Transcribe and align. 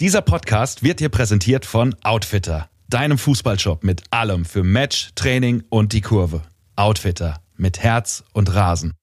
Dieser 0.00 0.22
Podcast 0.22 0.82
wird 0.82 1.00
dir 1.00 1.10
präsentiert 1.10 1.66
von 1.66 1.94
Outfitter, 2.02 2.70
deinem 2.88 3.18
Fußballshop 3.18 3.84
mit 3.84 4.02
allem 4.10 4.46
für 4.46 4.64
Match, 4.64 5.10
Training 5.14 5.62
und 5.68 5.92
die 5.92 6.00
Kurve. 6.00 6.40
Outfitter 6.74 7.42
mit 7.58 7.80
Herz 7.80 8.24
und 8.32 8.54
Rasen. 8.54 8.94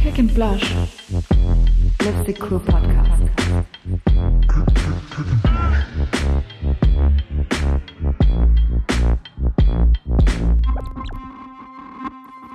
Kick 0.00 0.20
and 0.20 0.32
Blush. 0.32 0.62
Let's 2.00 2.40
Cool 2.40 2.60
Podcast. 2.60 3.22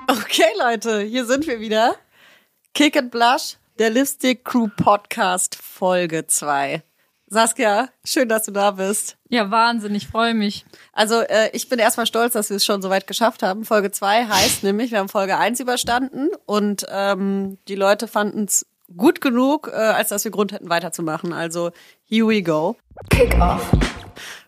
Okay, 0.07 0.43
Leute, 0.57 1.02
hier 1.02 1.25
sind 1.25 1.45
wir 1.45 1.59
wieder. 1.59 1.98
Kick 2.73 2.95
and 2.95 3.11
Blush, 3.11 3.57
der 3.80 3.90
Lipstick 3.90 4.46
Crew 4.46 4.68
Podcast 4.68 5.55
Folge 5.55 6.28
2. 6.28 6.84
Saskia, 7.28 7.90
schön, 8.05 8.30
dass 8.30 8.44
du 8.44 8.52
da 8.52 8.72
bist. 8.72 9.18
Ja, 9.30 9.50
Wahnsinn, 9.50 9.95
ich 9.95 10.08
freue 10.08 10.36
mich. 10.36 10.66
Also 10.91 11.22
äh, 11.22 11.50
ich 11.54 11.70
bin 11.70 11.80
erstmal 11.80 12.05
stolz, 12.05 12.34
dass 12.34 12.52
wir 12.52 12.58
es 12.58 12.66
schon 12.66 12.84
so 12.84 12.91
weit 12.91 13.08
geschafft 13.08 13.41
haben. 13.41 13.66
Folge 13.66 13.90
2 13.90 14.26
heißt 14.26 14.64
nämlich, 14.64 14.91
wir 14.91 15.00
haben 15.00 15.09
Folge 15.09 15.38
1 15.38 15.59
überstanden 15.59 16.30
und 16.45 16.86
ähm, 16.90 17.58
die 17.67 17.76
Leute 17.76 18.08
fanden 18.08 18.44
es 18.44 18.67
gut 18.95 19.22
genug, 19.22 19.72
äh, 19.73 19.76
als 19.76 20.09
dass 20.09 20.23
wir 20.23 20.31
Grund 20.31 20.52
hätten 20.52 20.70
weiterzumachen. 20.70 21.34
Also 21.34 21.72
here 22.03 22.28
we 22.28 22.44
go. 22.44 22.76
Kick 23.09 23.34
off. 23.40 23.67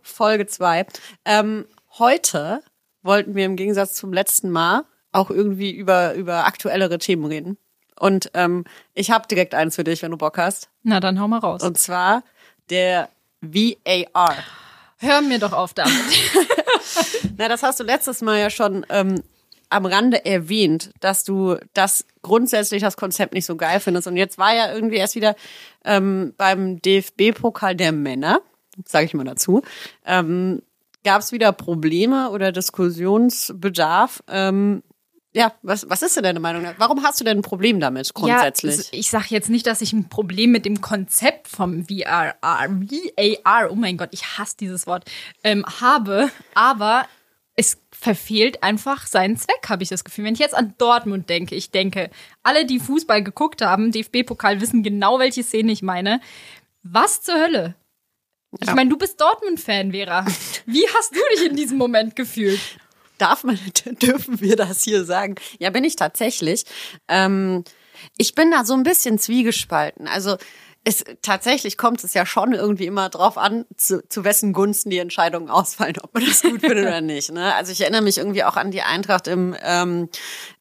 Folge 0.04 0.46
2. 0.46 0.86
Ähm, 1.26 1.66
heute 1.98 2.62
wollten 3.02 3.34
wir 3.34 3.46
im 3.46 3.56
Gegensatz 3.56 3.96
zum 3.96 4.14
letzten 4.14 4.52
Mal 4.52 4.84
auch 5.12 5.32
irgendwie 5.32 5.72
über, 5.72 6.14
über 6.14 6.46
aktuellere 6.46 7.00
Themen 7.00 7.26
reden. 7.26 7.58
Und 8.00 8.30
ähm, 8.34 8.66
ich 8.94 9.12
habe 9.12 9.28
direkt 9.28 9.54
eins 9.54 9.76
für 9.76 9.84
dich, 9.84 10.02
wenn 10.02 10.12
du 10.12 10.18
Bock 10.18 10.38
hast. 10.38 10.70
Na, 10.84 11.00
dann 11.00 11.20
hau 11.20 11.28
mal 11.28 11.40
raus. 11.40 11.64
Und 11.64 11.78
zwar 11.78 12.24
der 12.70 13.10
VAR. 13.42 14.36
Hör 14.98 15.22
mir 15.22 15.40
doch 15.40 15.54
auf 15.54 15.74
damit. 15.74 15.94
Na, 17.38 17.48
das 17.48 17.64
hast 17.64 17.80
du 17.80 17.84
letztes 17.84 18.22
Mal 18.22 18.40
ja 18.40 18.50
schon 18.50 18.86
ähm, 18.90 19.24
am 19.70 19.86
Rande 19.86 20.26
erwähnt, 20.26 20.92
dass 21.00 21.24
du 21.24 21.58
das 21.74 22.06
grundsätzlich 22.22 22.82
das 22.82 22.98
Konzept 22.98 23.34
nicht 23.34 23.46
so 23.46 23.56
geil 23.56 23.80
findest. 23.80 24.08
Und 24.08 24.18
jetzt 24.18 24.38
war 24.38 24.54
ja 24.56 24.74
irgendwie 24.74 24.98
erst 24.98 25.16
wieder 25.16 25.36
ähm, 25.84 26.34
beim 26.38 26.82
DFB-Pokal 26.82 27.76
der 27.76 27.92
Männer, 27.92 28.42
sage 28.86 29.06
ich 29.06 29.14
mal 29.14 29.24
dazu, 29.24 29.62
ähm, 30.06 30.62
gab 31.04 31.22
es 31.22 31.32
wieder 31.32 31.52
Probleme 31.52 32.30
oder 32.32 32.52
Diskussionsbedarf. 32.52 34.24
Ähm, 34.28 34.84
ja, 35.36 35.54
was, 35.64 35.90
was 35.90 36.02
ist 36.02 36.16
denn 36.16 36.24
deine 36.24 36.40
Meinung? 36.40 36.66
Warum 36.78 37.04
hast 37.04 37.20
du 37.20 37.26
denn 37.26 37.40
ein 37.40 37.42
Problem 37.42 37.82
damit 37.82 38.14
grundsätzlich? 38.14 38.78
Ja, 38.78 38.84
ich 39.00 39.10
sage 39.10 39.26
jetzt 39.30 39.50
nicht, 39.50 39.68
dass 39.68 39.82
ich 39.82 39.92
ein 39.92 40.08
Problem 40.08 40.52
mit 40.52 40.64
dem 40.64 40.80
Konzept 40.80 41.50
vom 41.50 41.90
VAR, 41.90 42.36
VAR, 42.42 43.70
oh 43.70 43.76
mein 43.76 43.98
Gott, 43.98 44.10
ich 44.14 44.38
hasse 44.38 44.56
dieses 44.58 44.88
Wort, 44.88 45.04
ähm, 45.44 45.66
habe, 45.82 46.32
aber 46.54 47.06
es 47.58 47.82
verfehlt 47.92 48.64
einfach 48.64 49.08
seinen 49.08 49.36
Zweck, 49.36 49.68
habe 49.68 49.84
ich 49.84 49.90
das 49.90 50.06
Gefühl. 50.06 50.24
Wenn 50.24 50.36
ich 50.36 50.40
jetzt 50.40 50.56
an 50.56 50.74
Dortmund 50.78 51.30
denke, 51.30 51.56
ich 51.56 51.70
denke, 51.70 52.12
alle, 52.42 52.66
die 52.66 52.80
Fußball 52.80 53.22
geguckt 53.22 53.62
haben, 53.62 53.92
DFB-Pokal, 53.92 54.62
wissen 54.62 54.84
genau, 54.84 55.20
welche 55.20 55.44
Szene 55.44 55.74
ich 55.74 55.82
meine. 55.82 56.22
Was 56.82 57.22
zur 57.24 57.36
Hölle? 57.36 57.76
Ich 58.62 58.74
meine, 58.74 58.90
du 58.90 58.98
bist 58.98 59.20
Dortmund-Fan, 59.20 59.92
Vera. 59.92 60.26
Wie 60.66 60.88
hast 60.98 61.14
du 61.14 61.20
dich 61.36 61.50
in 61.50 61.58
diesem 61.58 61.78
Moment 61.78 62.16
gefühlt? 62.16 62.62
Darf 63.18 63.44
man, 63.44 63.60
dürfen 64.02 64.42
wir 64.42 64.56
das 64.56 64.84
hier 64.84 65.06
sagen? 65.06 65.36
Ja, 65.60 65.70
bin 65.70 65.84
ich 65.84 65.96
tatsächlich. 65.96 66.66
Ähm, 67.08 67.64
ich 68.18 68.36
bin 68.36 68.52
da 68.52 68.66
so 68.66 68.74
ein 68.74 68.84
bisschen 68.84 69.20
zwiegespalten. 69.20 70.08
Also 70.08 70.38
es, 70.88 71.04
tatsächlich 71.24 71.78
kommt 71.78 72.04
es 72.04 72.14
ja 72.14 72.26
schon 72.28 72.54
irgendwie 72.54 72.86
immer 72.86 73.10
drauf 73.10 73.40
an, 73.40 73.66
zu, 73.76 74.08
zu 74.08 74.24
wessen 74.24 74.54
Gunsten 74.54 74.92
die 74.92 75.00
Entscheidungen 75.00 75.50
ausfallen, 75.50 75.96
ob 76.02 76.14
man 76.14 76.24
das 76.24 76.44
gut 76.44 76.62
findet 76.62 76.86
oder 76.86 77.02
nicht. 77.02 77.32
Ne? 77.32 77.54
Also 77.56 77.72
ich 77.72 77.82
erinnere 77.82 78.04
mich 78.04 78.20
irgendwie 78.20 78.44
auch 78.44 78.56
an 78.56 78.70
die 78.70 78.84
Eintracht 78.84 79.28
im, 79.28 79.56
ähm, 79.64 80.10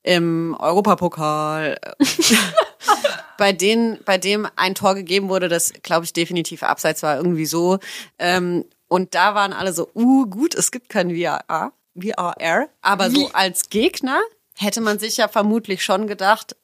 im 0.03 0.57
Europapokal, 0.59 1.79
bei 3.39 3.53
denen, 3.53 3.99
bei 4.05 4.17
dem 4.17 4.49
ein 4.57 4.75
Tor 4.75 4.95
gegeben 4.95 5.29
wurde, 5.29 5.49
das 5.49 5.75
glaube 5.83 6.07
ich 6.07 6.15
definitiv 6.15 6.63
abseits 6.63 7.03
war, 7.03 7.19
irgendwie 7.19 7.47
so. 7.47 7.79
Ähm, 8.19 8.65
und 8.89 9.15
da 9.15 9.35
waren 9.35 9.53
alle 9.53 9.75
so, 9.75 9.91
uh, 9.95 10.27
gut, 10.27 10.55
es 10.55 10.71
gibt 10.71 10.89
kein 10.89 11.11
VAR, 11.15 11.73
VAR, 11.95 12.69
aber 12.83 13.11
so 13.11 13.31
als 13.33 13.71
Gegner 13.71 14.21
hätte 14.57 14.81
man 14.81 14.99
sich 14.99 15.17
ja 15.17 15.29
vermutlich 15.29 15.85
schon 15.85 16.07
gedacht, 16.07 16.57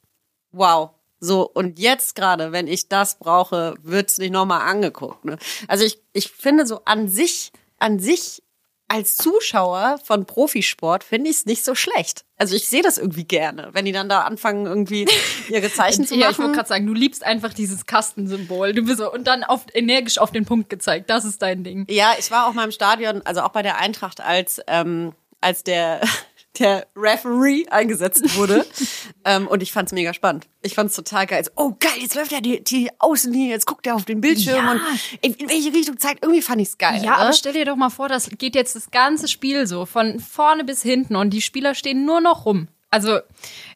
wow, 0.51 0.91
so, 1.19 1.47
und 1.47 1.77
jetzt 1.77 2.15
gerade, 2.15 2.51
wenn 2.51 2.67
ich 2.67 2.89
das 2.89 3.19
brauche, 3.19 3.75
wird's 3.83 4.17
nicht 4.17 4.31
nochmal 4.31 4.61
angeguckt. 4.61 5.23
Ne? 5.23 5.37
Also 5.67 5.85
ich, 5.85 6.01
ich 6.13 6.31
finde 6.31 6.65
so 6.65 6.81
an 6.85 7.07
sich, 7.07 7.51
an 7.77 7.99
sich 7.99 8.41
als 8.87 9.15
Zuschauer 9.15 9.99
von 10.03 10.25
Profisport 10.25 11.03
finde 11.03 11.29
ich 11.29 11.37
es 11.37 11.45
nicht 11.45 11.63
so 11.63 11.75
schlecht. 11.75 12.25
Also 12.37 12.55
ich 12.55 12.67
sehe 12.67 12.81
das 12.81 12.97
irgendwie 12.97 13.23
gerne, 13.23 13.69
wenn 13.71 13.85
die 13.85 13.93
dann 13.93 14.09
da 14.09 14.23
anfangen, 14.23 14.65
irgendwie 14.65 15.07
ihre 15.49 15.71
Zeichen 15.71 16.05
zu 16.05 16.15
machen. 16.15 16.21
Ja, 16.21 16.31
ich 16.31 16.39
wollte 16.39 16.53
gerade 16.53 16.67
sagen, 16.67 16.87
du 16.87 16.93
liebst 16.93 17.23
einfach 17.23 17.53
dieses 17.53 17.85
Kastensymbol. 17.85 18.73
Du 18.73 18.83
bist 18.83 18.97
so, 18.97 19.09
und 19.09 19.27
dann 19.27 19.43
auf, 19.43 19.61
energisch 19.73 20.17
auf 20.17 20.31
den 20.31 20.43
Punkt 20.43 20.69
gezeigt. 20.69 21.09
Das 21.09 21.23
ist 21.23 21.41
dein 21.41 21.63
Ding. 21.63 21.85
Ja, 21.89 22.15
ich 22.19 22.31
war 22.31 22.47
auch 22.47 22.53
mal 22.53 22.65
im 22.65 22.71
Stadion, 22.71 23.21
also 23.25 23.41
auch 23.41 23.51
bei 23.51 23.61
der 23.61 23.77
Eintracht, 23.77 24.19
als, 24.19 24.59
ähm, 24.67 25.13
als 25.41 25.63
der 25.63 26.01
der 26.59 26.87
Referee 26.95 27.65
eingesetzt 27.69 28.35
wurde. 28.35 28.65
ähm, 29.25 29.47
und 29.47 29.63
ich 29.63 29.71
fand's 29.71 29.91
mega 29.93 30.13
spannend. 30.13 30.47
Ich 30.61 30.75
fand's 30.75 30.95
total 30.95 31.25
geil. 31.25 31.43
So, 31.43 31.51
oh 31.55 31.75
geil, 31.79 31.93
jetzt 31.99 32.15
läuft 32.15 32.31
er 32.33 32.41
die, 32.41 32.63
die 32.63 32.89
Außenlinie, 32.99 33.49
jetzt 33.49 33.65
guckt 33.65 33.87
er 33.87 33.95
auf 33.95 34.05
den 34.05 34.21
Bildschirm 34.21 34.65
Ja. 34.65 34.71
und 34.71 34.81
in, 35.21 35.33
in 35.33 35.49
welche 35.49 35.73
Richtung 35.73 35.97
zeigt. 35.97 36.23
Irgendwie 36.23 36.41
fand 36.41 36.61
ich's 36.61 36.77
geil. 36.77 37.01
Ja, 37.03 37.11
ne? 37.11 37.17
aber 37.17 37.33
stell 37.33 37.53
dir 37.53 37.65
doch 37.65 37.77
mal 37.77 37.89
vor, 37.89 38.09
das 38.09 38.29
geht 38.37 38.55
jetzt 38.55 38.75
das 38.75 38.91
ganze 38.91 39.27
Spiel 39.27 39.65
so, 39.65 39.85
von 39.85 40.19
vorne 40.19 40.63
bis 40.63 40.81
hinten 40.81 41.15
und 41.15 41.29
die 41.31 41.41
Spieler 41.41 41.73
stehen 41.73 42.05
nur 42.05 42.21
noch 42.21 42.45
rum. 42.45 42.67
Also, 42.89 43.19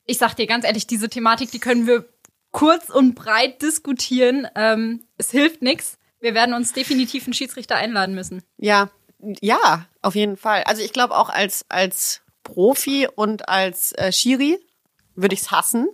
ich 0.06 0.18
sag 0.18 0.36
dir 0.36 0.46
ganz 0.46 0.66
ehrlich, 0.66 0.86
diese 0.88 1.10
Thematik, 1.10 1.52
die 1.52 1.60
können 1.60 1.88
wir 1.88 2.06
kurz 2.52 2.90
und 2.90 3.16
breit 3.16 3.62
diskutieren. 3.62 4.48
Ähm, 4.56 5.06
es 5.18 5.32
hilft 5.32 5.62
nichts. 5.62 5.98
Wir 6.20 6.34
werden 6.34 6.54
uns 6.54 6.74
definitiv 6.74 7.26
einen 7.26 7.34
Schiedsrichter 7.34 7.76
einladen 7.76 8.16
müssen. 8.16 8.44
Ja, 8.58 8.90
ja, 9.42 9.86
auf 10.02 10.16
jeden 10.16 10.38
Fall. 10.38 10.64
Also 10.64 10.82
ich 10.82 10.94
glaube 10.94 11.16
auch 11.18 11.30
als 11.30 11.66
als 11.70 12.22
Profi 12.44 13.08
und 13.14 13.50
als 13.50 13.92
äh, 13.94 14.12
Schiri 14.12 14.60
würde 15.16 15.34
ich's 15.36 15.52
hassen. 15.52 15.88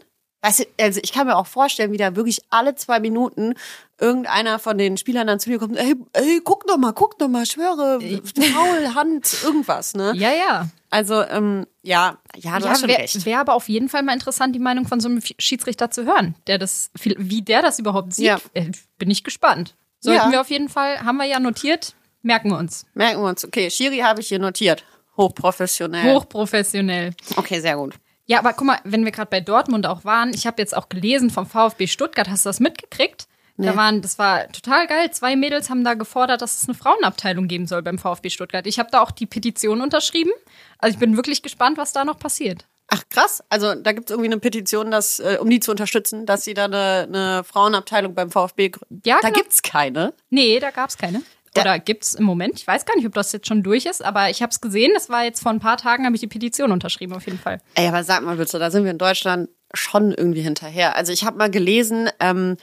Weißt 0.44 0.60
du, 0.62 0.64
also 0.80 1.00
ich 1.04 1.14
kann 1.14 1.28
mir 1.28 1.38
auch 1.38 1.46
vorstellen, 1.46 1.92
wie 1.92 1.98
da 1.98 2.16
wirklich 2.16 2.40
alle 2.50 2.74
zwei 2.74 3.00
Minuten 3.00 3.54
irgendeiner 4.00 4.58
von 4.58 4.76
den 4.80 4.98
Spielern 4.98 5.28
dann 5.28 5.40
zu 5.40 5.52
dir 5.52 5.60
kommt, 5.60 5.78
ey, 5.78 5.96
ey 6.14 6.42
guck 6.44 6.66
doch 6.66 6.78
mal, 6.78 6.94
guck 6.94 7.20
doch 7.20 7.28
mal, 7.28 7.46
schwöre, 7.46 8.00
Foul, 8.02 8.96
Hand, 8.96 9.38
irgendwas, 9.44 9.94
ne? 9.94 10.14
Ja, 10.16 10.32
ja. 10.34 10.68
Also, 10.90 11.22
ähm, 11.22 11.68
ja, 11.84 12.18
ja, 12.36 12.58
du 12.58 12.66
ja, 12.66 12.72
hast 12.72 12.80
schon 12.80 12.90
wäre 12.90 13.02
recht. 13.04 13.24
wär 13.28 13.40
aber 13.40 13.54
auf 13.54 13.70
jeden 13.70 13.88
Fall 13.88 14.02
mal 14.02 14.14
interessant, 14.14 14.56
die 14.56 14.60
Meinung 14.60 14.88
von 14.88 15.00
so 15.00 15.08
einem 15.10 15.22
Schiedsrichter 15.38 15.92
zu 15.92 16.06
hören, 16.06 16.34
der 16.48 16.58
das, 16.58 16.90
wie 16.96 17.44
der 17.44 17.62
das 17.62 17.78
überhaupt 17.78 18.16
sieht. 18.16 18.26
Ja. 18.26 18.40
Äh, 18.56 18.72
Bin 18.98 19.12
ich 19.12 19.24
gespannt. 19.24 19.76
Sollten 20.00 20.26
Ja. 20.26 20.32
wir 20.32 20.42
auf 20.42 20.50
jeden 20.50 20.70
Fall, 20.70 21.02
haben 21.02 21.18
wir 21.18 21.26
ja 21.26 21.40
notiert, 21.40 21.94
merken 22.22 22.50
wir 22.50 22.58
uns. 22.58 22.86
Merken 22.94 23.22
wir 23.22 23.30
uns. 23.30 23.46
Okay, 23.46 23.70
Schiri 23.70 24.00
habe 24.00 24.22
ich 24.22 24.28
hier 24.28 24.40
notiert. 24.40 24.84
Hochprofessionell. 25.18 26.14
Hochprofessionell. 26.16 27.14
Okay, 27.36 27.60
sehr 27.60 27.76
gut. 27.78 27.96
Ja, 28.26 28.40
aber 28.40 28.54
guck 28.54 28.68
mal, 28.68 28.80
wenn 28.84 29.04
wir 29.06 29.12
gerade 29.12 29.30
bei 29.30 29.42
Dortmund 29.42 29.86
auch 29.86 30.06
waren, 30.06 30.34
ich 30.34 30.48
habe 30.48 30.62
jetzt 30.62 30.76
auch 30.76 30.90
gelesen 30.90 31.30
vom 31.30 31.46
VfB 31.46 31.88
Stuttgart, 31.88 32.30
hast 32.30 32.46
du 32.46 32.50
das 32.50 32.60
mitgekriegt? 32.60 33.28
Da 33.58 33.72
Nee. 33.72 33.78
waren, 33.78 34.02
das 34.02 34.18
war 34.18 34.48
total 34.52 34.88
geil. 34.88 35.12
Zwei 35.12 35.36
Mädels 35.36 35.70
haben 35.70 35.84
da 35.84 35.94
gefordert, 35.94 36.42
dass 36.42 36.62
es 36.62 36.68
eine 36.68 36.78
Frauenabteilung 36.78 37.48
geben 37.48 37.68
soll 37.68 37.82
beim 37.84 38.00
VfB 38.00 38.30
Stuttgart. 38.30 38.66
Ich 38.66 38.80
habe 38.80 38.90
da 38.92 39.02
auch 39.02 39.12
die 39.12 39.26
Petition 39.26 39.82
unterschrieben. 39.82 40.32
Also 40.80 40.94
ich 40.96 41.00
bin 41.00 41.16
wirklich 41.18 41.42
gespannt, 41.44 41.78
was 41.78 41.92
da 41.94 42.06
noch 42.06 42.18
passiert. 42.18 42.66
Ach 42.88 43.04
krass, 43.10 43.44
also 43.50 43.76
da 43.76 43.92
gibt 43.94 44.10
es 44.10 44.12
irgendwie 44.12 44.30
eine 44.30 44.40
Petition, 44.40 44.92
dass, 44.92 45.20
äh, 45.20 45.38
um 45.40 45.50
die 45.50 45.60
zu 45.60 45.72
unterstützen, 45.72 46.26
dass 46.26 46.44
sie 46.44 46.54
da 46.54 46.66
eine, 46.66 47.06
eine 47.08 47.44
Frauenabteilung 47.44 48.16
beim 48.16 48.32
VfB 48.32 48.70
gründen. 48.70 49.02
Ja, 49.06 49.20
da 49.22 49.30
genau. 49.30 49.40
gibt's 49.42 49.62
keine. 49.62 50.14
Nee, 50.30 50.60
da 50.60 50.72
gab's 50.72 50.98
keine. 50.98 51.22
Da- 51.54 51.62
Oder 51.62 51.80
gibt's 51.80 52.14
im 52.16 52.24
Moment? 52.24 52.54
Ich 52.58 52.66
weiß 52.66 52.86
gar 52.86 52.96
nicht, 52.96 53.06
ob 53.06 53.14
das 53.14 53.32
jetzt 53.34 53.48
schon 53.48 53.62
durch 53.64 53.86
ist, 53.86 54.04
aber 54.04 54.30
ich 54.30 54.42
habe 54.42 54.52
es 54.52 54.62
gesehen. 54.62 54.92
Das 54.94 55.10
war 55.10 55.24
jetzt 55.26 55.42
vor 55.42 55.52
ein 55.52 55.60
paar 55.60 55.78
Tagen, 55.78 56.06
habe 56.06 56.16
ich 56.16 56.22
die 56.22 56.28
Petition 56.28 56.72
unterschrieben, 56.72 57.14
auf 57.14 57.26
jeden 57.26 57.40
Fall. 57.40 57.62
Ey, 57.76 57.88
aber 57.88 58.04
sag 58.06 58.24
mal 58.24 58.38
bitte, 58.38 58.58
da 58.58 58.72
sind 58.72 58.86
wir 58.86 58.92
in 58.92 58.98
Deutschland 58.98 59.50
schon 59.74 60.12
irgendwie 60.14 60.42
hinterher. 60.42 60.96
Also 60.96 61.12
ich 61.12 61.26
habe 61.26 61.38
mal 61.38 61.50
gelesen, 61.52 62.10
ähm, 62.22 62.58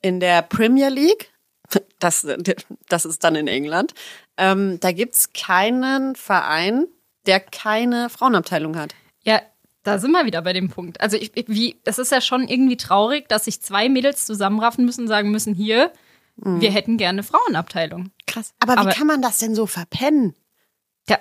in 0.00 0.20
der 0.20 0.40
Premier 0.42 0.88
League, 0.88 1.30
das, 1.98 2.26
das 2.88 3.04
ist 3.04 3.22
dann 3.24 3.34
in 3.36 3.46
England, 3.46 3.92
ähm, 4.38 4.78
da 4.80 4.92
gibt's 4.92 5.32
keinen 5.34 6.16
Verein, 6.16 6.86
der 7.26 7.40
keine 7.40 8.08
Frauenabteilung 8.08 8.78
hat. 8.78 8.94
Ja, 9.22 9.42
da 9.82 9.98
sind 9.98 10.12
wir 10.12 10.24
wieder 10.24 10.40
bei 10.40 10.54
dem 10.54 10.70
Punkt. 10.70 11.00
Also 11.02 11.18
ich, 11.18 11.32
ich- 11.36 11.44
wie, 11.48 11.78
es 11.84 11.98
ist 11.98 12.10
ja 12.10 12.22
schon 12.22 12.48
irgendwie 12.48 12.78
traurig, 12.78 13.28
dass 13.28 13.44
sich 13.44 13.60
zwei 13.60 13.90
Mädels 13.90 14.24
zusammenraffen 14.24 14.86
müssen 14.86 15.02
und 15.02 15.08
sagen 15.08 15.30
müssen, 15.30 15.54
hier, 15.54 15.92
wir 16.42 16.70
hätten 16.70 16.96
gerne 16.96 17.22
Frauenabteilung. 17.22 18.10
Krass. 18.26 18.52
Aber, 18.60 18.78
Aber- 18.78 18.90
wie 18.90 18.94
kann 18.94 19.06
man 19.06 19.20
das 19.22 19.38
denn 19.38 19.54
so 19.54 19.66
verpennen? 19.66 20.34
Ja, 21.08 21.18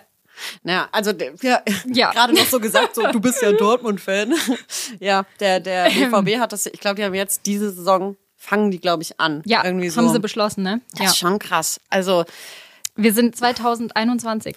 Naja, 0.63 0.88
also 0.92 1.12
wir 1.18 1.62
Ja. 1.88 2.12
gerade 2.12 2.33
noch 2.33 2.45
so 2.45 2.60
gesagt, 2.60 2.95
so 2.95 3.06
du 3.12 3.19
bist 3.19 3.42
ja 3.42 3.51
Dortmund-Fan. 3.54 4.33
ja, 5.00 5.25
der, 5.39 5.60
der 5.60 5.89
BVB 5.89 6.39
hat 6.39 6.54
das, 6.54 6.66
ich 6.68 6.80
glaube, 6.80 6.95
die 6.95 7.04
haben 7.04 7.13
jetzt 7.13 7.45
diese 7.45 7.71
Saison 7.71 8.16
fangen 8.38 8.71
die, 8.71 8.80
glaube 8.80 9.04
ich, 9.04 9.19
an. 9.19 9.42
Ja, 9.45 9.66
irgendwie 9.66 9.89
so. 9.89 10.00
haben 10.01 10.13
sie 10.13 10.19
beschlossen, 10.19 10.63
ne? 10.63 10.80
das 10.92 11.00
Ja. 11.00 11.06
ist 11.07 11.18
schon 11.18 11.39
krass. 11.39 11.81
Also, 11.89 12.24
Wir 12.95 13.13
sind 13.13 13.36
2021. 13.36 14.56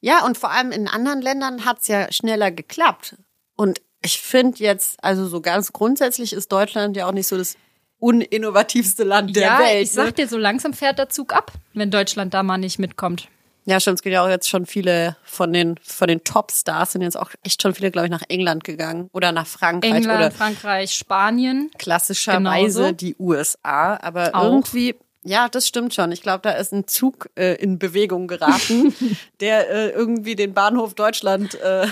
ja, 0.00 0.24
und 0.26 0.36
vor 0.36 0.50
allem 0.50 0.70
in 0.72 0.88
anderen 0.88 1.22
Ländern 1.22 1.64
hat's 1.64 1.88
ja 1.88 2.12
schneller 2.12 2.50
geklappt. 2.50 3.16
Und 3.56 3.80
ich 4.02 4.20
finde 4.20 4.58
jetzt, 4.62 5.02
also 5.02 5.26
so 5.26 5.40
ganz 5.40 5.72
grundsätzlich 5.72 6.34
ist 6.34 6.52
Deutschland 6.52 6.96
ja 6.98 7.06
auch 7.08 7.12
nicht 7.12 7.26
so 7.26 7.38
das 7.38 7.56
uninnovativste 8.04 9.02
Land 9.04 9.34
der 9.34 9.42
ja, 9.42 9.58
Welt. 9.60 9.82
ich 9.84 9.92
sag 9.92 10.06
ne? 10.06 10.12
dir, 10.12 10.28
so 10.28 10.36
langsam 10.36 10.74
fährt 10.74 10.98
der 10.98 11.08
Zug 11.08 11.32
ab, 11.34 11.52
wenn 11.72 11.90
Deutschland 11.90 12.34
da 12.34 12.42
mal 12.42 12.58
nicht 12.58 12.78
mitkommt. 12.78 13.28
Ja, 13.66 13.80
stimmt. 13.80 13.96
Es 13.98 14.02
geht 14.02 14.12
ja 14.12 14.22
auch 14.22 14.28
jetzt 14.28 14.46
schon 14.48 14.66
viele 14.66 15.16
von 15.24 15.50
den, 15.54 15.76
von 15.82 16.06
den 16.08 16.22
Top-Stars 16.22 16.92
sind 16.92 17.00
jetzt 17.00 17.16
auch 17.18 17.30
echt 17.42 17.62
schon 17.62 17.74
viele, 17.74 17.90
glaube 17.90 18.06
ich, 18.08 18.10
nach 18.10 18.22
England 18.28 18.62
gegangen 18.62 19.08
oder 19.14 19.32
nach 19.32 19.46
Frankreich 19.46 19.90
England, 19.94 20.18
oder 20.18 20.30
Frankreich, 20.30 20.92
Spanien. 20.94 21.70
klassischerweise 21.78 22.78
Genauso. 22.80 22.92
die 22.92 23.16
USA. 23.18 23.96
Aber 24.02 24.34
Auch. 24.34 24.44
irgendwie, 24.44 24.96
ja, 25.22 25.48
das 25.48 25.66
stimmt 25.66 25.94
schon. 25.94 26.12
Ich 26.12 26.20
glaube, 26.20 26.40
da 26.42 26.50
ist 26.50 26.74
ein 26.74 26.86
Zug 26.86 27.30
äh, 27.36 27.54
in 27.54 27.78
Bewegung 27.78 28.28
geraten, 28.28 28.94
der 29.40 29.70
äh, 29.70 29.88
irgendwie 29.92 30.36
den 30.36 30.52
Bahnhof 30.52 30.92
Deutschland 30.92 31.54
äh, 31.54 31.86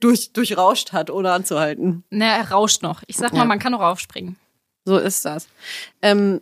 durch, 0.00 0.34
durchrauscht 0.34 0.92
hat, 0.92 1.08
ohne 1.08 1.32
anzuhalten. 1.32 2.04
Na, 2.10 2.36
er 2.36 2.50
rauscht 2.50 2.82
noch. 2.82 3.02
Ich 3.06 3.16
sag 3.16 3.32
mal, 3.32 3.38
Ja. 3.38 3.44
man 3.46 3.58
kann 3.58 3.72
noch 3.72 3.80
aufspringen. 3.80 4.36
So 4.84 4.98
ist 4.98 5.24
das. 5.24 5.48
Ähm, 6.02 6.40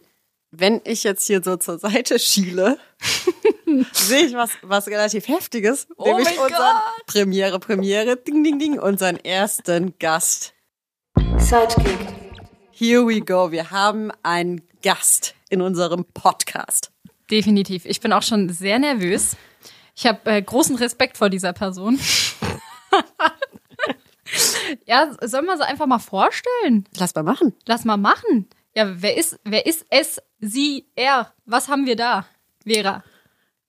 wenn 0.50 0.80
ich 0.84 1.04
jetzt 1.04 1.26
hier 1.26 1.42
so 1.42 1.56
zur 1.56 1.78
Seite 1.78 2.18
schiele, 2.18 2.78
sehe 3.92 4.26
ich 4.26 4.34
was, 4.34 4.50
was 4.62 4.86
relativ 4.88 5.28
Heftiges. 5.28 5.86
Oh 5.96 6.04
nämlich 6.04 6.38
unseren 6.38 6.50
Gott. 6.50 7.06
Premiere, 7.06 7.58
Premiere, 7.58 8.16
ding, 8.16 8.44
ding, 8.44 8.58
ding, 8.58 8.78
unseren 8.78 9.16
ersten 9.16 9.94
Gast. 9.98 10.52
Sidekick. 11.38 11.98
Here 12.70 13.06
we 13.06 13.20
go. 13.20 13.50
Wir 13.52 13.70
haben 13.70 14.10
einen 14.22 14.62
Gast 14.82 15.34
in 15.48 15.62
unserem 15.62 16.04
Podcast. 16.04 16.90
Definitiv. 17.30 17.86
Ich 17.86 18.00
bin 18.00 18.12
auch 18.12 18.22
schon 18.22 18.48
sehr 18.48 18.78
nervös. 18.78 19.36
Ich 19.94 20.06
habe 20.06 20.30
äh, 20.30 20.42
großen 20.42 20.76
Respekt 20.76 21.16
vor 21.16 21.30
dieser 21.30 21.52
Person. 21.52 21.98
ja, 24.86 25.14
sollen 25.22 25.46
wir 25.46 25.56
sie 25.56 25.66
einfach 25.66 25.86
mal 25.86 25.98
vorstellen? 25.98 26.88
Lass 26.96 27.14
mal 27.14 27.22
machen. 27.22 27.54
Lass 27.66 27.84
mal 27.84 27.96
machen. 27.96 28.48
Ja, 28.74 29.02
wer 29.02 29.16
ist, 29.16 29.38
wer 29.44 29.66
ist 29.66 29.86
es, 29.90 30.20
sie, 30.40 30.86
er? 30.94 31.32
Was 31.44 31.68
haben 31.68 31.86
wir 31.86 31.96
da, 31.96 32.26
Vera? 32.64 33.04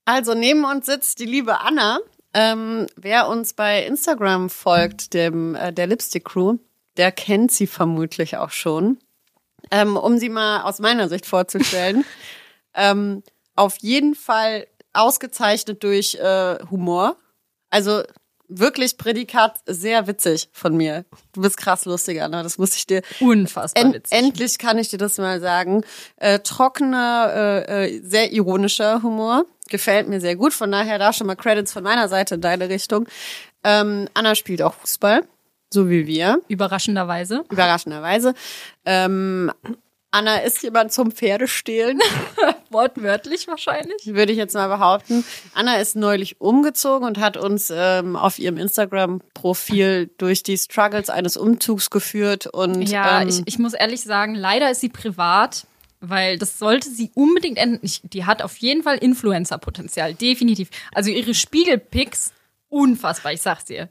Also 0.04 0.34
neben 0.34 0.64
uns 0.64 0.86
sitzt 0.86 1.18
die 1.18 1.26
liebe 1.26 1.60
Anna. 1.60 1.98
Ähm, 2.32 2.86
wer 2.96 3.28
uns 3.28 3.52
bei 3.54 3.84
Instagram 3.86 4.50
folgt, 4.50 5.14
dem 5.14 5.54
äh, 5.54 5.72
der 5.72 5.86
Lipstick 5.86 6.24
Crew, 6.24 6.56
der 6.96 7.12
kennt 7.12 7.52
sie 7.52 7.66
vermutlich 7.66 8.36
auch 8.36 8.50
schon. 8.50 8.98
Ähm, 9.70 9.96
um 9.96 10.18
sie 10.18 10.28
mal 10.28 10.62
aus 10.62 10.78
meiner 10.78 11.08
Sicht 11.08 11.26
vorzustellen, 11.26 12.04
ähm, 12.74 13.22
auf 13.54 13.76
jeden 13.78 14.14
Fall 14.14 14.66
ausgezeichnet 14.92 15.82
durch 15.82 16.16
äh, 16.16 16.58
Humor. 16.70 17.16
Also 17.70 18.02
wirklich 18.48 18.96
Prädikat 18.98 19.58
sehr 19.66 20.06
witzig 20.06 20.48
von 20.52 20.76
mir. 20.76 21.04
Du 21.32 21.40
bist 21.42 21.56
krass 21.56 21.84
lustig, 21.84 22.22
Anna. 22.22 22.42
Das 22.42 22.58
muss 22.58 22.76
ich 22.76 22.86
dir 22.86 23.02
Unfassbar 23.20 23.82
En 23.82 23.92
witzig. 23.94 24.16
endlich 24.18 24.58
kann 24.58 24.78
ich 24.78 24.88
dir 24.88 24.98
das 24.98 25.18
mal 25.18 25.40
sagen. 25.40 25.82
Äh, 26.16 26.40
trockener, 26.40 27.64
äh, 27.68 27.86
äh, 27.86 28.00
sehr 28.02 28.32
ironischer 28.32 29.02
Humor. 29.02 29.46
Gefällt 29.70 30.08
mir 30.08 30.20
sehr 30.20 30.36
gut. 30.36 30.52
Von 30.52 30.70
daher 30.72 30.98
da 30.98 31.12
schon 31.12 31.26
mal 31.26 31.36
Credits 31.36 31.72
von 31.72 31.82
meiner 31.82 32.08
Seite 32.08 32.34
in 32.36 32.40
deine 32.40 32.68
Richtung. 32.68 33.06
Ähm, 33.64 34.08
Anna 34.14 34.34
spielt 34.34 34.60
auch 34.60 34.74
Fußball, 34.74 35.22
so 35.72 35.88
wie 35.88 36.06
wir, 36.06 36.40
Überraschenderweise. 36.48 37.44
überraschenderweise. 37.50 38.34
Ähm, 38.84 39.50
Anna 40.10 40.36
ist 40.38 40.62
jemand 40.62 40.92
zum 40.92 41.10
Pferdestehlen, 41.10 41.98
Wortwörtlich 42.74 43.48
wahrscheinlich. 43.48 44.04
würde 44.04 44.32
ich 44.32 44.38
jetzt 44.38 44.54
mal 44.54 44.68
behaupten. 44.68 45.24
Anna 45.54 45.76
ist 45.76 45.96
neulich 45.96 46.40
umgezogen 46.40 47.06
und 47.06 47.18
hat 47.18 47.36
uns 47.36 47.72
ähm, 47.74 48.16
auf 48.16 48.38
ihrem 48.38 48.58
Instagram-Profil 48.58 50.10
durch 50.18 50.42
die 50.42 50.58
Struggles 50.58 51.08
eines 51.08 51.36
Umzugs 51.36 51.88
geführt. 51.88 52.46
Und 52.46 52.82
Ja, 52.82 53.22
ähm, 53.22 53.28
ich, 53.28 53.42
ich 53.46 53.58
muss 53.58 53.72
ehrlich 53.72 54.02
sagen, 54.02 54.34
leider 54.34 54.70
ist 54.70 54.80
sie 54.80 54.88
privat, 54.88 55.66
weil 56.00 56.36
das 56.38 56.58
sollte 56.58 56.90
sie 56.90 57.10
unbedingt 57.14 57.56
enden. 57.58 57.88
Die 58.02 58.24
hat 58.26 58.42
auf 58.42 58.56
jeden 58.58 58.82
Fall 58.82 58.98
Influencer-Potenzial, 58.98 60.14
definitiv. 60.14 60.68
Also 60.92 61.10
ihre 61.10 61.32
Spiegelpics, 61.32 62.32
unfassbar, 62.68 63.32
ich 63.32 63.40
sag's 63.40 63.64
dir. 63.64 63.88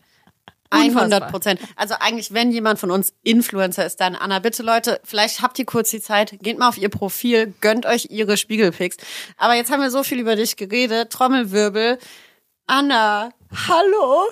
100 0.73 1.03
Unfassbar. 1.03 1.29
Prozent. 1.29 1.59
Also 1.75 1.95
eigentlich, 1.99 2.33
wenn 2.33 2.51
jemand 2.51 2.79
von 2.79 2.91
uns 2.91 3.13
Influencer 3.23 3.85
ist, 3.85 3.99
dann 3.99 4.15
Anna, 4.15 4.39
bitte 4.39 4.63
Leute, 4.63 4.99
vielleicht 5.03 5.41
habt 5.41 5.59
ihr 5.59 5.65
kurz 5.65 5.91
die 5.91 6.01
Zeit, 6.01 6.37
geht 6.41 6.57
mal 6.57 6.69
auf 6.69 6.77
ihr 6.77 6.89
Profil, 6.89 7.53
gönnt 7.61 7.85
euch 7.85 8.07
ihre 8.09 8.37
Spiegelpics. 8.37 8.97
Aber 9.37 9.55
jetzt 9.55 9.71
haben 9.71 9.81
wir 9.81 9.91
so 9.91 10.03
viel 10.03 10.19
über 10.19 10.35
dich 10.35 10.55
geredet, 10.55 11.11
Trommelwirbel. 11.11 11.97
Anna, 12.67 13.29
hallo. 13.67 14.23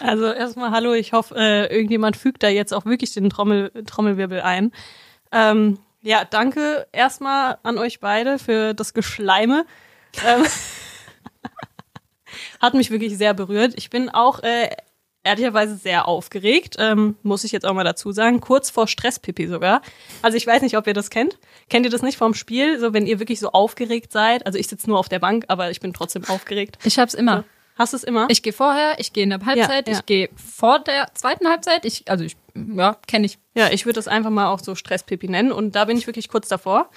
Also 0.00 0.26
erstmal 0.26 0.70
hallo, 0.70 0.92
ich 0.94 1.12
hoffe, 1.12 1.34
äh, 1.36 1.66
irgendjemand 1.74 2.16
fügt 2.16 2.42
da 2.42 2.48
jetzt 2.48 2.72
auch 2.72 2.84
wirklich 2.84 3.12
den 3.12 3.30
Trommel, 3.30 3.70
Trommelwirbel 3.86 4.40
ein. 4.40 4.72
Ähm, 5.32 5.78
ja, 6.00 6.24
danke 6.24 6.86
erstmal 6.92 7.58
an 7.62 7.78
euch 7.78 8.00
beide 8.00 8.38
für 8.38 8.74
das 8.74 8.94
Geschleime. 8.94 9.66
Ähm, 10.24 10.46
hat 12.60 12.74
mich 12.74 12.90
wirklich 12.90 13.16
sehr 13.18 13.34
berührt. 13.34 13.74
Ich 13.76 13.90
bin 13.90 14.08
auch 14.08 14.42
äh, 14.42 14.70
ehrlicherweise 15.28 15.76
sehr 15.76 16.08
aufgeregt, 16.08 16.76
ähm, 16.78 17.16
muss 17.22 17.44
ich 17.44 17.52
jetzt 17.52 17.66
auch 17.66 17.74
mal 17.74 17.84
dazu 17.84 18.12
sagen. 18.12 18.40
Kurz 18.40 18.70
vor 18.70 18.88
Stresspipi 18.88 19.46
sogar. 19.46 19.82
Also 20.22 20.36
ich 20.36 20.46
weiß 20.46 20.62
nicht, 20.62 20.76
ob 20.76 20.86
ihr 20.86 20.94
das 20.94 21.10
kennt. 21.10 21.38
Kennt 21.68 21.84
ihr 21.86 21.90
das 21.90 22.02
nicht 22.02 22.16
vom 22.18 22.34
Spiel? 22.34 22.80
So, 22.80 22.92
wenn 22.92 23.06
ihr 23.06 23.18
wirklich 23.20 23.38
so 23.40 23.50
aufgeregt 23.52 24.12
seid. 24.12 24.46
Also 24.46 24.58
ich 24.58 24.66
sitze 24.66 24.88
nur 24.88 24.98
auf 24.98 25.08
der 25.08 25.18
Bank, 25.18 25.44
aber 25.48 25.70
ich 25.70 25.80
bin 25.80 25.92
trotzdem 25.92 26.24
aufgeregt. 26.24 26.78
Ich 26.84 26.98
hab's 26.98 27.14
immer. 27.14 27.44
Hast 27.76 27.92
du 27.92 27.96
es 27.96 28.02
immer? 28.04 28.26
Ich 28.28 28.42
gehe 28.42 28.52
vorher, 28.52 28.96
ich 28.98 29.12
gehe 29.12 29.22
in 29.22 29.30
der 29.30 29.38
Halbzeit, 29.44 29.86
Ja, 29.86 29.92
ja. 29.92 29.98
ich 30.00 30.06
gehe 30.06 30.28
vor 30.34 30.80
der 30.80 31.06
zweiten 31.14 31.46
Halbzeit. 31.48 31.84
Ich, 31.84 32.10
also 32.10 32.24
ich, 32.24 32.36
ja, 32.54 32.96
kenne 33.06 33.26
ich. 33.26 33.38
Ja, 33.54 33.68
ich 33.70 33.86
würde 33.86 33.94
das 33.94 34.08
einfach 34.08 34.30
mal 34.30 34.48
auch 34.48 34.58
so 34.58 34.74
Stresspipi 34.74 35.28
nennen 35.28 35.52
und 35.52 35.76
da 35.76 35.84
bin 35.84 35.96
ich 35.96 36.06
wirklich 36.08 36.28
kurz 36.28 36.48
davor. 36.48 36.90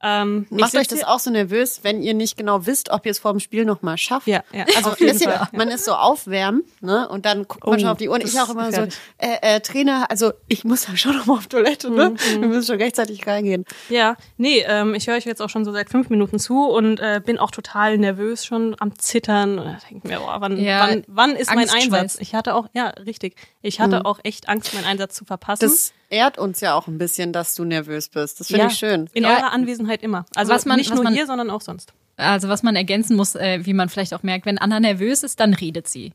Ähm, 0.00 0.46
Macht 0.50 0.76
euch 0.76 0.86
das 0.86 1.02
auch 1.02 1.18
so 1.18 1.30
nervös, 1.30 1.80
wenn 1.82 2.02
ihr 2.02 2.14
nicht 2.14 2.36
genau 2.36 2.66
wisst, 2.66 2.90
ob 2.90 3.04
ihr 3.04 3.10
es 3.10 3.18
vor 3.18 3.32
dem 3.32 3.40
Spiel 3.40 3.64
noch 3.64 3.82
mal 3.82 3.98
schafft? 3.98 4.28
Ja, 4.28 4.44
ja. 4.52 4.64
Also 4.76 4.94
ihr, 5.04 5.14
Fall. 5.14 5.48
man 5.52 5.68
ist 5.68 5.84
so 5.84 5.92
aufwärmen, 5.92 6.62
ne? 6.80 7.08
Und 7.08 7.26
dann 7.26 7.48
guckt 7.48 7.64
man 7.66 7.74
Oh, 7.74 7.78
schon 7.80 7.88
auf 7.88 7.98
die 7.98 8.08
Uhr. 8.08 8.18
das 8.18 8.32
Ich 8.32 8.40
auch 8.40 8.48
immer 8.50 8.68
ist 8.68 8.76
so, 8.76 8.82
äh, 9.18 9.56
äh, 9.56 9.60
Trainer, 9.60 10.08
also 10.08 10.32
ich 10.46 10.64
muss 10.64 10.86
da 10.86 10.96
schon 10.96 11.16
noch 11.16 11.26
mal 11.26 11.34
auf 11.34 11.48
Toilette, 11.48 11.90
ne? 11.90 12.10
Mhm, 12.10 12.40
Wir 12.42 12.48
müssen 12.48 12.66
schon 12.68 12.80
rechtzeitig 12.80 13.26
reingehen. 13.26 13.64
Ja, 13.88 14.16
nee, 14.36 14.64
ähm, 14.68 14.94
ich 14.94 15.08
höre 15.08 15.16
euch 15.16 15.24
jetzt 15.24 15.42
auch 15.42 15.50
schon 15.50 15.64
so 15.64 15.72
seit 15.72 15.90
fünf 15.90 16.10
Minuten 16.10 16.38
zu 16.38 16.66
und 16.68 17.00
äh, 17.00 17.20
bin 17.24 17.38
auch 17.38 17.50
total 17.50 17.98
nervös 17.98 18.44
schon 18.44 18.76
am 18.78 18.96
Zittern. 18.98 19.58
Und 19.58 19.64
da 19.66 19.78
denke 19.90 20.06
mir, 20.06 20.20
oh, 20.22 20.28
wann, 20.38 20.58
Ja, 20.60 20.80
wann, 20.88 21.04
wann 21.08 21.30
ist 21.36 21.52
mein. 21.52 21.68
Einsatz? 21.68 22.18
Ich 22.20 22.34
hatte 22.36 22.54
auch, 22.54 22.68
ja, 22.72 22.88
richtig. 22.90 23.34
Ich 23.62 23.80
hatte 23.80 24.04
auch 24.06 24.20
echt 24.22 24.48
Angst, 24.48 24.74
meinen 24.74 24.84
Einsatz 24.84 25.16
zu 25.16 25.24
verpassen. 25.24 25.60
Das 25.68 25.92
ehrt 26.10 26.38
uns 26.38 26.60
ja 26.60 26.74
auch 26.74 26.86
ein 26.86 26.98
bisschen, 26.98 27.32
dass 27.32 27.54
du 27.54 27.64
nervös 27.64 28.08
bist. 28.08 28.40
Das 28.40 28.46
finde 28.48 28.62
ja, 28.62 28.66
ich 28.68 28.78
schön. 28.78 29.08
In 29.12 29.24
Ja. 29.24 29.36
eurer 29.36 29.52
Anwesenheit 29.52 30.02
immer. 30.02 30.24
Also 30.34 30.52
Was 30.52 30.64
man- 30.66 30.78
nicht 30.78 30.90
was 30.90 30.96
nur 30.96 31.04
man- 31.04 31.14
hier, 31.14 31.26
sondern 31.26 31.50
auch 31.50 31.60
sonst. 31.60 31.92
Also 32.16 32.48
was 32.48 32.62
man 32.62 32.74
ergänzen 32.76 33.16
muss, 33.16 33.34
äh, 33.36 33.60
wie 33.64 33.74
man 33.74 33.88
vielleicht 33.88 34.12
auch 34.14 34.22
merkt, 34.24 34.44
wenn 34.46 34.58
Anna 34.58 34.80
nervös 34.80 35.22
ist, 35.22 35.38
dann 35.40 35.54
redet 35.54 35.86
sie. 35.88 36.12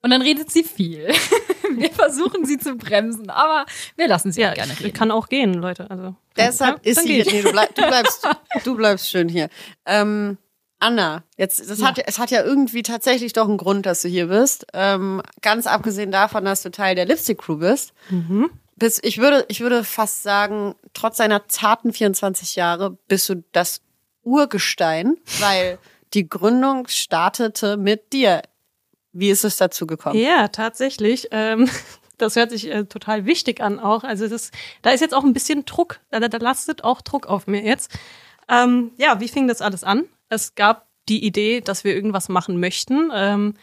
Und 0.00 0.10
dann 0.10 0.22
redet 0.22 0.50
sie 0.50 0.64
viel. 0.64 1.08
wir 1.76 1.90
versuchen 1.90 2.44
sie 2.46 2.58
zu 2.58 2.74
bremsen, 2.76 3.30
aber 3.30 3.66
wir 3.96 4.08
lassen 4.08 4.32
sie 4.32 4.40
Ja, 4.40 4.50
auch 4.50 4.54
gerne 4.54 4.78
reden. 4.80 4.92
kann 4.94 5.10
auch 5.10 5.28
gehen, 5.28 5.54
Leute. 5.54 5.90
Also 5.90 6.14
Deshalb 6.36 6.84
ja, 6.84 6.90
ist 6.92 7.02
sie 7.02 7.22
hier. 7.22 7.24
Nee, 7.26 7.42
du, 7.42 7.52
bleib, 7.52 7.74
du, 7.74 7.82
bleibst, 7.86 8.26
du 8.64 8.74
bleibst 8.76 9.10
schön 9.10 9.28
hier. 9.28 9.48
Ähm, 9.86 10.38
Anna, 10.80 11.22
jetzt, 11.36 11.70
das 11.70 11.80
hat, 11.82 12.00
es 12.04 12.18
hat 12.18 12.32
ja 12.32 12.42
irgendwie 12.42 12.82
tatsächlich 12.82 13.32
doch 13.34 13.46
einen 13.48 13.58
Grund, 13.58 13.86
dass 13.86 14.02
du 14.02 14.08
hier 14.08 14.26
bist. 14.26 14.66
Ähm, 14.72 15.22
ganz 15.40 15.68
abgesehen 15.68 16.10
davon, 16.10 16.44
dass 16.44 16.62
du 16.62 16.70
Teil 16.72 16.96
der 16.96 17.04
Lipstick 17.04 17.38
Crew 17.38 17.56
bist. 17.58 17.92
Bis, 18.82 18.98
ich 19.00 19.18
würde, 19.18 19.44
ich 19.46 19.60
würde 19.60 19.84
fast 19.84 20.24
sagen, 20.24 20.74
trotz 20.92 21.18
deiner 21.18 21.46
zarten 21.46 21.92
24 21.92 22.56
Jahre 22.56 22.98
bist 23.06 23.28
du 23.28 23.44
das 23.52 23.80
Urgestein, 24.24 25.18
weil 25.38 25.78
die 26.14 26.28
Gründung 26.28 26.88
startete 26.88 27.76
mit 27.76 28.12
dir. 28.12 28.42
Wie 29.12 29.30
ist 29.30 29.44
es 29.44 29.56
dazu 29.56 29.86
gekommen? 29.86 30.18
Ja, 30.18 30.48
tatsächlich. 30.48 31.28
Ähm, 31.30 31.70
das 32.18 32.34
hört 32.34 32.50
sich 32.50 32.66
äh, 32.72 32.82
total 32.86 33.24
wichtig 33.24 33.60
an 33.60 33.78
auch. 33.78 34.02
Also 34.02 34.26
das, 34.26 34.50
da 34.82 34.90
ist 34.90 35.00
jetzt 35.00 35.14
auch 35.14 35.22
ein 35.22 35.32
bisschen 35.32 35.64
Druck, 35.64 36.00
da, 36.10 36.18
da 36.18 36.38
lastet 36.38 36.82
auch 36.82 37.02
Druck 37.02 37.26
auf 37.26 37.46
mir 37.46 37.62
jetzt. 37.62 37.96
Ähm, 38.48 38.90
ja, 38.96 39.20
wie 39.20 39.28
fing 39.28 39.46
das 39.46 39.62
alles 39.62 39.84
an? 39.84 40.08
Es 40.28 40.56
gab 40.56 40.88
die 41.08 41.24
Idee, 41.24 41.60
dass 41.60 41.84
wir 41.84 41.94
irgendwas 41.94 42.28
machen 42.28 42.58
möchten, 42.58 43.12
ähm, 43.14 43.54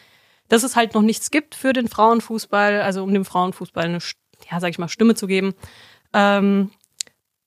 dass 0.48 0.64
es 0.64 0.78
halt 0.78 0.94
noch 0.94 1.02
nichts 1.02 1.30
gibt 1.30 1.56
für 1.56 1.74
den 1.74 1.90
Frauenfußball, 1.90 2.80
also 2.80 3.04
um 3.04 3.14
dem 3.14 3.26
Frauenfußball 3.26 3.84
eine, 3.84 4.00
ja, 4.50 4.60
sag 4.60 4.70
ich 4.70 4.80
mal, 4.80 4.90
Stimme 4.90 5.16
zu 5.16 5.28
geben. 5.28 5.54
Ähm, 6.14 6.72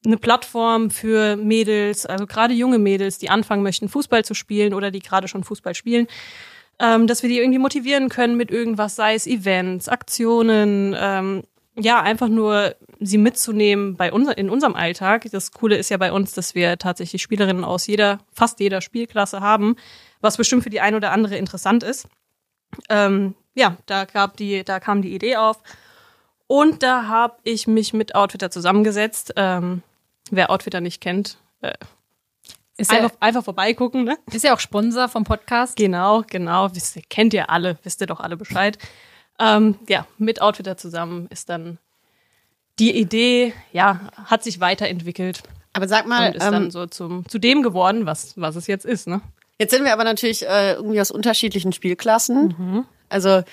eine 0.05 0.17
Plattform 0.17 0.91
für 0.91 1.37
Mädels, 1.37 2.07
also 2.07 2.27
gerade 2.27 2.55
junge 2.55 2.79
Mädels, 2.79 3.19
die 3.19 3.31
anfangen 3.31 3.63
möchten, 3.63 3.89
Fußball 3.89 4.25
zu 4.25 4.35
spielen 4.35 4.75
oder 4.75 4.91
die 4.91 5.01
gerade 5.01 5.29
schon 5.29 5.45
Fußball 5.45 5.75
spielen, 5.75 6.09
ähm, 6.81 7.07
dass 7.07 7.23
wir 7.23 7.29
die 7.29 7.39
irgendwie 7.39 7.61
motivieren 7.61 8.09
können 8.09 8.37
mit 8.37 8.51
irgendwas, 8.51 8.97
sei 8.97 9.15
es 9.15 9.27
Events, 9.27 9.89
Aktionen, 9.89 10.97
ähm, 10.99 11.43
ja, 11.77 12.03
einfach 12.03 12.29
nur 12.29 12.75
sie 13.01 13.19
mitzunehmen 13.19 13.97
bei 13.97 14.13
unser, 14.13 14.37
in 14.37 14.51
unserem 14.51 14.75
Alltag. 14.75 15.27
Das 15.31 15.53
Coole 15.53 15.77
ist 15.77 15.89
ja 15.89 15.97
bei 15.97 16.13
uns, 16.13 16.33
dass 16.33 16.55
wir 16.55 16.79
tatsächlich 16.79 17.23
Spielerinnen 17.23 17.65
aus 17.65 17.87
jeder, 17.87 18.19
fast 18.33 18.61
jeder 18.61 18.81
Spielklasse 18.81 19.41
haben, 19.41 19.77
was 20.21 20.37
bestimmt 20.37 20.65
für 20.65 20.71
die 20.71 20.81
eine 20.81 20.97
oder 20.97 21.13
andere 21.13 21.37
interessant 21.37 21.83
ist. 21.83 22.09
Ähm, 22.89 23.35
ja, 23.55 23.77
da 23.87 24.05
gab 24.05 24.37
die, 24.37 24.65
da 24.65 24.81
kam 24.81 25.03
die 25.03 25.15
Idee 25.15 25.37
auf. 25.37 25.63
Und 26.47 26.83
da 26.83 27.07
habe 27.07 27.37
ich 27.45 27.67
mich 27.67 27.93
mit 27.93 28.15
Outfitter 28.15 28.51
zusammengesetzt. 28.51 29.33
Ähm, 29.37 29.83
wer 30.31 30.51
Outfitter 30.51 30.81
nicht 30.81 31.01
kennt, 31.01 31.39
äh, 31.61 31.73
Ist 32.77 32.91
ja, 32.91 32.99
einfach, 32.99 33.17
einfach 33.21 33.45
vorbeigucken, 33.45 34.05
ne? 34.05 34.19
ist 34.33 34.45
ja 34.45 34.55
auch 34.55 34.61
Sponsor 34.61 35.09
vom 35.09 35.25
Podcast. 35.25 35.77
Genau, 35.77 36.25
genau. 36.29 36.75
Wisst 36.75 36.97
ihr, 36.97 37.03
kennt 37.09 37.35
ihr 37.35 37.51
alle, 37.51 37.79
wisst 37.83 38.01
ihr 38.01 38.07
doch 38.07 38.21
alle 38.21 38.37
Bescheid. 38.37 38.79
Ähm, 39.39 39.79
ja, 39.89 40.07
mit 40.19 40.43
Outfitter 40.43 40.77
zusammen 40.77 41.27
ist 41.31 41.49
dann 41.49 41.79
die 42.79 42.97
Idee, 42.97 43.55
ja, 43.73 44.01
hat 44.25 44.43
sich 44.43 44.61
weiterentwickelt 44.61 45.43
Aber 45.73 45.89
sag 45.89 46.07
mal, 46.07 46.29
und 46.29 46.37
ist 46.37 46.45
dann 46.45 46.65
ähm, 46.65 46.71
so 46.71 46.87
zum, 46.87 47.29
zu 47.29 47.39
dem 47.39 47.63
geworden, 47.63 48.07
was, 48.07 48.39
was 48.41 48.57
es 48.57 48.67
jetzt 48.67 48.85
ist, 48.85 49.07
ne? 49.07 49.21
jetzt 49.59 49.71
sind 49.71 49.85
wir 49.85 49.93
aber 49.93 50.05
natürlich 50.05 50.47
äh, 50.47 50.75
irgendwie 50.75 51.01
aus 51.01 51.11
unterschiedlichen 51.11 51.73
Spielklassen. 51.73 52.55
Mhm. 52.59 52.85
Also, 53.13 53.29
äh, 53.29 53.45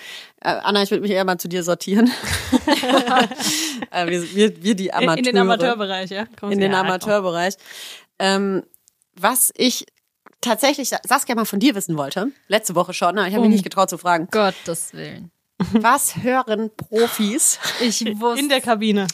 Anna, 0.41 0.83
ich 0.83 0.89
würde 0.89 1.01
mich 1.01 1.11
eher 1.11 1.25
mal 1.25 1.37
zu 1.37 1.49
dir 1.49 1.63
sortieren. 1.63 2.09
äh, 3.91 4.07
wir, 4.07 4.35
wir, 4.35 4.63
wir 4.63 4.75
die 4.75 4.93
Amateure. 4.93 5.17
In 5.17 5.23
den 5.23 5.37
Amateurbereich, 5.37 6.09
ja? 6.09 6.25
Kommen 6.39 6.53
in 6.53 6.59
den 6.59 6.71
ja, 6.71 6.79
Amateurbereich. 6.79 7.55
Ähm, 8.19 8.63
was 9.15 9.51
ich 9.57 9.85
tatsächlich, 10.39 10.89
Saskia, 10.89 11.35
mal 11.35 11.45
von 11.45 11.59
dir 11.59 11.75
wissen 11.75 11.97
wollte, 11.97 12.31
letzte 12.47 12.75
Woche 12.75 12.93
schon, 12.93 13.15
ne? 13.15 13.27
ich 13.27 13.33
habe 13.33 13.41
mich 13.41 13.47
Um. 13.47 13.51
nicht 13.51 13.63
getraut 13.63 13.89
zu 13.89 13.97
fragen, 13.97 14.27
Gottes 14.31 14.93
Willen. 14.93 15.31
was 15.57 16.15
hören 16.23 16.71
Profis? 16.75 17.59
Ich 17.81 18.05
wusste, 18.19 18.39
In 18.39 18.49
der 18.49 18.61
Kabine. 18.61 19.07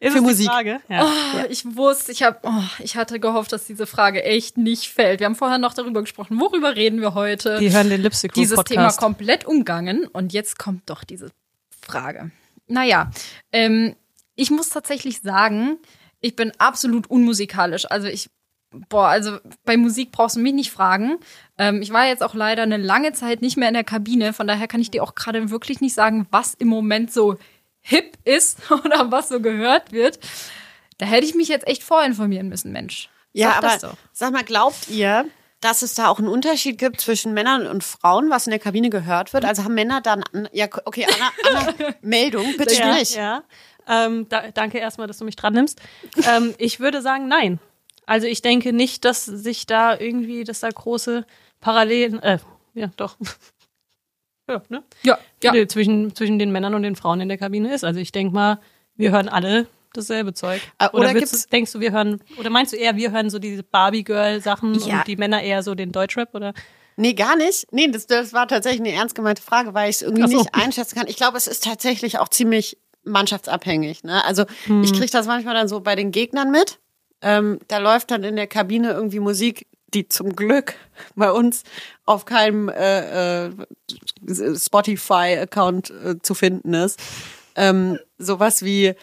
Ist 0.00 0.12
Für 0.12 0.20
Musik. 0.20 0.48
Ja. 0.88 1.04
Oh, 1.04 1.44
ich 1.48 1.64
wusste, 1.76 2.12
ich 2.12 2.22
habe, 2.22 2.38
oh, 2.42 2.62
ich 2.78 2.96
hatte 2.96 3.18
gehofft, 3.18 3.52
dass 3.52 3.66
diese 3.66 3.86
Frage 3.86 4.22
echt 4.22 4.56
nicht 4.56 4.88
fällt. 4.88 5.18
Wir 5.18 5.26
haben 5.26 5.34
vorher 5.34 5.58
noch 5.58 5.74
darüber 5.74 6.02
gesprochen. 6.02 6.38
Worüber 6.40 6.76
reden 6.76 7.00
wir 7.00 7.14
heute? 7.14 7.58
Die 7.58 7.72
hören 7.72 7.90
den 7.90 8.00
Lipstick 8.00 8.32
Dieses 8.32 8.62
Thema 8.62 8.82
Podcast. 8.82 9.00
komplett 9.00 9.44
umgangen 9.44 10.06
und 10.06 10.32
jetzt 10.32 10.56
kommt 10.58 10.88
doch 10.88 11.02
diese 11.02 11.30
Frage. 11.80 12.30
Naja, 12.68 13.10
ähm, 13.52 13.96
ich 14.36 14.52
muss 14.52 14.68
tatsächlich 14.68 15.20
sagen, 15.20 15.78
ich 16.20 16.36
bin 16.36 16.52
absolut 16.58 17.08
unmusikalisch. 17.10 17.90
Also 17.90 18.06
ich, 18.06 18.30
boah, 18.88 19.08
also 19.08 19.38
bei 19.64 19.76
Musik 19.76 20.12
brauchst 20.12 20.36
du 20.36 20.40
mich 20.40 20.54
nicht 20.54 20.70
fragen. 20.70 21.18
Ähm, 21.56 21.82
ich 21.82 21.92
war 21.92 22.06
jetzt 22.06 22.22
auch 22.22 22.34
leider 22.34 22.62
eine 22.62 22.76
lange 22.76 23.14
Zeit 23.14 23.42
nicht 23.42 23.56
mehr 23.56 23.68
in 23.68 23.74
der 23.74 23.84
Kabine, 23.84 24.32
von 24.32 24.46
daher 24.46 24.68
kann 24.68 24.80
ich 24.80 24.92
dir 24.92 25.02
auch 25.02 25.16
gerade 25.16 25.50
wirklich 25.50 25.80
nicht 25.80 25.94
sagen, 25.94 26.28
was 26.30 26.54
im 26.54 26.68
Moment 26.68 27.12
so 27.12 27.36
hip 27.88 28.16
ist 28.24 28.58
oder 28.70 29.10
was 29.10 29.28
so 29.28 29.40
gehört 29.40 29.92
wird. 29.92 30.18
Da 30.98 31.06
hätte 31.06 31.26
ich 31.26 31.34
mich 31.34 31.48
jetzt 31.48 31.66
echt 31.66 31.82
vorinformieren 31.82 32.48
müssen, 32.48 32.72
Mensch. 32.72 33.08
Ja, 33.32 33.50
Sag 33.50 33.56
aber 33.58 33.88
doch. 33.88 33.96
sag 34.12 34.32
mal, 34.32 34.44
glaubt 34.44 34.88
ihr, 34.88 35.26
dass 35.60 35.82
es 35.82 35.94
da 35.94 36.08
auch 36.08 36.18
einen 36.18 36.28
Unterschied 36.28 36.78
gibt 36.78 37.00
zwischen 37.00 37.34
Männern 37.34 37.66
und 37.66 37.84
Frauen, 37.84 38.30
was 38.30 38.46
in 38.46 38.50
der 38.50 38.58
Kabine 38.60 38.90
gehört 38.90 39.32
wird? 39.32 39.44
Also 39.44 39.64
haben 39.64 39.74
Männer 39.74 40.00
dann, 40.00 40.22
ja, 40.52 40.66
okay, 40.84 41.06
Anna, 41.06 41.60
Anna 41.60 41.94
Meldung, 42.00 42.56
bitte 42.56 42.74
ja, 42.74 42.92
sprich. 42.92 43.14
ja. 43.14 43.42
Ähm, 43.88 44.28
da, 44.28 44.50
danke 44.52 44.78
erstmal, 44.78 45.06
dass 45.06 45.18
du 45.18 45.24
mich 45.24 45.36
dran 45.36 45.54
nimmst. 45.54 45.80
ähm, 46.28 46.54
ich 46.58 46.78
würde 46.78 47.00
sagen, 47.00 47.26
nein. 47.26 47.58
Also 48.06 48.26
ich 48.26 48.42
denke 48.42 48.72
nicht, 48.72 49.04
dass 49.04 49.24
sich 49.24 49.66
da 49.66 49.98
irgendwie, 49.98 50.44
dass 50.44 50.60
da 50.60 50.68
große 50.68 51.26
Parallelen, 51.60 52.22
äh, 52.22 52.38
ja, 52.74 52.90
doch. 52.96 53.16
Ja, 54.48 54.62
ne? 54.68 54.82
Ja, 55.02 55.18
ja. 55.42 55.68
Zwischen, 55.68 56.14
zwischen 56.14 56.38
den 56.38 56.50
Männern 56.52 56.74
und 56.74 56.82
den 56.82 56.96
Frauen 56.96 57.20
in 57.20 57.28
der 57.28 57.38
Kabine 57.38 57.74
ist. 57.74 57.84
Also 57.84 58.00
ich 58.00 58.12
denke 58.12 58.34
mal, 58.34 58.58
wir 58.96 59.10
hören 59.12 59.28
alle 59.28 59.66
dasselbe 59.94 60.34
Zeug. 60.34 60.60
Äh, 60.78 60.88
Oder, 60.92 61.10
oder 61.10 61.20
du, 61.20 61.26
denkst 61.50 61.72
du, 61.72 61.80
wir 61.80 61.92
hören, 61.92 62.20
oder 62.38 62.50
meinst 62.50 62.72
du 62.72 62.76
eher, 62.76 62.96
wir 62.96 63.10
hören 63.10 63.30
so 63.30 63.38
diese 63.38 63.62
Barbie-Girl-Sachen 63.62 64.74
Ja. 64.80 64.98
und 64.98 65.06
die 65.06 65.16
Männer 65.16 65.42
eher 65.42 65.62
so 65.62 65.74
den 65.74 65.92
Deutschrap 65.92 66.34
oder? 66.34 66.52
Nee, 66.96 67.14
gar 67.14 67.36
nicht. 67.36 67.66
Nee, 67.72 67.88
das, 67.88 68.06
das 68.06 68.32
war 68.32 68.48
tatsächlich 68.48 68.80
eine 68.80 68.92
ernst 68.92 69.14
gemeinte 69.14 69.40
Frage, 69.40 69.72
weil 69.72 69.88
ich 69.88 69.96
es 69.96 70.02
irgendwie 70.02 70.30
so. 70.30 70.38
nicht 70.38 70.54
einschätzen 70.54 70.96
kann. 70.96 71.06
Ich 71.08 71.16
glaube, 71.16 71.36
es 71.36 71.46
ist 71.46 71.64
tatsächlich 71.64 72.18
auch 72.18 72.28
ziemlich 72.28 72.76
mannschaftsabhängig. 73.04 74.04
Ne? 74.04 74.24
Also 74.24 74.44
Hm. 74.64 74.82
ich 74.82 74.92
kriege 74.92 75.10
das 75.10 75.26
manchmal 75.26 75.54
dann 75.54 75.68
so 75.68 75.80
bei 75.80 75.94
den 75.94 76.10
Gegnern 76.10 76.50
mit. 76.50 76.78
Ähm, 77.20 77.58
da 77.68 77.78
läuft 77.78 78.10
dann 78.10 78.22
in 78.24 78.36
der 78.36 78.46
Kabine 78.46 78.92
irgendwie 78.92 79.20
Musik, 79.20 79.66
die 79.94 80.08
zum 80.08 80.36
Glück 80.36 80.74
bei 81.16 81.30
uns 81.32 81.62
auf 82.04 82.24
keinem 82.24 82.68
äh, 82.68 83.46
äh, 83.46 83.50
Spotify-Account 84.56 85.90
äh, 85.90 86.18
zu 86.22 86.34
finden 86.34 86.74
ist. 86.74 86.98
Ähm, 87.54 87.98
sowas 88.18 88.62
wie, 88.62 88.94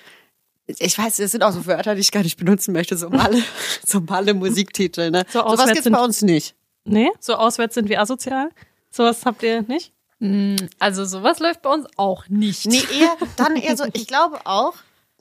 ich 0.67 0.97
weiß, 0.97 1.17
das 1.17 1.31
sind 1.31 1.43
auch 1.43 1.51
so 1.51 1.65
Wörter, 1.65 1.95
die 1.95 2.01
ich 2.01 2.11
gar 2.11 2.23
nicht 2.23 2.37
benutzen 2.37 2.71
möchte, 2.73 2.97
so 2.97 3.09
Malle, 3.09 3.41
so 3.85 3.99
Malle 4.01 4.33
Musiktitel. 4.33 5.11
Ne? 5.11 5.25
So 5.29 5.39
Sowas 5.39 5.53
auswärts 5.53 5.71
gibt's 5.73 5.83
sind- 5.83 5.93
bei 5.93 6.03
uns 6.03 6.21
nicht. 6.21 6.55
Nee? 6.85 7.09
So 7.19 7.35
auswärts 7.35 7.75
sind 7.75 7.89
wir 7.89 7.99
asozial? 7.99 8.49
Sowas 8.91 9.25
habt 9.25 9.43
ihr 9.43 9.63
nicht? 9.63 9.91
Also 10.79 11.03
sowas 11.03 11.39
läuft 11.39 11.61
bei 11.63 11.69
uns 11.71 11.85
auch 11.97 12.27
nicht. 12.29 12.65
Nee, 12.67 12.81
eher, 12.97 13.15
dann 13.35 13.57
eher 13.57 13.75
so, 13.75 13.83
ich 13.91 14.07
glaube 14.07 14.39
auch, 14.45 14.73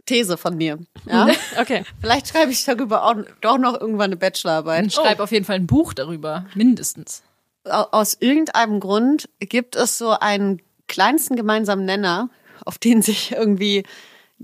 These 0.06 0.36
von 0.36 0.56
mir. 0.56 0.78
Ja? 1.06 1.28
Okay. 1.60 1.84
Vielleicht 2.00 2.28
schreibe 2.28 2.52
ich 2.52 2.64
darüber 2.64 3.04
auch 3.04 3.14
doch 3.40 3.58
noch 3.58 3.80
irgendwann 3.80 4.06
eine 4.06 4.16
Bachelorarbeit. 4.16 4.92
Schreib 4.92 5.20
auf 5.20 5.32
jeden 5.32 5.44
Fall 5.44 5.56
ein 5.56 5.66
Buch 5.66 5.94
darüber, 5.94 6.46
mindestens. 6.54 7.22
Au- 7.64 7.86
Aus 7.92 8.16
irgendeinem 8.20 8.80
Grund 8.80 9.28
gibt 9.40 9.76
es 9.76 9.96
so 9.98 10.10
einen 10.10 10.60
kleinsten 10.88 11.36
gemeinsamen 11.36 11.84
Nenner, 11.86 12.28
auf 12.66 12.76
den 12.78 13.00
sich 13.02 13.32
irgendwie 13.32 13.84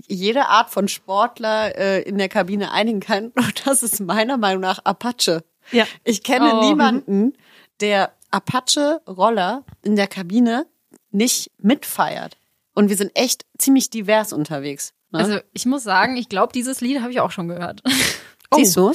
jede 0.07 0.47
Art 0.47 0.69
von 0.71 0.87
Sportler 0.87 1.77
äh, 1.77 2.01
in 2.01 2.17
der 2.17 2.29
Kabine 2.29 2.71
einigen 2.71 2.99
kann. 3.01 3.27
Und 3.35 3.67
das 3.67 3.83
ist 3.83 3.99
meiner 3.99 4.37
Meinung 4.37 4.61
nach 4.61 4.79
Apache. 4.85 5.43
Ja. 5.71 5.85
Ich 6.03 6.23
kenne 6.23 6.55
Oh. 6.55 6.61
niemanden, 6.69 7.33
der 7.81 8.11
Apache-Roller 8.31 9.63
in 9.83 9.95
der 9.95 10.07
Kabine 10.07 10.65
nicht 11.11 11.51
mitfeiert. 11.59 12.37
Und 12.73 12.89
wir 12.89 12.97
sind 12.97 13.11
echt 13.15 13.45
ziemlich 13.57 13.89
divers 13.89 14.33
unterwegs. 14.33 14.93
Ne? 15.11 15.19
Also 15.19 15.39
ich 15.53 15.65
muss 15.65 15.83
sagen, 15.83 16.15
ich 16.17 16.29
glaube, 16.29 16.53
dieses 16.53 16.81
Lied 16.81 17.01
habe 17.01 17.11
ich 17.11 17.19
auch 17.19 17.31
schon 17.31 17.47
gehört. 17.47 17.81
Siehst 18.53 18.75
du? 18.75 18.91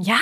Ja, 0.00 0.18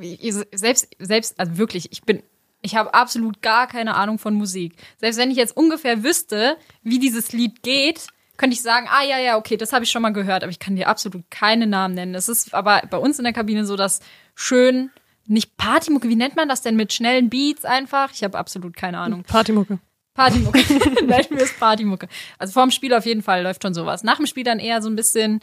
ich- 0.00 0.34
selbst, 0.54 0.88
selbst, 0.98 1.38
also 1.38 1.58
wirklich, 1.58 1.92
ich 1.92 2.02
bin, 2.02 2.22
ich 2.62 2.76
habe 2.76 2.94
absolut 2.94 3.42
gar 3.42 3.66
keine 3.66 3.94
Ahnung 3.94 4.18
von 4.18 4.34
Musik. 4.34 4.74
Selbst 4.98 5.18
wenn 5.18 5.30
ich 5.30 5.36
jetzt 5.36 5.56
ungefähr 5.56 6.02
wüsste, 6.02 6.56
wie 6.82 6.98
dieses 6.98 7.32
Lied 7.32 7.62
geht, 7.62 8.06
könnte 8.38 8.54
ich 8.54 8.62
sagen, 8.62 8.88
ah 8.90 9.02
ja, 9.04 9.18
ja, 9.18 9.36
okay, 9.36 9.56
das 9.58 9.72
habe 9.74 9.84
ich 9.84 9.90
schon 9.90 10.00
mal 10.02 10.12
gehört, 10.14 10.42
aber 10.42 10.50
ich 10.50 10.58
kann 10.58 10.76
dir 10.76 10.88
absolut 10.88 11.30
keine 11.30 11.66
Namen 11.66 11.94
nennen. 11.94 12.14
Es 12.14 12.28
ist 12.30 12.54
aber 12.54 12.82
bei 12.90 12.96
uns 12.96 13.18
in 13.18 13.24
der 13.24 13.34
Kabine 13.34 13.66
so, 13.66 13.76
dass 13.76 14.00
schön, 14.34 14.90
nicht 15.26 15.56
Partymucke, 15.58 16.08
wie 16.08 16.16
nennt 16.16 16.34
man 16.36 16.48
das 16.48 16.62
denn 16.62 16.74
mit 16.74 16.92
schnellen 16.92 17.28
Beats 17.28 17.64
einfach? 17.64 18.10
Ich 18.14 18.24
habe 18.24 18.38
absolut 18.38 18.76
keine 18.76 18.98
Ahnung. 18.98 19.22
Partymucke. 19.24 19.78
Partymucke. 20.14 20.58
Mir 21.06 21.42
ist 21.42 21.58
Partymucke. 21.58 22.08
Also 22.38 22.52
vorm 22.52 22.70
Spiel 22.70 22.92
auf 22.94 23.06
jeden 23.06 23.22
Fall 23.22 23.42
läuft 23.42 23.62
schon 23.62 23.74
sowas. 23.74 24.02
Nach 24.02 24.16
dem 24.16 24.26
Spiel 24.26 24.44
dann 24.44 24.58
eher 24.58 24.82
so 24.82 24.88
ein 24.88 24.96
bisschen, 24.96 25.40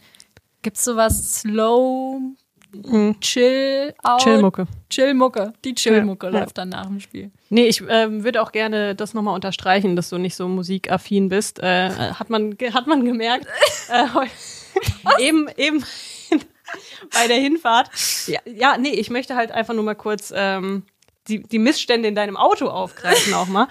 gibt's 0.62 0.84
sowas 0.84 1.40
slow, 1.40 2.20
chill 3.20 3.94
out? 4.02 4.22
Chillmucke. 4.22 4.66
Chillmucke. 4.88 5.52
Die 5.64 5.74
Chillmucke 5.74 6.26
Ja, 6.26 6.32
ja. 6.32 6.38
läuft 6.40 6.58
dann 6.58 6.70
nach 6.70 6.86
dem 6.86 7.00
Spiel. 7.00 7.30
Nee, 7.48 7.66
ich 7.66 7.82
ähm, 7.88 8.24
würde 8.24 8.42
auch 8.42 8.52
gerne 8.52 8.94
das 8.94 9.14
nochmal 9.14 9.34
unterstreichen, 9.34 9.96
dass 9.96 10.10
du 10.10 10.18
nicht 10.18 10.36
so 10.36 10.48
musikaffin 10.48 11.28
bist. 11.28 11.60
Äh, 11.60 11.90
hat, 11.90 12.30
man, 12.30 12.56
hat 12.72 12.86
man 12.86 13.04
gemerkt. 13.04 13.46
äh, 13.88 15.24
eben, 15.24 15.48
eben 15.56 15.84
bei 17.12 17.26
der 17.26 17.38
Hinfahrt. 17.38 17.90
Ja, 18.26 18.40
ja, 18.44 18.76
nee, 18.78 18.90
ich 18.90 19.10
möchte 19.10 19.34
halt 19.34 19.50
einfach 19.50 19.74
nur 19.74 19.84
mal 19.84 19.94
kurz 19.94 20.32
ähm, 20.34 20.84
die, 21.28 21.42
die 21.42 21.58
Missstände 21.58 22.08
in 22.08 22.14
deinem 22.14 22.36
Auto 22.36 22.68
aufgreifen 22.68 23.34
auch 23.34 23.48
mal. 23.48 23.68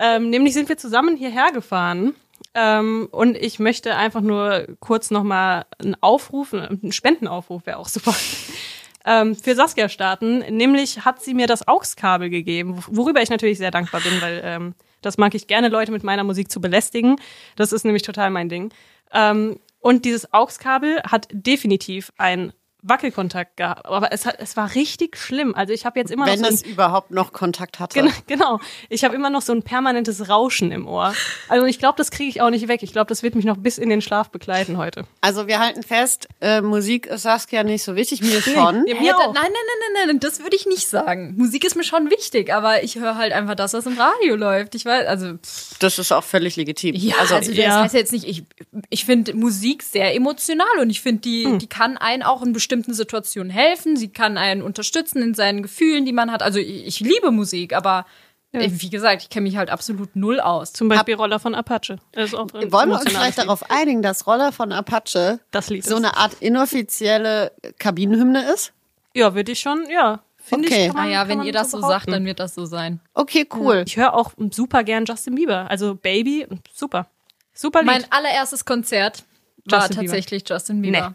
Ähm, 0.00 0.30
nämlich 0.30 0.54
sind 0.54 0.68
wir 0.70 0.78
zusammen 0.78 1.16
hierher 1.16 1.52
gefahren. 1.52 2.14
Ähm, 2.54 3.06
und 3.12 3.36
ich 3.36 3.58
möchte 3.58 3.94
einfach 3.94 4.22
nur 4.22 4.66
kurz 4.80 5.10
nochmal 5.10 5.66
einen 5.78 5.94
Aufruf, 6.00 6.54
einen 6.54 6.90
Spendenaufruf 6.90 7.66
wäre 7.66 7.76
auch 7.76 7.86
super, 7.86 8.14
ähm, 9.04 9.36
für 9.36 9.54
Saskia 9.54 9.90
starten. 9.90 10.38
Nämlich 10.38 11.04
hat 11.04 11.22
sie 11.22 11.34
mir 11.34 11.46
das 11.46 11.68
AUX-Kabel 11.68 12.30
gegeben, 12.30 12.82
worüber 12.88 13.22
ich 13.22 13.28
natürlich 13.28 13.58
sehr 13.58 13.70
dankbar 13.70 14.00
bin, 14.00 14.20
weil 14.22 14.40
ähm, 14.42 14.74
das 15.02 15.18
mag 15.18 15.34
ich 15.34 15.46
gerne, 15.46 15.68
Leute 15.68 15.92
mit 15.92 16.02
meiner 16.02 16.24
Musik 16.24 16.50
zu 16.50 16.60
belästigen. 16.60 17.16
Das 17.56 17.72
ist 17.72 17.84
nämlich 17.84 18.02
total 18.02 18.30
mein 18.30 18.48
Ding. 18.48 18.72
Ähm, 19.12 19.60
und 19.80 20.06
dieses 20.06 20.32
AUX-Kabel 20.32 21.02
hat 21.04 21.28
definitiv 21.32 22.10
ein 22.16 22.52
Wackelkontakt 22.82 23.56
gehabt. 23.56 23.86
Aber 23.86 24.12
es, 24.12 24.26
hat, 24.26 24.36
es 24.38 24.56
war 24.56 24.74
richtig 24.74 25.16
schlimm. 25.16 25.54
Also 25.54 25.72
ich 25.72 25.86
habe 25.86 25.98
jetzt 25.98 26.10
immer 26.10 26.26
Wenn 26.26 26.40
noch 26.40 26.48
so 26.48 26.54
es 26.54 26.62
überhaupt 26.62 27.10
noch 27.10 27.32
Kontakt 27.32 27.78
hatte. 27.78 28.00
Genau, 28.00 28.12
genau. 28.26 28.60
Ich 28.88 29.04
habe 29.04 29.14
immer 29.14 29.30
noch 29.30 29.42
so 29.42 29.52
ein 29.52 29.62
permanentes 29.62 30.28
Rauschen 30.28 30.72
im 30.72 30.86
Ohr. 30.86 31.14
Also 31.48 31.66
ich 31.66 31.78
glaube, 31.78 31.96
das 31.96 32.10
kriege 32.10 32.28
ich 32.28 32.40
auch 32.40 32.50
nicht 32.50 32.68
weg. 32.68 32.82
Ich 32.82 32.92
glaube, 32.92 33.08
das 33.08 33.22
wird 33.22 33.34
mich 33.34 33.44
noch 33.44 33.56
bis 33.56 33.78
in 33.78 33.88
den 33.88 34.00
Schlaf 34.00 34.30
begleiten 34.30 34.76
heute. 34.78 35.04
Also 35.20 35.46
wir 35.46 35.58
halten 35.58 35.82
fest, 35.82 36.28
äh, 36.40 36.60
Musik 36.60 37.06
ist 37.06 37.22
Saskia 37.22 37.62
nicht 37.62 37.82
so 37.82 37.96
wichtig, 37.96 38.22
mir 38.22 38.40
schon. 38.40 38.84
Hä, 38.86 38.94
mir 38.94 39.16
auch. 39.16 39.34
nein, 39.34 39.34
nein, 39.34 39.52
nein, 39.52 39.92
nein, 39.94 40.06
nein, 40.08 40.20
das 40.20 40.40
würde 40.40 40.56
ich 40.56 40.66
nicht 40.66 40.88
sagen. 40.88 41.34
Musik 41.36 41.64
ist 41.64 41.76
mir 41.76 41.84
schon 41.84 42.10
wichtig, 42.10 42.52
aber 42.52 42.82
ich 42.82 42.96
höre 42.96 43.16
halt 43.16 43.32
einfach 43.32 43.54
das, 43.54 43.72
was 43.72 43.86
im 43.86 43.98
Radio 43.98 44.36
läuft. 44.36 44.74
Ich 44.74 44.84
weiß, 44.84 45.06
also 45.06 45.34
pff, 45.34 45.78
Das 45.78 45.98
ist 45.98 46.12
auch 46.12 46.24
völlig 46.24 46.56
legitim. 46.56 46.94
ja, 46.94 47.16
also, 47.20 47.36
also, 47.36 47.50
das 47.50 47.58
ja. 47.58 47.82
heißt 47.82 47.94
jetzt 47.94 48.12
nicht, 48.12 48.26
ich, 48.26 48.44
ich 48.88 49.04
finde 49.04 49.34
Musik 49.34 49.82
sehr 49.82 50.14
emotional 50.14 50.78
und 50.80 50.90
ich 50.90 51.00
finde, 51.00 51.20
die, 51.22 51.58
die 51.58 51.66
kann 51.66 51.96
einen 51.96 52.22
auch 52.22 52.42
in 52.42 52.52
bestimmten 52.70 52.94
Situationen 52.94 53.50
helfen. 53.50 53.96
Sie 53.96 54.08
kann 54.10 54.38
einen 54.38 54.62
unterstützen 54.62 55.20
in 55.22 55.34
seinen 55.34 55.62
Gefühlen, 55.62 56.04
die 56.04 56.12
man 56.12 56.30
hat. 56.30 56.40
Also 56.42 56.60
ich, 56.60 56.86
ich 56.86 57.00
liebe 57.00 57.32
Musik, 57.32 57.74
aber 57.74 58.06
äh, 58.52 58.68
wie 58.70 58.90
gesagt, 58.90 59.22
ich 59.22 59.28
kenne 59.28 59.44
mich 59.44 59.56
halt 59.56 59.70
absolut 59.70 60.14
null 60.14 60.38
aus. 60.38 60.72
Zum 60.72 60.88
Beispiel 60.88 61.16
Roller 61.16 61.40
von 61.40 61.56
Apache. 61.56 61.98
Wollen 62.14 62.88
wir 62.90 62.94
uns 63.00 63.08
vielleicht 63.10 63.38
Lied. 63.38 63.46
darauf 63.46 63.68
einigen, 63.72 64.02
dass 64.02 64.26
Roller 64.28 64.52
von 64.52 64.70
Apache 64.70 65.40
Das 65.50 65.68
Lied 65.68 65.84
so 65.84 65.96
ist. 65.96 66.04
eine 66.04 66.16
Art 66.16 66.34
inoffizielle 66.38 67.50
Kabinenhymne 67.80 68.52
ist? 68.52 68.72
Ja, 69.14 69.34
würde 69.34 69.50
ich 69.50 69.58
schon, 69.60 69.86
ja. 69.90 70.20
Finde 70.38 70.68
Okay. 70.68 70.86
ich. 70.86 70.92
Man, 70.92 71.12
Ah 71.12 71.26
wenn 71.28 71.38
man 71.38 71.46
ihr 71.48 71.52
das 71.52 71.72
so 71.72 71.78
behaupten. 71.78 71.92
sagt, 71.98 72.12
dann 72.12 72.24
wird 72.24 72.38
das 72.38 72.54
so 72.54 72.66
sein. 72.66 73.00
Okay, 73.14 73.46
cool. 73.56 73.82
Ich 73.84 73.96
höre 73.96 74.14
auch 74.14 74.30
super 74.52 74.84
gern 74.84 75.04
Justin 75.06 75.34
Bieber. 75.34 75.68
Also 75.68 75.96
Baby, 75.96 76.46
super. 76.72 77.08
Super 77.52 77.80
Lied. 77.80 77.86
Mein 77.86 78.04
allererstes 78.12 78.64
Konzert 78.64 79.24
war 79.64 79.80
Justin 79.80 79.96
Bieber. 79.98 80.12
tatsächlich 80.12 80.44
Justin 80.48 80.82
Bieber. 80.82 81.14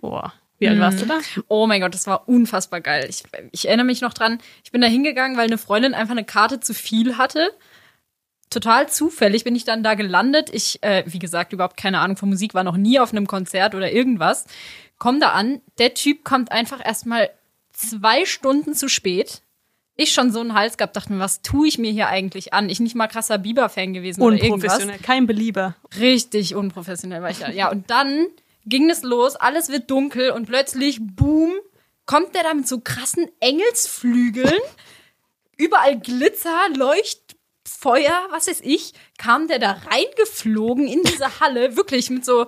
Boah. 0.00 0.32
Wie 0.58 0.68
alt 0.68 0.80
warst 0.80 1.02
du 1.02 1.06
da? 1.06 1.18
Oh 1.48 1.66
mein 1.66 1.80
Gott, 1.80 1.92
das 1.92 2.06
war 2.06 2.28
unfassbar 2.28 2.80
geil. 2.80 3.06
Ich, 3.10 3.24
ich 3.52 3.68
erinnere 3.68 3.86
mich 3.86 4.00
noch 4.00 4.14
dran, 4.14 4.38
ich 4.64 4.72
bin 4.72 4.80
da 4.80 4.86
hingegangen, 4.86 5.36
weil 5.36 5.46
eine 5.46 5.58
Freundin 5.58 5.92
einfach 5.92 6.12
eine 6.12 6.24
Karte 6.24 6.60
zu 6.60 6.72
viel 6.72 7.18
hatte. 7.18 7.50
Total 8.48 8.88
zufällig 8.88 9.44
bin 9.44 9.54
ich 9.56 9.64
dann 9.64 9.82
da 9.82 9.94
gelandet. 9.94 10.48
Ich, 10.52 10.82
äh, 10.82 11.04
wie 11.06 11.18
gesagt, 11.18 11.52
überhaupt 11.52 11.76
keine 11.76 11.98
Ahnung 11.98 12.16
von 12.16 12.30
Musik, 12.30 12.54
war 12.54 12.64
noch 12.64 12.76
nie 12.76 12.98
auf 12.98 13.12
einem 13.12 13.26
Konzert 13.26 13.74
oder 13.74 13.92
irgendwas. 13.92 14.46
Komm 14.98 15.20
da 15.20 15.32
an, 15.32 15.60
der 15.78 15.94
Typ 15.94 16.24
kommt 16.24 16.52
einfach 16.52 16.84
erstmal 16.84 17.28
zwei 17.72 18.24
Stunden 18.24 18.72
zu 18.72 18.88
spät. 18.88 19.42
Ich 19.96 20.12
schon 20.12 20.30
so 20.30 20.40
einen 20.40 20.54
Hals 20.54 20.76
gehabt, 20.76 20.96
dachte 20.96 21.12
mir, 21.12 21.18
was 21.18 21.42
tue 21.42 21.68
ich 21.68 21.78
mir 21.78 21.90
hier 21.90 22.08
eigentlich 22.08 22.54
an? 22.54 22.70
Ich 22.70 22.80
nicht 22.80 22.94
mal 22.94 23.08
krasser 23.08 23.38
Bieber-Fan 23.38 23.92
gewesen 23.94 24.22
oder 24.22 24.36
irgendwas. 24.36 24.74
Unprofessionell. 24.74 24.98
Kein 24.98 25.26
Belieber. 25.26 25.74
Richtig 25.98 26.54
unprofessionell 26.54 27.22
war 27.22 27.30
ich 27.30 27.38
da. 27.38 27.50
Ja, 27.50 27.70
und 27.70 27.90
dann 27.90 28.26
ging 28.66 28.90
es 28.90 29.02
los, 29.02 29.36
alles 29.36 29.68
wird 29.70 29.90
dunkel 29.90 30.30
und 30.30 30.46
plötzlich, 30.46 30.98
boom, 31.00 31.54
kommt 32.04 32.34
der 32.34 32.42
da 32.44 32.54
mit 32.54 32.68
so 32.68 32.80
krassen 32.80 33.28
Engelsflügeln, 33.40 34.60
überall 35.56 35.98
Glitzer, 35.98 36.68
Leuchtfeuer, 36.76 38.26
was 38.30 38.46
weiß 38.48 38.60
ich, 38.62 38.92
kam 39.18 39.48
der 39.48 39.58
da 39.58 39.72
reingeflogen 39.90 40.86
in 40.86 41.02
diese 41.02 41.40
Halle, 41.40 41.76
wirklich 41.76 42.10
mit 42.10 42.24
so, 42.24 42.46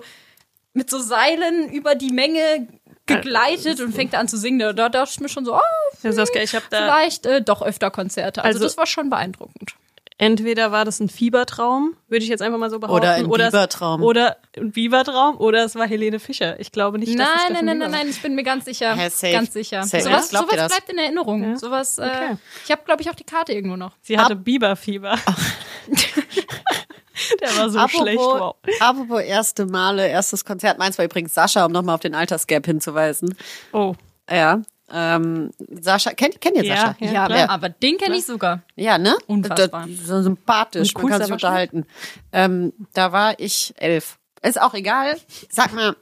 mit 0.73 0.89
so 0.89 0.99
Seilen 0.99 1.69
über 1.71 1.95
die 1.95 2.11
Menge 2.11 2.67
gegleitet 3.05 3.81
und 3.81 3.93
fängt 3.93 4.13
an 4.13 4.27
zu 4.27 4.37
singen. 4.37 4.59
Da, 4.59 4.71
da 4.73 4.87
dachte 4.89 5.11
ich 5.13 5.19
mir 5.19 5.29
schon 5.29 5.43
so, 5.45 5.55
oh, 5.55 5.59
Ja, 6.03 6.11
Saskia, 6.11 6.43
ich 6.43 6.53
habe 6.53 6.65
da 6.69 6.77
vielleicht 6.83 7.25
äh, 7.25 7.41
doch 7.41 7.61
öfter 7.63 7.89
Konzerte. 7.91 8.43
Also, 8.43 8.57
Also- 8.57 8.65
das 8.67 8.77
war 8.77 8.85
schon 8.85 9.09
beeindruckend. 9.09 9.75
Entweder 10.19 10.71
war 10.71 10.85
das 10.85 10.99
ein 10.99 11.09
Fiebertraum, 11.09 11.95
würde 12.07 12.23
ich 12.23 12.29
jetzt 12.29 12.41
einfach 12.41 12.59
mal 12.59 12.69
so 12.69 12.77
behaupten, 12.79 12.97
Oder 13.03 13.13
ein 13.13 13.27
Bibertraum. 13.27 14.03
oder 14.03 14.37
ein 14.55 14.71
Bibertraum, 14.71 15.37
oder 15.37 15.63
es 15.65 15.73
war 15.75 15.87
Helene 15.87 16.19
Fischer. 16.19 16.59
Ich 16.59 16.71
glaube 16.71 16.99
nicht, 16.99 17.17
dass 17.17 17.27
es 17.27 17.35
Nein, 17.35 17.53
nein, 17.53 17.65
nein, 17.65 17.77
nein, 17.79 17.91
nein, 17.91 18.09
ich 18.09 18.21
bin 18.21 18.35
mir 18.35 18.43
ganz 18.43 18.65
sicher. 18.65 18.95
Hä, 18.95 19.09
safe. 19.09 19.33
Ganz 19.33 19.53
sicher. 19.53 19.81
Safe. 19.83 20.03
Sowas, 20.03 20.31
ihr 20.31 20.37
sowas 20.39 20.55
das? 20.55 20.67
bleibt 20.67 20.89
in 20.91 20.97
Erinnerung. 20.99 21.43
Ja. 21.43 21.55
Sowas, 21.57 21.97
äh, 21.97 22.03
Okay. 22.03 22.37
ich 22.65 22.71
habe, 22.71 22.81
glaube 22.85 23.01
ich, 23.01 23.09
auch 23.09 23.15
die 23.15 23.23
Karte 23.23 23.53
irgendwo 23.53 23.75
noch. 23.77 23.93
Sie 24.01 24.19
hatte 24.19 24.35
Biberfieber. 24.35 25.15
Der 27.41 27.49
war 27.57 27.69
so 27.69 27.85
schlecht, 27.89 28.17
wow. 28.17 28.55
apropos 28.79 29.21
erste 29.21 29.65
Male, 29.65 30.07
erstes 30.07 30.45
Konzert. 30.45 30.77
Meins 30.79 30.97
war 30.97 31.03
übrigens 31.05 31.33
Sascha, 31.33 31.65
um 31.65 31.71
nochmal 31.71 31.95
auf 31.95 32.01
den 32.01 32.15
Altersgap 32.15 32.65
hinzuweisen. 32.65 33.35
Oh, 33.73 33.93
Ja. 34.29 34.61
Ähm, 34.91 35.51
Sascha, 35.81 36.11
kennt, 36.13 36.39
kennt 36.41 36.57
ihr 36.57 36.63
Ja, 36.63 36.75
Sascha? 36.75 36.95
ja, 36.99 37.11
Ja, 37.11 37.25
klar. 37.27 37.49
aber 37.49 37.69
den 37.69 37.97
kenne 37.97 38.17
ich 38.17 38.25
sogar. 38.25 38.61
Ja, 38.75 38.97
ne? 38.97 39.15
Unfassbar. 39.27 39.87
Das, 39.87 40.07
so 40.07 40.21
sympathisch, 40.21 40.95
Und 40.95 41.03
man 41.03 41.11
kann 41.11 41.21
sich 41.23 41.31
unterhalten. 41.31 41.85
Ähm, 42.31 42.73
da 42.93 43.11
war 43.11 43.39
ich 43.39 43.73
elf. 43.77 44.17
Ist 44.41 44.59
auch 44.61 44.73
egal. 44.73 45.19
Sag 45.51 45.73
mal, 45.73 45.95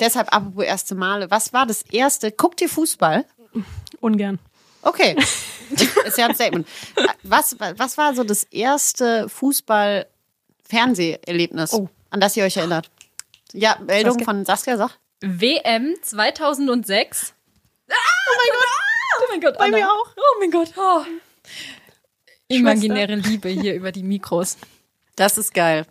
deshalb 0.00 0.32
apropos 0.34 0.64
erste 0.64 0.94
Male. 0.94 1.30
Was 1.30 1.52
war 1.52 1.66
das 1.66 1.82
erste? 1.82 2.32
Guckt 2.32 2.60
ihr 2.60 2.68
Fußball? 2.68 3.24
ungern. 4.00 4.38
Okay. 4.82 5.16
ist 6.04 6.18
ja 6.18 6.26
ein 6.26 6.34
Statement. 6.34 6.66
Was, 7.22 7.56
was 7.58 7.96
war 7.98 8.14
so 8.14 8.22
das 8.24 8.44
erste 8.44 9.28
Fußball-Fernseh-Erlebnis, 9.28 11.72
Oh. 11.72 11.88
an 12.10 12.20
das 12.20 12.36
ihr 12.36 12.44
euch 12.44 12.56
erinnert? 12.56 12.90
Ja, 13.52 13.76
Meldung 13.86 14.14
Saskia? 14.14 14.24
von 14.24 14.44
Saskia, 14.44 14.76
sag. 14.76 14.90
WM 15.20 15.94
2006. 16.02 17.34
Ah, 17.90 17.94
oh 17.94 18.36
mein 18.38 18.50
Gott. 18.52 18.68
Oh 19.16 19.24
mein 19.30 19.40
Gott, 19.40 19.58
Bei 19.58 19.64
Anna. 19.66 19.76
mir 19.78 19.90
auch. 19.90 20.06
Oh 20.16 20.40
mein 20.40 20.50
Gott. 20.50 20.72
Oh. 20.76 21.04
Imaginäre 22.48 23.14
Liebe 23.16 23.48
hier 23.48 23.74
über 23.74 23.92
die 23.92 24.02
Mikros. 24.02 24.56
Das 25.16 25.38
ist 25.38 25.54
geil. 25.54 25.86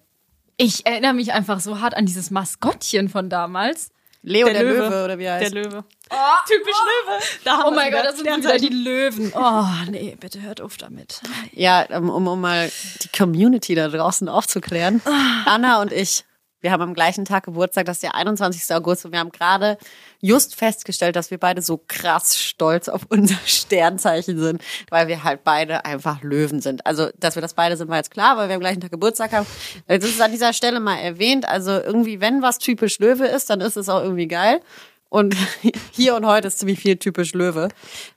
Ich 0.58 0.86
erinnere 0.86 1.14
mich 1.14 1.34
einfach 1.34 1.60
so 1.60 1.80
hart 1.80 1.96
an 1.96 2.06
dieses 2.06 2.30
Maskottchen 2.32 3.10
von 3.10 3.30
damals. 3.30 3.90
Leo 4.26 4.46
der, 4.46 4.54
Der 4.54 4.64
Löwe. 4.64 4.78
Löwe. 4.90 5.04
oder 5.06 5.20
wie 5.20 5.24
er 5.26 5.38
Der 5.40 5.46
heißt. 5.48 5.54
Löwe. 5.56 5.84
Oh, 6.10 6.16
Typisch 6.48 6.76
Löwe. 6.78 7.20
Da 7.44 7.58
haben 7.58 7.68
Oh 7.68 7.72
mein. 7.76 7.92
Gott, 7.92 8.06
das 8.06 8.18
sind 8.18 8.38
wieder 8.38 8.58
die 8.58 8.70
Löwen. 8.70 9.34
Oh, 9.36 9.66
nee, 9.90 10.16
bitte 10.20 10.42
hört 10.42 10.62
auf 10.62 10.78
damit. 10.78 11.20
Ja, 11.52 11.86
um, 11.98 12.10
um, 12.10 12.28
um 12.28 12.40
mal 12.40 12.72
die 13.02 13.10
Community 13.10 13.76
da 13.76 13.90
draußen 13.90 14.30
aufzuklären. 14.30 15.02
Anna 15.46 15.82
und 15.82 15.92
ich, 15.92 16.24
wir 16.64 16.72
haben 16.72 16.82
am 16.82 16.94
gleichen 16.94 17.26
Tag 17.26 17.44
Geburtstag, 17.44 17.86
das 17.86 17.98
ist 17.98 18.04
der 18.04 18.16
21. 18.16 18.74
August 18.74 19.06
und 19.06 19.12
wir 19.12 19.20
haben 19.20 19.32
gerade 19.32 19.78
just 20.22 20.56
festgestellt, 20.56 21.18
dass 21.18 21.30
wir 21.30 21.38
beide 21.38 21.62
so 21.62 21.84
krass 21.88 22.40
stolz 22.40 22.88
auf 22.88 23.02
unser 23.10 23.38
Sternzeichen 23.46 24.40
sind, 24.40 24.64
weil 24.90 25.10
wir 25.10 25.26
halt 25.26 25.44
beide 25.44 25.84
einfach 25.84 26.24
Löwen 26.24 26.62
sind. 26.62 26.86
Also, 26.86 27.10
dass 27.20 27.36
wir 27.36 27.42
das 27.42 27.54
beide 27.54 27.76
sind, 27.76 27.90
war 27.90 27.98
jetzt 27.98 28.12
klar, 28.12 28.38
weil 28.38 28.48
wir 28.48 28.56
am 28.56 28.62
gleichen 28.62 28.80
Tag 28.80 28.92
Geburtstag 28.92 29.34
haben. 29.34 29.46
Das 29.88 30.06
ist 30.06 30.22
an 30.22 30.32
dieser 30.32 30.54
Stelle 30.54 30.80
mal 30.80 30.98
erwähnt. 30.98 31.48
Also 31.48 31.72
irgendwie, 31.72 32.22
wenn 32.22 32.42
was 32.42 32.60
typisch 32.60 32.98
Löwe 33.00 33.28
ist, 33.28 33.50
dann 33.50 33.60
ist 33.60 33.76
es 33.76 33.90
auch 33.90 34.02
irgendwie 34.02 34.28
geil. 34.28 34.62
Und 35.10 35.36
hier 35.92 36.16
und 36.16 36.26
heute 36.26 36.48
ist 36.48 36.60
ziemlich 36.60 36.80
viel 36.80 36.96
typisch 36.96 37.34
Löwe. 37.34 37.68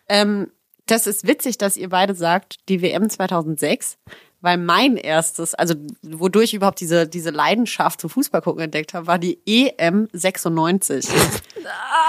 Ähm, 0.09 0.52
das 0.87 1.09
ist 1.09 1.26
witzig, 1.26 1.59
dass 1.59 1.76
ihr 1.76 1.88
beide 1.88 2.14
sagt, 2.14 2.59
die 2.68 2.80
WM 2.80 3.11
2006, 3.11 3.98
weil 4.46 4.59
mein 4.59 4.96
erstes, 4.96 5.54
also 5.54 5.74
wodurch 6.02 6.44
ich 6.50 6.54
überhaupt 6.54 6.80
diese, 6.80 7.06
diese 7.09 7.30
Leidenschaft 7.30 8.00
zum 8.00 8.09
Fußball 8.11 8.40
gucken 8.42 8.62
entdeckt 8.62 8.94
habe, 8.94 9.06
war 9.09 9.18
die 9.18 9.38
EM 9.44 10.09
96. 10.12 11.06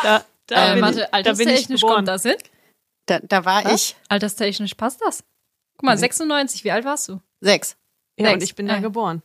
Da, 0.04 0.24
da 0.48 0.72
Äh, 0.72 0.74
bin 0.76 0.82
warte, 0.84 1.00
ich, 1.02 1.06
da 1.10 1.10
bin 1.10 1.10
ich 1.10 1.14
alterstechnisch 1.14 1.82
geboren. 1.82 1.96
kommt 1.96 2.08
das 2.08 2.24
hin? 2.24 2.36
Da, 3.08 3.20
da 3.20 3.44
war 3.46 3.74
ich 3.74 3.96
Alterstechnisch 4.10 4.76
passt 4.76 5.02
das. 5.02 5.24
Guck 5.78 5.84
mal, 5.84 5.98
96, 5.98 6.64
wie 6.64 6.72
alt 6.72 6.86
warst 6.86 7.10
du? 7.10 7.20
sechs. 7.42 7.76
Ja, 8.20 8.28
und 8.34 8.40
Sechs. 8.40 8.46
ich 8.52 8.56
bin 8.56 8.68
da 8.68 8.78
Äh. 8.78 8.82
geboren. 8.82 9.22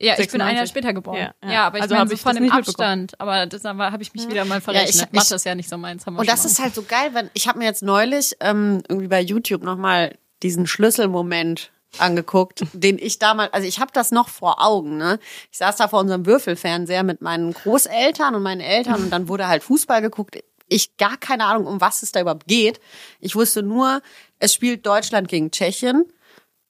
Ja, 0.00 0.16
ich 0.18 0.30
bin 0.30 0.40
ein 0.40 0.54
Jahr 0.56 0.66
96. 0.66 0.70
später 0.70 0.92
geboren. 0.94 1.16
Ja, 1.18 1.34
Ja, 1.42 1.52
ja. 1.52 1.66
aber 1.66 1.78
ich 1.78 1.82
Also 1.82 1.94
meine 1.96 2.08
so 2.08 2.14
ich 2.14 2.20
von 2.20 2.34
das 2.36 2.42
dem. 2.44 2.52
Abstand. 2.52 3.20
Aber 3.20 3.46
das 3.46 3.64
habe 3.64 4.02
ich 4.02 4.14
mich 4.14 4.28
wieder 4.28 4.44
mal 4.44 4.60
verrechnet. 4.60 4.94
ich- 4.94 5.12
Mathe 5.12 5.34
ist 5.34 5.44
ja 5.44 5.54
nicht 5.56 5.68
so 5.68 5.76
meins. 5.76 6.06
Haben 6.06 6.14
wir 6.14 6.20
Und 6.20 6.28
das 6.28 6.44
mal. 6.44 6.50
ist 6.50 6.60
halt 6.60 6.74
so 6.74 6.82
geil, 6.84 7.10
wenn 7.14 7.30
ich 7.34 7.48
habe 7.48 7.58
mir 7.58 7.64
jetzt 7.64 7.82
neulich 7.82 8.34
ähm, 8.40 8.82
irgendwie 8.88 9.08
bei 9.08 9.20
YouTube 9.20 9.62
nochmal 9.64 10.16
diesen 10.42 10.66
Schlüsselmoment 10.68 11.72
angeguckt, 11.96 12.64
den 12.72 12.98
ich 12.98 13.18
damals, 13.18 13.52
also 13.52 13.66
ich 13.66 13.80
habe 13.80 13.90
das 13.92 14.10
noch 14.10 14.28
vor 14.28 14.64
Augen, 14.64 14.96
ne? 14.96 15.18
Ich 15.50 15.58
saß 15.58 15.76
da 15.76 15.88
vor 15.88 16.00
unserem 16.00 16.26
Würfelfernseher 16.26 17.02
mit 17.02 17.22
meinen 17.22 17.52
Großeltern 17.52 18.34
und 18.34 18.42
meinen 18.42 18.60
Eltern 18.60 19.04
und 19.04 19.10
dann 19.10 19.28
wurde 19.28 19.48
halt 19.48 19.62
Fußball 19.62 20.02
geguckt. 20.02 20.38
Ich 20.68 20.96
gar 20.98 21.16
keine 21.16 21.46
Ahnung, 21.46 21.66
um 21.66 21.80
was 21.80 22.02
es 22.02 22.12
da 22.12 22.20
überhaupt 22.20 22.46
geht. 22.46 22.80
Ich 23.20 23.34
wusste 23.34 23.62
nur, 23.62 24.02
es 24.38 24.52
spielt 24.52 24.84
Deutschland 24.86 25.28
gegen 25.28 25.50
Tschechien, 25.50 26.04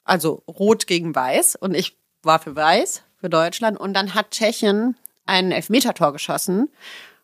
also 0.05 0.45
rot 0.47 0.87
gegen 0.87 1.15
weiß 1.15 1.57
und 1.57 1.75
ich 1.75 1.97
war 2.23 2.39
für 2.39 2.55
weiß, 2.55 3.03
für 3.17 3.29
Deutschland 3.29 3.79
und 3.79 3.95
dann 3.95 4.15
hat 4.15 4.31
Tschechien 4.31 4.97
ein 5.27 5.53
Elfmetertor 5.53 6.13
geschossen 6.13 6.71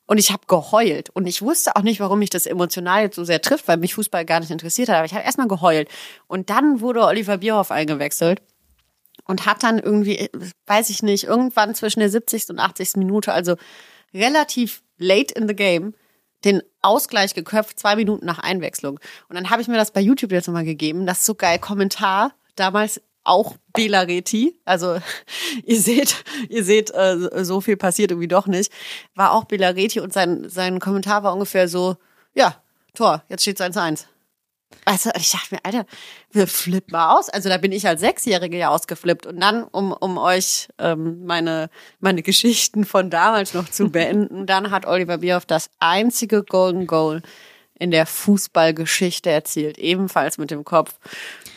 und 0.07 0.19
ich 0.19 0.31
habe 0.31 0.43
geheult 0.47 1.11
und 1.11 1.27
ich 1.27 1.43
wusste 1.43 1.77
auch 1.77 1.83
nicht, 1.83 2.01
warum 2.01 2.19
mich 2.19 2.31
das 2.31 2.47
emotional 2.47 3.03
jetzt 3.03 3.17
so 3.17 3.25
sehr 3.25 3.41
trifft, 3.41 3.69
weil 3.69 3.79
mich 3.79 3.95
Fußball 3.95 4.25
gar 4.25 4.41
nicht 4.41 4.51
interessiert 4.51 4.89
hat, 4.89 4.97
aber 4.97 5.07
ich 5.07 5.15
habe 5.15 5.25
erstmal 5.25 5.49
geheult 5.49 5.89
und 6.27 6.51
dann 6.51 6.81
wurde 6.81 7.05
Oliver 7.05 7.39
Bierhoff 7.39 7.71
eingewechselt 7.71 8.43
und 9.27 9.47
hat 9.47 9.63
dann 9.63 9.79
irgendwie, 9.79 10.31
weiß 10.67 10.91
ich 10.91 11.03
nicht, 11.03 11.25
irgendwann 11.25 11.75
zwischen 11.75 12.01
der 12.01 12.11
70. 12.11 12.51
und 12.51 12.59
80. 12.59 12.97
Minute, 12.97 13.33
also 13.33 13.57
relativ 14.13 14.83
late 14.99 15.35
in 15.35 15.49
the 15.49 15.55
game, 15.55 15.95
den 16.45 16.63
Ausgleich 16.83 17.35
geköpft, 17.35 17.79
zwei 17.79 17.97
Minuten 17.97 18.27
nach 18.27 18.39
Einwechslung. 18.39 19.01
Und 19.29 19.37
dann 19.37 19.51
habe 19.51 19.63
ich 19.63 19.69
mir 19.69 19.77
das 19.77 19.93
bei 19.93 20.01
YouTube 20.01 20.33
jetzt 20.33 20.47
nochmal 20.47 20.65
gegeben. 20.65 21.07
Das 21.07 21.21
ist 21.21 21.27
so 21.27 21.35
geil. 21.35 21.59
Kommentar 21.59 22.33
damals 22.55 23.01
auch 23.25 23.57
Bela 23.73 24.03
Reti. 24.03 24.61
Also 24.65 24.99
ihr 25.65 25.81
seht, 25.81 26.25
ihr 26.49 26.65
seht, 26.65 26.91
äh, 26.95 27.45
so 27.45 27.61
viel 27.61 27.77
passiert 27.77 28.11
irgendwie 28.11 28.29
doch 28.29 28.47
nicht. 28.47 28.73
War 29.15 29.33
auch 29.33 29.45
Bela 29.45 29.71
Reti 29.71 30.01
und 30.01 30.13
sein, 30.13 30.49
sein 30.49 30.81
Kommentar 30.81 31.23
war 31.23 31.33
ungefähr 31.33 31.69
so, 31.69 31.97
ja, 32.35 32.57
Tor, 32.95 33.25
jetzt 33.29 33.43
steht 33.43 33.59
es 33.59 33.67
1-1. 33.67 34.05
Also 34.85 35.11
ich 35.17 35.31
dachte 35.31 35.55
mir, 35.55 35.61
Alter, 35.65 35.87
wir 36.31 36.47
flippen 36.47 36.93
mal 36.93 37.17
aus. 37.17 37.29
Also 37.29 37.49
da 37.49 37.57
bin 37.59 37.73
ich 37.73 37.87
als 37.87 38.01
Sechsjährige 38.01 38.59
ja 38.59 38.69
ausgeflippt. 38.69 39.27
Und 39.27 39.41
dann, 39.41 39.65
um, 39.65 39.93
um 39.93 40.19
euch 40.19 40.69
ähm, 40.79 41.25
meine, 41.25 41.71
meine 42.01 42.23
Geschichten 42.23 42.85
von 42.85 43.09
damals 43.11 43.55
noch 43.55 43.69
zu 43.69 43.91
beenden, 43.91 44.47
dann 44.47 44.71
hat 44.71 44.87
Oliver 44.87 45.19
Bierhoff 45.19 45.47
das 45.47 45.71
einzige 45.79 46.43
Golden 46.43 46.87
Goal 46.87 47.23
in 47.85 47.91
der 47.91 48.07
Fußballgeschichte 48.07 49.31
erzielt. 49.31 49.79
Ebenfalls 49.79 50.39
mit 50.39 50.51
dem 50.51 50.65
Kopf. 50.65 50.97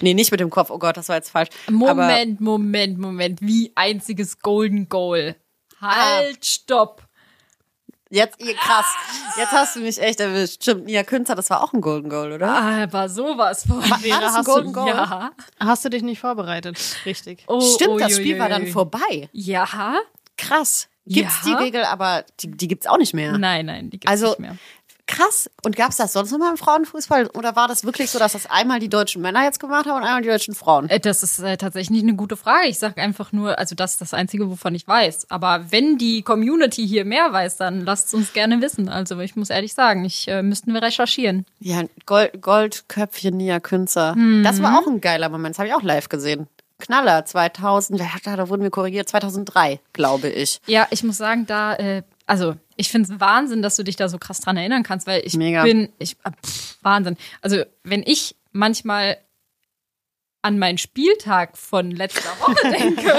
Nee, 0.01 0.13
nicht 0.13 0.29
mit 0.31 0.39
dem 0.39 0.49
Kopf. 0.49 0.69
Oh 0.69 0.77
Gott, 0.77 0.97
das 0.97 1.09
war 1.09 1.15
jetzt 1.15 1.31
falsch. 1.31 1.49
Aber 1.67 1.75
Moment, 1.95 2.41
Moment, 2.41 2.97
Moment. 2.99 3.41
Wie 3.41 3.71
einziges 3.75 4.39
Golden 4.39 4.89
Goal. 4.89 5.35
Halt, 5.81 6.45
stopp. 6.45 7.03
jetzt, 8.09 8.39
ihr 8.43 8.53
krass. 8.55 8.85
Jetzt 9.37 9.51
hast 9.51 9.75
du 9.75 9.79
mich 9.79 9.99
echt 10.01 10.19
erwischt. 10.19 10.61
Stimmt, 10.63 10.85
Nia 10.85 11.03
Künzer, 11.03 11.35
das 11.35 11.49
war 11.49 11.63
auch 11.63 11.71
ein 11.73 11.81
Golden 11.81 12.09
Goal, 12.09 12.31
oder? 12.33 12.49
Aber 12.51 13.09
sowas 13.09 13.65
von. 13.65 13.77
War 13.89 14.21
das 14.21 14.35
ein 14.35 14.43
Golden 14.43 14.73
Goal? 14.73 14.87
Ja. 14.87 15.31
Hast 15.59 15.85
du 15.85 15.89
dich 15.89 16.03
nicht 16.03 16.19
vorbereitet? 16.19 16.77
Richtig. 17.05 17.43
Oh, 17.47 17.61
Stimmt, 17.61 18.01
das 18.01 18.13
ui, 18.13 18.19
Spiel 18.19 18.33
ui, 18.35 18.39
war 18.39 18.49
dann 18.49 18.67
vorbei. 18.67 19.29
Ja? 19.31 19.95
Krass. 20.37 20.89
Gibt's 21.05 21.37
Ja. 21.45 21.57
die 21.57 21.63
Regel, 21.63 21.83
aber 21.85 22.25
die, 22.41 22.51
die 22.51 22.67
gibt's 22.67 22.85
auch 22.85 22.97
nicht 22.97 23.13
mehr. 23.13 23.37
Nein, 23.37 23.65
nein, 23.67 23.89
die 23.89 23.99
gibt's 23.99 24.11
Also- 24.11 24.29
nicht 24.29 24.39
mehr. 24.39 24.57
Krass. 25.07 25.49
Und 25.63 25.75
gab's 25.75 25.95
das 25.97 26.13
sonst 26.13 26.31
noch 26.31 26.37
mal 26.39 26.51
im 26.51 26.57
Frauenfußball? 26.57 27.27
Oder 27.33 27.55
war 27.55 27.67
das 27.67 27.83
wirklich 27.85 28.11
so, 28.11 28.19
dass 28.19 28.33
das 28.33 28.45
einmal 28.51 28.79
die 28.79 28.89
deutschen 28.89 29.21
Männer 29.21 29.43
jetzt 29.43 29.59
gemacht 29.59 29.85
haben 29.85 29.97
und 29.97 30.03
einmal 30.03 30.21
die 30.21 30.27
deutschen 30.27 30.53
Frauen? 30.53 30.89
Äh, 30.89 30.99
Das 30.99 31.23
ist 31.23 31.39
äh, 31.39 31.57
tatsächlich 31.57 32.03
eine 32.03 32.13
gute 32.15 32.35
Frage. 32.37 32.67
Ich 32.67 32.77
sage 32.77 33.01
einfach 33.01 33.31
nur, 33.31 33.57
also 33.57 33.73
das 33.73 33.93
ist 33.93 34.01
das 34.01 34.13
Einzige, 34.13 34.49
wovon 34.49 34.75
ich 34.75 34.87
weiß. 34.87 35.27
Aber 35.29 35.65
wenn 35.69 35.97
die 35.97 36.21
Community 36.21 36.85
hier 36.87 37.05
mehr 37.05 37.31
weiß, 37.31 37.57
dann 37.57 37.81
lasst 37.85 38.07
es 38.07 38.13
uns 38.13 38.33
gerne 38.33 38.61
wissen. 38.61 38.89
Also 38.89 39.17
ich 39.19 39.35
muss 39.35 39.49
ehrlich 39.49 39.73
sagen, 39.73 40.03
ich 40.05 40.27
äh, 40.27 40.43
müssten 40.43 40.73
wir 40.73 40.81
recherchieren. 40.81 41.45
Ja, 41.59 41.83
Gold, 42.05 42.41
Goldköpfchen 42.41 43.37
Nia 43.37 43.59
Künzer. 43.59 44.15
Das 44.43 44.61
war 44.61 44.77
auch 44.79 44.87
ein 44.87 44.99
geiler 45.01 45.29
Moment. 45.29 45.55
Das 45.55 45.59
habe 45.59 45.69
ich 45.69 45.73
auch 45.73 45.83
live 45.83 46.09
gesehen. 46.09 46.47
Knaller 46.79 47.25
2000, 47.25 47.99
wer 47.99 48.13
hat 48.13 48.27
da, 48.27 48.35
da 48.35 48.49
wurden 48.49 48.61
wir 48.61 48.69
korrigiert, 48.69 49.09
2003, 49.09 49.79
glaube 49.93 50.29
ich. 50.29 50.61
Ja, 50.67 50.85
ich 50.91 51.03
muss 51.03 51.17
sagen, 51.17 51.47
da, 51.47 51.73
äh, 51.75 52.03
also 52.27 52.55
ich 52.75 52.89
finde 52.89 53.11
es 53.11 53.19
Wahnsinn, 53.19 53.61
dass 53.63 53.75
du 53.77 53.83
dich 53.83 53.95
da 53.95 54.07
so 54.09 54.17
krass 54.19 54.39
dran 54.39 54.57
erinnern 54.57 54.83
kannst, 54.83 55.07
weil 55.07 55.21
ich 55.25 55.33
Mega. 55.33 55.63
bin, 55.63 55.89
ich, 55.97 56.17
äh, 56.23 56.31
pff, 56.45 56.77
Wahnsinn. 56.83 57.17
Also 57.41 57.63
wenn 57.83 58.03
ich 58.05 58.35
manchmal 58.51 59.17
an 60.43 60.59
meinen 60.59 60.77
Spieltag 60.77 61.57
von 61.57 61.89
letzter 61.91 62.29
Woche 62.39 62.69
denke, 62.79 63.13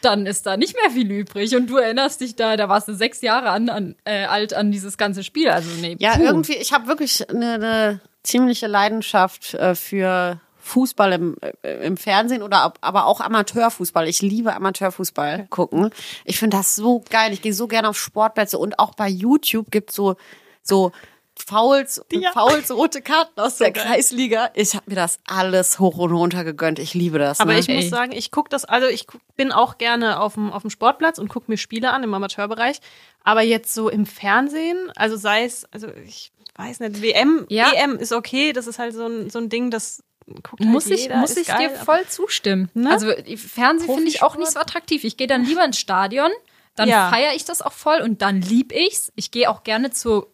dann 0.00 0.26
ist 0.26 0.46
da 0.46 0.56
nicht 0.56 0.74
mehr 0.80 0.90
viel 0.90 1.10
übrig. 1.10 1.54
Und 1.54 1.68
du 1.68 1.76
erinnerst 1.76 2.20
dich 2.20 2.36
da, 2.36 2.56
da 2.56 2.68
warst 2.68 2.88
du 2.88 2.94
sechs 2.94 3.20
Jahre 3.20 3.50
an, 3.50 3.68
an, 3.68 3.94
äh, 4.04 4.24
alt 4.24 4.54
an 4.54 4.72
dieses 4.72 4.96
ganze 4.96 5.22
Spiel. 5.22 5.50
Also 5.50 5.68
nee, 5.80 5.96
Ja, 6.00 6.16
puh. 6.16 6.22
irgendwie, 6.24 6.54
ich 6.56 6.72
habe 6.72 6.86
wirklich 6.86 7.28
eine, 7.28 7.52
eine 7.54 8.00
ziemliche 8.22 8.66
Leidenschaft 8.66 9.54
äh, 9.54 9.74
für 9.74 10.40
Fußball 10.68 11.12
im, 11.14 11.36
äh, 11.62 11.84
im 11.86 11.96
Fernsehen 11.96 12.42
oder 12.42 12.60
ab- 12.62 12.78
aber 12.80 13.06
auch 13.06 13.20
Amateurfußball. 13.20 14.06
Ich 14.08 14.22
liebe 14.22 14.54
Amateurfußball 14.54 15.46
gucken. 15.50 15.90
Ich 16.24 16.38
finde 16.38 16.56
das 16.58 16.76
so 16.76 17.02
geil. 17.10 17.32
Ich 17.32 17.42
gehe 17.42 17.52
so 17.52 17.66
gerne 17.66 17.88
auf 17.88 17.98
Sportplätze 17.98 18.58
und 18.58 18.78
auch 18.78 18.94
bei 18.94 19.08
YouTube 19.08 19.70
gibt's 19.70 19.94
so 19.94 20.14
so 20.62 20.92
Fouls, 21.40 22.02
Ja. 22.10 22.32
Fouls, 22.32 22.68
rote 22.72 23.00
Karten 23.00 23.38
aus 23.40 23.58
der 23.58 23.72
Kreisliga. 23.72 24.50
Ich 24.54 24.74
habe 24.74 24.84
mir 24.88 24.96
das 24.96 25.20
alles 25.24 25.78
hoch 25.78 25.96
und 25.98 26.12
runter 26.12 26.42
gegönnt. 26.42 26.80
Ich 26.80 26.94
liebe 26.94 27.18
das. 27.20 27.38
Aber 27.38 27.52
ne? 27.52 27.60
ich 27.60 27.68
muss 27.68 27.84
Ey. 27.84 27.88
sagen, 27.88 28.10
ich 28.12 28.32
gucke 28.32 28.48
das, 28.50 28.64
also 28.64 28.88
ich 28.88 29.06
guck, 29.06 29.20
bin 29.36 29.52
auch 29.52 29.78
gerne 29.78 30.18
auf 30.20 30.34
dem, 30.34 30.52
auf 30.52 30.62
dem 30.62 30.70
Sportplatz 30.70 31.18
und 31.18 31.28
gucke 31.28 31.48
mir 31.48 31.56
Spiele 31.56 31.92
an 31.92 32.02
im 32.02 32.12
Amateurbereich. 32.12 32.80
Aber 33.22 33.42
jetzt 33.42 33.72
so 33.72 33.88
im 33.88 34.04
Fernsehen, 34.04 34.90
also 34.96 35.16
sei 35.16 35.44
es, 35.44 35.64
also 35.72 35.86
ich 36.04 36.32
weiß 36.56 36.80
nicht, 36.80 37.00
WM, 37.02 37.46
Ja. 37.48 37.70
EM 37.72 37.96
ist 37.98 38.12
okay, 38.12 38.52
das 38.52 38.66
ist 38.66 38.80
halt 38.80 38.92
so 38.94 39.06
ein, 39.06 39.30
so 39.30 39.38
ein 39.38 39.48
Ding, 39.48 39.70
das 39.70 40.02
guckt 40.34 40.60
halt 40.60 40.68
muss 40.70 40.86
ich, 40.86 41.02
jeder, 41.02 41.16
muss 41.18 41.30
ist 41.32 41.38
ich 41.38 41.46
geil, 41.48 41.68
dir 41.68 41.74
voll 41.76 42.06
zustimmen. 42.08 42.70
Ne? 42.74 42.90
Also 42.90 43.10
Fernsehen 43.36 43.92
finde 43.94 44.08
ich 44.08 44.22
auch 44.22 44.36
nicht 44.36 44.50
so 44.52 44.58
attraktiv. 44.60 45.04
Ich 45.04 45.16
gehe 45.16 45.26
dann 45.26 45.44
lieber 45.44 45.64
ins 45.64 45.78
Stadion, 45.78 46.30
dann 46.76 46.88
Ja. 46.88 47.08
feiere 47.10 47.34
ich 47.34 47.44
das 47.44 47.62
auch 47.62 47.72
voll 47.72 48.00
und 48.00 48.22
dann 48.22 48.40
lieb 48.40 48.72
ich's. 48.74 49.12
Ich 49.16 49.30
gehe 49.30 49.50
auch 49.50 49.64
gerne 49.64 49.90
zur, 49.90 50.28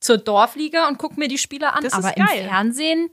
zur 0.00 0.18
Dorfliga 0.18 0.88
und 0.88 0.98
gucke 0.98 1.18
mir 1.18 1.28
die 1.28 1.38
Spiele 1.38 1.72
an. 1.72 1.82
Das 1.84 1.92
ist 1.92 1.98
Aber 2.04 2.16
im. 2.16 2.26
Fernsehen, 2.26 3.10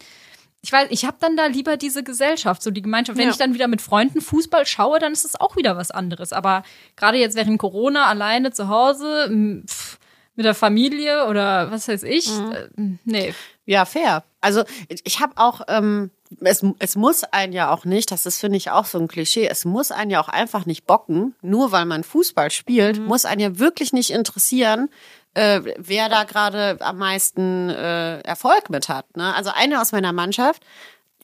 ich 0.61 0.71
weiß, 0.71 0.87
ich 0.91 1.05
habe 1.05 1.17
dann 1.21 1.37
da 1.37 1.45
lieber 1.45 1.77
diese 1.77 2.03
Gesellschaft, 2.03 2.61
so 2.61 2.69
die 2.69 2.81
Gemeinschaft. 2.81 3.17
Wenn 3.17 3.25
Ja. 3.25 3.31
ich 3.31 3.37
dann 3.37 3.53
wieder 3.53 3.67
mit 3.67 3.81
Freunden 3.81 4.19
Fußball 4.21 4.65
schaue, 4.65 4.99
dann 4.99 5.13
ist 5.13 5.23
es 5.25 5.39
auch 5.39 5.55
wieder 5.55 5.77
was 5.77 5.89
anderes. 5.89 6.33
Aber 6.33 6.63
gerade 6.97 7.17
jetzt 7.17 7.35
während 7.37 7.59
Corona 7.59 8.05
alleine 8.07 8.51
zu 8.51 8.67
Hause, 8.67 9.63
pff, 9.65 9.97
mit 10.35 10.45
der 10.45 10.53
Familie 10.55 11.27
oder 11.27 11.69
was 11.71 11.87
weiß 11.87 12.03
ich, 12.03 12.29
Mhm. 12.29 12.51
äh, 12.51 12.97
nee. 13.05 13.33
Ja, 13.69 13.85
fair. 13.85 14.23
Also 14.41 14.63
ich, 14.87 15.19
habe 15.19 15.33
auch, 15.35 15.61
ähm, 15.67 16.09
es, 16.41 16.65
es 16.79 16.95
muss 16.95 17.23
einen 17.23 17.53
ja 17.53 17.71
auch 17.71 17.85
nicht, 17.85 18.09
das 18.09 18.25
ist, 18.25 18.39
finde 18.39 18.57
ich, 18.57 18.71
auch 18.71 18.85
so 18.85 18.97
ein 18.97 19.07
Klischee, 19.07 19.47
es 19.47 19.63
muss 19.63 19.91
einen 19.91 20.09
ja 20.09 20.19
auch 20.19 20.27
einfach 20.27 20.65
nicht 20.65 20.87
bocken, 20.87 21.35
nur 21.43 21.71
weil 21.71 21.85
man 21.85 22.03
Fußball 22.03 22.49
spielt, 22.49 22.99
muss 22.99 23.25
einen 23.25 23.41
ja 23.41 23.59
wirklich 23.59 23.93
nicht 23.93 24.09
interessieren, 24.09 24.89
äh, 25.35 25.61
wer 25.77 26.09
da 26.09 26.23
gerade 26.23 26.77
am 26.79 26.97
meisten 26.97 27.69
äh, 27.69 28.21
Erfolg 28.21 28.71
mit 28.71 28.89
hat. 28.89 29.15
Ne? 29.15 29.35
Also 29.35 29.51
eine 29.53 29.79
aus 29.79 29.91
meiner 29.91 30.13
Mannschaft, 30.13 30.65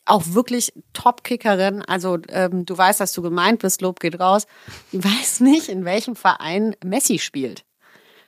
auch 0.05 0.21
wirklich 0.27 0.71
Top-Kickerin. 0.93 1.81
Also 1.81 2.19
ähm, 2.29 2.63
du 2.63 2.77
weißt, 2.77 2.99
dass 2.99 3.13
du 3.13 3.23
gemeint 3.23 3.63
bist, 3.63 3.81
Lob 3.81 3.99
geht 3.99 4.19
raus. 4.19 4.45
Ich 4.91 5.03
weiß 5.03 5.39
nicht, 5.39 5.67
in 5.67 5.83
welchem 5.83 6.15
Verein 6.15 6.75
Messi 6.85 7.17
spielt. 7.17 7.65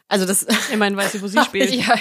Also 0.07 0.25
das 0.25 0.41
Immerhin 0.71 0.97
weiß 0.97 1.11
sie, 1.11 1.21
wo 1.21 1.27
sie 1.27 1.39
spielt. 1.45 1.69
Ja, 1.69 1.93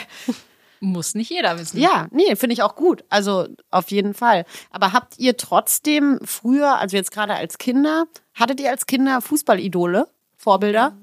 muss 0.81 1.15
nicht 1.15 1.31
jeder 1.31 1.59
wissen. 1.59 1.79
Ja, 1.79 2.07
nee, 2.11 2.37
finde 2.37 2.55
ich 2.55 2.63
auch 2.63 2.75
gut. 2.77 3.05
Also 3.09 3.47
auf 3.71 3.91
jeden 3.91 4.15
Fall. 4.15 4.45
Aber 4.71 4.93
habt 4.93 5.19
ihr 5.19 5.37
trotzdem 5.37 6.19
früher, 6.25 6.79
also 6.79 6.97
jetzt 6.97 7.11
gerade 7.13 7.35
als 7.35 7.59
Kinder, 7.59 8.07
hattet 8.35 8.61
ihr 8.61 8.71
als 8.71 8.87
Kinder 8.87 9.21
Fußballidole, 9.21 10.09
Vorbilder? 10.37 10.97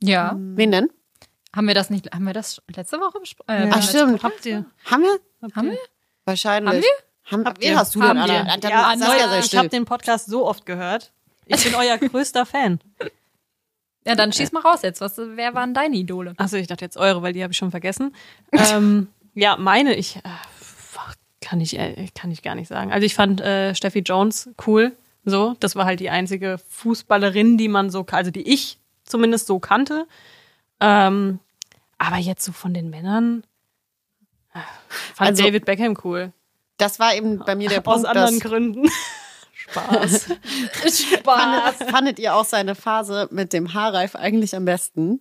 ja. 0.00 0.36
Wen 0.36 0.70
denn? 0.70 0.90
Haben 1.54 1.66
wir 1.66 1.74
das 1.74 1.90
nicht, 1.90 2.12
haben 2.12 2.24
wir 2.24 2.34
das 2.34 2.62
letzte 2.74 3.00
Woche 3.00 3.18
besprochen? 3.20 3.50
Äh, 3.50 3.70
Ach, 3.72 3.82
stimmt. 3.82 4.22
Habt 4.22 4.44
ihr? 4.46 4.64
Haben 4.84 5.02
wir? 5.02 5.50
Haben 5.56 5.70
wir? 5.70 5.78
Wahrscheinlich. 6.24 6.74
Haben 6.74 6.82
wir? 6.82 7.08
Haben, 7.30 7.44
Habt 7.44 7.64
ihr? 7.64 7.76
hast 7.76 7.94
du 7.94 8.02
Haben 8.02 8.18
denn, 8.18 8.28
wir. 8.28 8.40
Anna? 8.40 8.56
Dann 8.56 8.70
Ja, 9.00 9.16
ja 9.16 9.38
ich 9.38 9.56
habe 9.56 9.68
den 9.68 9.84
Podcast 9.84 10.26
so 10.26 10.46
oft 10.46 10.66
gehört. 10.66 11.12
Ich 11.46 11.64
bin 11.64 11.74
euer 11.74 11.98
größter 11.98 12.46
Fan. 12.46 12.80
Ja, 14.06 14.14
dann 14.14 14.32
schieß 14.32 14.52
mal 14.52 14.60
raus 14.60 14.80
jetzt. 14.82 15.00
Was, 15.00 15.18
wer 15.18 15.54
waren 15.54 15.74
deine 15.74 15.96
Idole? 15.96 16.34
Achso, 16.38 16.56
ich 16.56 16.66
dachte 16.66 16.84
jetzt 16.84 16.96
eure, 16.96 17.22
weil 17.22 17.32
die 17.32 17.42
habe 17.42 17.52
ich 17.52 17.58
schon 17.58 17.70
vergessen. 17.70 18.14
ähm, 18.52 19.08
ja, 19.34 19.56
meine, 19.58 19.94
ich 19.94 20.16
äh, 20.16 20.20
kann 21.40 21.60
ich 21.60 21.78
äh, 21.78 22.08
kann 22.14 22.30
ich 22.30 22.42
gar 22.42 22.54
nicht 22.54 22.68
sagen. 22.68 22.92
Also 22.92 23.04
ich 23.04 23.14
fand 23.14 23.40
äh, 23.40 23.74
Steffi 23.74 24.00
Jones 24.00 24.50
cool. 24.66 24.96
So, 25.24 25.56
das 25.60 25.76
war 25.76 25.84
halt 25.84 26.00
die 26.00 26.10
einzige 26.10 26.58
Fußballerin, 26.68 27.58
die 27.58 27.68
man 27.68 27.90
so, 27.90 28.06
also 28.10 28.30
die 28.30 28.48
ich 28.50 28.78
zumindest 29.04 29.46
so 29.46 29.58
kannte. 29.58 30.06
Ähm, 30.80 31.40
aber 31.98 32.16
jetzt 32.16 32.44
so 32.44 32.52
von 32.52 32.72
den 32.72 32.88
Männern 32.88 33.44
äh, 34.54 34.58
fand 35.14 35.30
Also- 35.30 35.44
David 35.44 35.64
Beckham 35.64 35.96
cool. 36.04 36.32
Das 36.78 37.00
war 37.00 37.14
eben 37.14 37.38
bei 37.40 37.56
mir 37.56 37.68
der 37.68 37.78
Aus 37.86 38.02
Punkt, 38.02 38.06
anderen 38.08 38.38
dass, 38.38 38.48
Gründen. 38.48 38.88
Spaß. 39.72 40.26
fandet, 41.24 41.90
fandet 41.90 42.18
ihr 42.18 42.34
auch 42.34 42.44
seine 42.44 42.74
Phase 42.74 43.28
mit 43.30 43.52
dem 43.52 43.74
Haarreif 43.74 44.16
eigentlich 44.16 44.54
am 44.56 44.64
besten? 44.64 45.20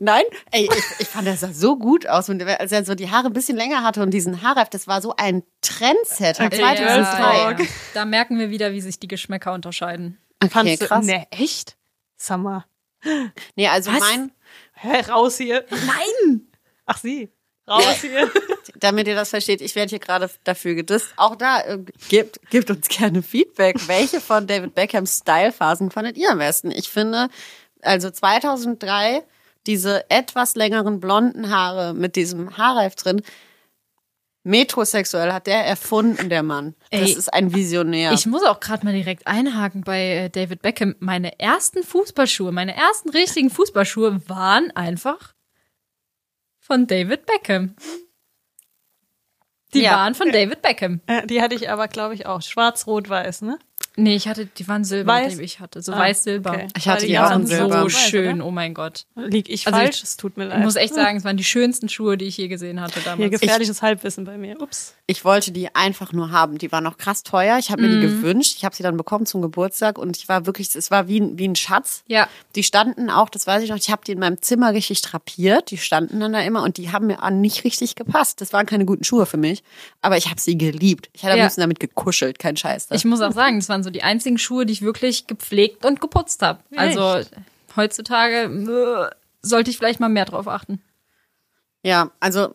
Nein? 0.00 0.24
Ey, 0.50 0.64
ich, 0.64 0.84
ich 1.00 1.06
fand, 1.06 1.28
er 1.28 1.36
sah 1.36 1.52
so 1.52 1.76
gut 1.76 2.06
aus, 2.08 2.28
und 2.28 2.42
als 2.42 2.72
er 2.72 2.84
so 2.84 2.94
die 2.94 3.10
Haare 3.10 3.26
ein 3.28 3.32
bisschen 3.32 3.56
länger 3.56 3.84
hatte 3.84 4.02
und 4.02 4.10
diesen 4.10 4.42
Haarreif, 4.42 4.68
das 4.68 4.88
war 4.88 5.00
so 5.00 5.14
ein 5.16 5.42
Trendsetter. 5.60 6.46
Okay, 6.46 6.58
2003. 6.58 7.54
Girls 7.54 7.70
Da 7.94 8.04
merken 8.04 8.38
wir 8.38 8.50
wieder, 8.50 8.72
wie 8.72 8.80
sich 8.80 8.98
die 8.98 9.08
Geschmäcker 9.08 9.52
unterscheiden. 9.52 10.18
Okay, 10.42 10.50
Fandst 10.50 10.82
du, 10.82 10.86
krass. 10.86 11.06
ne, 11.06 11.26
echt? 11.30 11.76
Summer. 12.16 12.66
Nee, 13.54 13.68
also 13.68 13.92
Was? 13.92 14.00
mein, 14.00 14.32
Hä, 14.72 15.00
raus 15.08 15.38
hier. 15.38 15.64
Nein! 15.70 16.48
Ach 16.84 16.98
sie. 16.98 17.30
Raus 17.68 17.96
hier. 18.00 18.30
damit 18.78 19.08
ihr 19.08 19.14
das 19.14 19.30
versteht, 19.30 19.60
ich 19.60 19.74
werde 19.74 19.90
hier 19.90 19.98
gerade 19.98 20.30
dafür 20.44 20.74
gedisst. 20.74 21.08
Auch 21.16 21.36
da, 21.36 21.60
äh, 21.60 21.78
gebt, 22.08 22.40
gebt 22.50 22.70
uns 22.70 22.88
gerne 22.88 23.22
Feedback. 23.22 23.76
Welche 23.88 24.20
von 24.20 24.46
David 24.46 24.74
Beckhams 24.74 25.18
Stylephasen 25.18 25.90
fandet 25.90 26.16
ihr 26.16 26.30
am 26.30 26.38
besten? 26.38 26.70
Ich 26.70 26.88
finde, 26.88 27.28
also 27.82 28.10
2003, 28.10 29.22
diese 29.66 30.08
etwas 30.10 30.54
längeren 30.54 31.00
blonden 31.00 31.50
Haare 31.50 31.92
mit 31.94 32.16
diesem 32.16 32.56
Haarreif 32.56 32.94
drin, 32.94 33.22
metrosexuell 34.44 35.32
hat 35.32 35.48
der 35.48 35.66
erfunden, 35.66 36.28
der 36.28 36.44
Mann. 36.44 36.76
Das 36.90 37.00
Ey, 37.00 37.12
ist 37.12 37.34
ein 37.34 37.52
Visionär. 37.52 38.12
Ich 38.12 38.26
muss 38.26 38.44
auch 38.44 38.60
gerade 38.60 38.84
mal 38.86 38.94
direkt 38.94 39.26
einhaken 39.26 39.82
bei 39.82 40.06
äh, 40.06 40.30
David 40.30 40.62
Beckham. 40.62 40.94
Meine 41.00 41.40
ersten 41.40 41.82
Fußballschuhe, 41.82 42.52
meine 42.52 42.76
ersten 42.76 43.10
richtigen 43.10 43.50
Fußballschuhe 43.50 44.20
waren 44.28 44.70
einfach 44.70 45.34
von 46.66 46.86
David 46.86 47.26
Beckham. 47.26 47.74
Die 49.74 49.82
Ja. 49.82 49.92
waren 49.92 50.14
von 50.14 50.30
David 50.30 50.62
Beckham. 50.62 51.00
Äh, 51.06 51.26
Die 51.26 51.42
hatte 51.42 51.54
ich 51.54 51.68
aber, 51.70 51.88
glaube 51.88 52.14
ich, 52.14 52.26
auch. 52.26 52.40
Schwarz, 52.42 52.86
Rot, 52.86 53.08
Weiß, 53.08 53.42
ne? 53.42 53.58
Nee, 53.98 54.14
ich 54.16 54.28
hatte, 54.28 54.44
die 54.46 54.68
waren 54.68 54.84
silber, 54.84 55.12
Weiß? 55.14 55.36
die 55.38 55.42
ich 55.42 55.58
hatte. 55.60 55.80
So 55.80 55.92
Ah, 55.92 55.98
weiß-silber. 56.00 56.50
okay. 56.50 56.68
Ich 56.76 56.86
hatte 56.86 57.02
die 57.06 57.12
die 57.12 57.18
auch 57.18 57.30
waren 57.30 57.46
so 57.46 57.54
Silber. 57.54 57.84
Weiß, 57.84 57.92
schön, 58.10 58.42
oh 58.42 58.50
mein 58.50 58.74
Gott. 58.74 59.06
Lieg 59.14 59.48
ich 59.48 59.66
Also 59.66 59.78
falsch? 59.78 59.96
ich- 59.98 60.02
es 60.02 60.16
tut 60.18 60.36
mir 60.36 60.44
leid. 60.46 60.58
Ich 60.58 60.64
muss 60.64 60.76
echt 60.76 60.92
sagen, 60.94 61.16
es 61.16 61.24
waren 61.24 61.36
die 61.38 61.44
schönsten 61.44 61.88
Schuhe, 61.88 62.18
die 62.18 62.26
ich 62.26 62.36
je 62.36 62.48
gesehen 62.48 62.80
hatte 62.80 62.94
Hier 63.00 63.04
damals. 63.04 63.30
gefährliches 63.30 63.80
Halbwissen 63.80 64.24
bei 64.24 64.36
mir. 64.36 64.60
Ups. 64.60 64.95
Ich 65.08 65.24
wollte 65.24 65.52
die 65.52 65.72
einfach 65.72 66.12
nur 66.12 66.32
haben. 66.32 66.58
Die 66.58 66.72
waren 66.72 66.82
noch 66.82 66.98
krass 66.98 67.22
teuer. 67.22 67.58
Ich 67.58 67.70
habe 67.70 67.82
mir 67.82 67.88
die 67.88 68.04
Mhm. 68.06 68.20
gewünscht. 68.22 68.54
Ich 68.56 68.64
habe 68.64 68.74
sie 68.74 68.82
dann 68.82 68.96
bekommen 68.96 69.24
zum 69.24 69.40
Geburtstag 69.40 69.98
und 69.98 70.16
ich 70.16 70.28
war 70.28 70.46
wirklich, 70.46 70.74
es 70.74 70.90
war 70.90 71.06
wie, 71.06 71.20
ein- 71.20 71.38
wie 71.38 71.46
ein 71.46 71.54
Schatz. 71.54 72.02
Ja. 72.08 72.28
Die 72.56 72.64
standen 72.64 73.08
auch, 73.08 73.28
das 73.28 73.46
weiß 73.46 73.62
ich 73.62 73.70
noch, 73.70 73.76
ich 73.76 73.88
habe 73.90 74.02
die 74.04 74.10
in 74.12 74.18
meinem 74.18 74.42
Zimmer 74.42 74.72
richtig 74.72 75.02
drapiert. 75.02 75.70
Die 75.70 75.78
standen 75.78 76.18
dann 76.18 76.32
da 76.32 76.40
immer 76.40 76.64
und 76.64 76.76
die 76.76 76.90
haben 76.90 77.06
mir 77.06 77.22
auch 77.22 77.30
nicht 77.30 77.62
richtig 77.62 77.94
gepasst. 77.94 78.40
Das 78.40 78.52
waren 78.52 78.66
keine 78.66 78.84
guten 78.84 79.04
Schuhe 79.04 79.26
für 79.26 79.36
mich, 79.36 79.62
aber 80.02 80.16
ich 80.16 80.28
habe 80.28 80.40
sie 80.40 80.58
geliebt. 80.58 81.08
Ich 81.12 81.22
hätte 81.22 81.34
am 81.34 81.38
Ja. 81.38 81.44
liebsten 81.44 81.60
damit 81.60 81.78
gekuschelt, 81.78 82.40
kein 82.40 82.56
Scheiß. 82.56 82.88
Ich 82.90 83.04
muss 83.04 83.20
auch 83.20 83.32
sagen, 83.32 83.60
das 83.60 83.68
waren 83.68 83.84
so 83.84 83.90
die 83.90 84.02
einzigen 84.02 84.38
Schuhe, 84.38 84.66
die 84.66 84.72
ich 84.72 84.82
wirklich 84.82 85.28
gepflegt 85.28 85.84
und 85.86 86.00
geputzt 86.00 86.42
habe. 86.42 86.58
Also 86.74 87.20
heutzutage 87.76 89.10
äh, 89.12 89.14
sollte 89.40 89.70
ich 89.70 89.78
vielleicht 89.78 90.00
mal 90.00 90.08
mehr 90.08 90.24
drauf 90.24 90.48
achten. 90.48 90.82
Ja, 91.84 92.10
also 92.18 92.52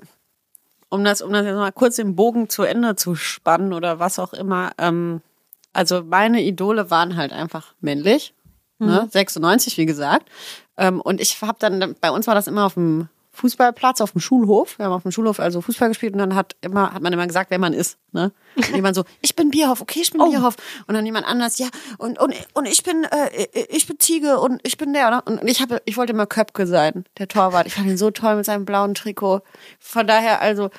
um 0.91 1.03
das, 1.03 1.21
um 1.21 1.33
das 1.33 1.45
jetzt 1.45 1.55
mal 1.55 1.71
kurz 1.71 1.95
den 1.95 2.15
Bogen 2.15 2.49
zu 2.49 2.63
Ende 2.63 2.95
zu 2.95 3.15
spannen 3.15 3.73
oder 3.73 3.99
was 3.99 4.19
auch 4.19 4.33
immer. 4.33 4.71
Ähm, 4.77 5.21
also 5.73 6.03
meine 6.03 6.43
Idole 6.43 6.91
waren 6.91 7.15
halt 7.15 7.31
einfach 7.31 7.73
männlich, 7.79 8.33
ne? 8.77 9.07
96 9.09 9.77
wie 9.77 9.85
gesagt. 9.85 10.29
Ähm, 10.77 11.01
und 11.01 11.21
ich 11.21 11.41
habe 11.41 11.57
dann, 11.59 11.95
bei 12.01 12.11
uns 12.11 12.27
war 12.27 12.35
das 12.35 12.47
immer 12.47 12.65
auf 12.65 12.73
dem 12.75 13.07
Fußballplatz, 13.33 14.01
auf 14.01 14.11
dem 14.11 14.21
Schulhof. 14.21 14.77
Wir 14.77 14.85
haben 14.85 14.93
auf 14.93 15.03
dem 15.03 15.11
Schulhof 15.11 15.39
also 15.39 15.61
Fußball 15.61 15.89
gespielt 15.89 16.13
und 16.13 16.19
dann 16.19 16.35
hat 16.35 16.55
immer, 16.61 16.93
hat 16.93 17.01
man 17.01 17.13
immer 17.13 17.25
gesagt, 17.25 17.49
wer 17.49 17.59
man 17.59 17.73
ist. 17.73 17.97
Ne? 18.11 18.31
Und 18.55 18.69
jemand 18.75 18.95
so, 18.95 19.05
ich 19.21 19.35
bin 19.35 19.51
Bierhoff, 19.51 19.81
okay, 19.81 20.01
ich 20.01 20.11
bin 20.11 20.21
Bierhoff. 20.29 20.55
Und 20.87 20.95
dann 20.95 21.05
jemand 21.05 21.25
anders, 21.25 21.57
ja, 21.57 21.67
und, 21.97 22.19
und, 22.19 22.35
und 22.53 22.65
ich 22.65 22.83
bin, 22.83 23.05
äh, 23.05 23.47
ich 23.69 23.87
bin 23.87 23.99
Ziege 23.99 24.39
und 24.39 24.59
ich 24.63 24.77
bin 24.77 24.93
der. 24.93 25.09
Ne? 25.11 25.21
Und 25.21 25.47
ich 25.47 25.61
habe, 25.61 25.81
ich 25.85 25.97
wollte 25.97 26.11
immer 26.13 26.25
Köpke 26.25 26.67
sein, 26.67 27.05
der 27.17 27.27
Torwart. 27.27 27.67
Ich 27.67 27.73
fand 27.73 27.87
ihn 27.87 27.97
so 27.97 28.11
toll 28.11 28.35
mit 28.35 28.45
seinem 28.45 28.65
blauen 28.65 28.95
Trikot. 28.95 29.41
Von 29.79 30.07
daher, 30.07 30.41
also, 30.41 30.69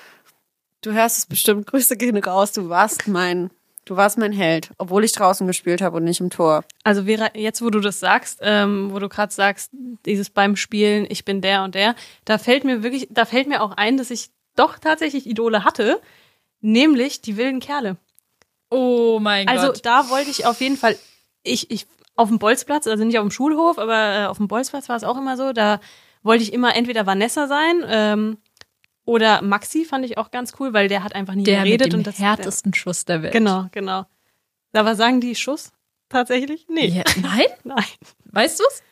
du 0.83 0.93
hörst 0.93 1.19
es 1.19 1.27
bestimmt, 1.27 1.67
Grüße 1.67 1.97
gehen 1.97 2.19
raus, 2.19 2.53
du 2.53 2.69
warst 2.69 3.09
mein, 3.09 3.51
du 3.85 3.97
warst 3.97 4.19
mein 4.19 4.33
Held, 4.33 4.71
obwohl 4.79 5.05
ich 5.05 5.13
draußen 5.13 5.47
gespielt 5.47 5.83
habe 5.83 5.97
und 5.97 6.05
nicht 6.05 6.21
im 6.21 6.31
Tor. 6.31 6.65
Also 6.85 7.05
Vera, 7.05 7.31
jetzt 7.35 7.63
wo 7.63 7.71
du 7.71 7.81
das 7.81 8.01
sagst, 8.01 8.39
ähm, 8.43 8.91
wo 8.93 8.99
du 8.99 9.09
gerade 9.09 9.33
sagst, 9.33 9.71
dieses 10.07 10.31
beim 10.31 10.57
Spielen, 10.57 11.07
ich 11.09 11.25
bin 11.25 11.41
der 11.41 11.65
und 11.65 11.75
der, 11.75 11.95
da 12.25 12.39
fällt 12.39 12.65
mir 12.65 12.83
wirklich, 12.83 13.09
da 13.11 13.25
fällt 13.25 13.49
mir 13.49 13.63
auch 13.63 13.73
ein, 13.73 13.97
dass 13.97 14.11
ich 14.11 14.31
doch 14.57 14.79
tatsächlich 14.79 15.27
Idole 15.27 15.65
hatte, 15.65 16.01
nämlich 16.61 17.21
die 17.23 17.37
wilden 17.37 17.61
Kerle. 17.61 17.97
Oh 18.71 19.19
mein 19.21 19.49
Also 19.49 19.69
Gott. 19.69 19.85
da 19.85 20.09
wollte 20.11 20.31
ich 20.31 20.47
auf 20.47 20.61
jeden 20.61 20.77
Fall, 20.77 20.97
ich, 21.43 21.71
ich 21.71 21.87
auf 22.17 22.29
dem 22.29 22.39
Bolzplatz, 22.39 22.87
also 22.87 23.05
nicht 23.05 23.19
auf 23.19 23.25
dem 23.27 23.31
Schulhof, 23.31 23.79
aber 23.79 24.15
äh, 24.15 24.27
auf 24.27 24.37
dem 24.37 24.49
Bolzplatz 24.49 24.89
war 24.89 24.97
es 24.97 25.05
auch 25.05 25.17
immer 25.19 25.37
so, 25.37 25.53
da 25.53 25.81
wollte 26.23 26.43
ich 26.45 26.53
immer 26.53 26.77
entweder 26.77 27.05
Vanessa 27.07 27.49
sein 27.49 27.83
ähm, 27.89 28.39
oder 29.05 29.43
Maxi 29.43 29.85
fand 29.85 30.05
ich 30.05 30.19
auch 30.19 30.31
ganz 30.31 30.53
cool, 30.61 30.73
weil 30.73 30.89
der 30.89 31.03
hat 31.05 31.15
einfach 31.15 31.35
nie 31.35 31.45
Der 31.45 31.59
mit 31.61 31.67
geredet 31.67 31.93
dem 31.93 32.01
und 32.01 32.07
das 32.07 32.19
härtesten 32.19 32.73
Schuss 32.75 33.05
der 33.05 33.23
Welt. 33.23 33.33
Genau, 33.33 33.67
genau. 33.73 34.05
Aber 34.73 34.95
sagen 34.95 35.21
die 35.21 35.35
Schuss 35.35 35.73
tatsächlich? 36.09 36.67
Nee. 36.69 36.87
Ja, 36.87 37.03
nein? 37.21 37.47
Nein. 37.65 37.85
Weißt 38.27 38.61
du's? 38.61 38.83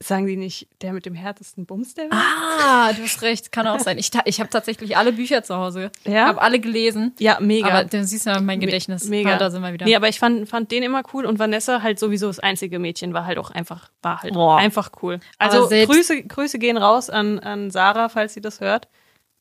Sagen 0.00 0.28
die 0.28 0.36
nicht 0.36 0.68
der 0.80 0.92
mit 0.92 1.06
dem 1.06 1.14
härtesten 1.16 1.66
Bums 1.66 1.94
der 1.94 2.04
Welt? 2.04 2.12
Ah, 2.14 2.92
du 2.92 3.02
hast 3.02 3.20
recht, 3.22 3.50
kann 3.50 3.66
auch 3.66 3.80
sein. 3.80 3.98
Ich, 3.98 4.12
ich 4.26 4.38
habe 4.38 4.48
tatsächlich 4.48 4.96
alle 4.96 5.12
Bücher 5.12 5.42
zu 5.42 5.56
Hause. 5.56 5.90
Ja? 6.06 6.26
Habe 6.28 6.40
alle 6.40 6.60
gelesen. 6.60 7.14
Ja, 7.18 7.38
mega. 7.40 7.66
Aber 7.68 7.84
du 7.84 8.04
siehst 8.04 8.26
ja 8.26 8.34
mein 8.40 8.60
Me- 8.60 8.66
Gedächtnis. 8.66 9.08
Mega. 9.08 9.34
Ah, 9.34 9.38
da 9.38 9.50
sind 9.50 9.60
wir 9.60 9.72
wieder. 9.72 9.86
Nee, 9.86 9.96
aber 9.96 10.08
ich 10.08 10.20
fand, 10.20 10.48
fand 10.48 10.70
den 10.70 10.84
immer 10.84 11.02
cool 11.12 11.26
und 11.26 11.40
Vanessa 11.40 11.82
halt 11.82 11.98
sowieso 11.98 12.28
das 12.28 12.38
einzige 12.38 12.78
Mädchen 12.78 13.12
war 13.12 13.26
halt 13.26 13.38
auch 13.38 13.50
einfach, 13.50 13.90
war 14.00 14.22
halt 14.22 14.34
Boah. 14.34 14.58
einfach 14.58 14.92
cool. 15.02 15.18
Also 15.38 15.68
Grüße, 15.68 16.22
Grüße 16.22 16.60
gehen 16.60 16.76
raus 16.76 17.10
an, 17.10 17.40
an 17.40 17.72
Sarah, 17.72 18.08
falls 18.08 18.34
sie 18.34 18.40
das 18.40 18.60
hört. 18.60 18.86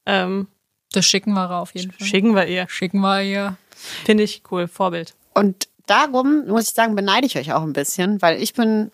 Ähm, 0.07 0.47
Das 0.93 1.05
schicken 1.05 1.33
wir 1.33 1.51
auf 1.51 1.73
jeden 1.75 1.91
Fall. 1.91 2.07
schicken 2.07 2.33
wir 2.35 2.47
ihr. 2.47 2.67
Schicken 2.69 2.99
wir 3.01 3.21
ihr. 3.21 3.57
Finde 4.05 4.23
ich 4.23 4.41
cool. 4.51 4.67
Vorbild. 4.67 5.13
Und 5.35 5.67
darum 5.85 6.47
muss 6.47 6.67
ich 6.69 6.73
sagen, 6.73 6.95
beneide 6.95 7.27
ich 7.27 7.37
euch 7.37 7.53
auch 7.53 7.61
ein 7.61 7.73
bisschen, 7.73 8.21
weil 8.21 8.41
ich 8.41 8.53
bin 8.53 8.91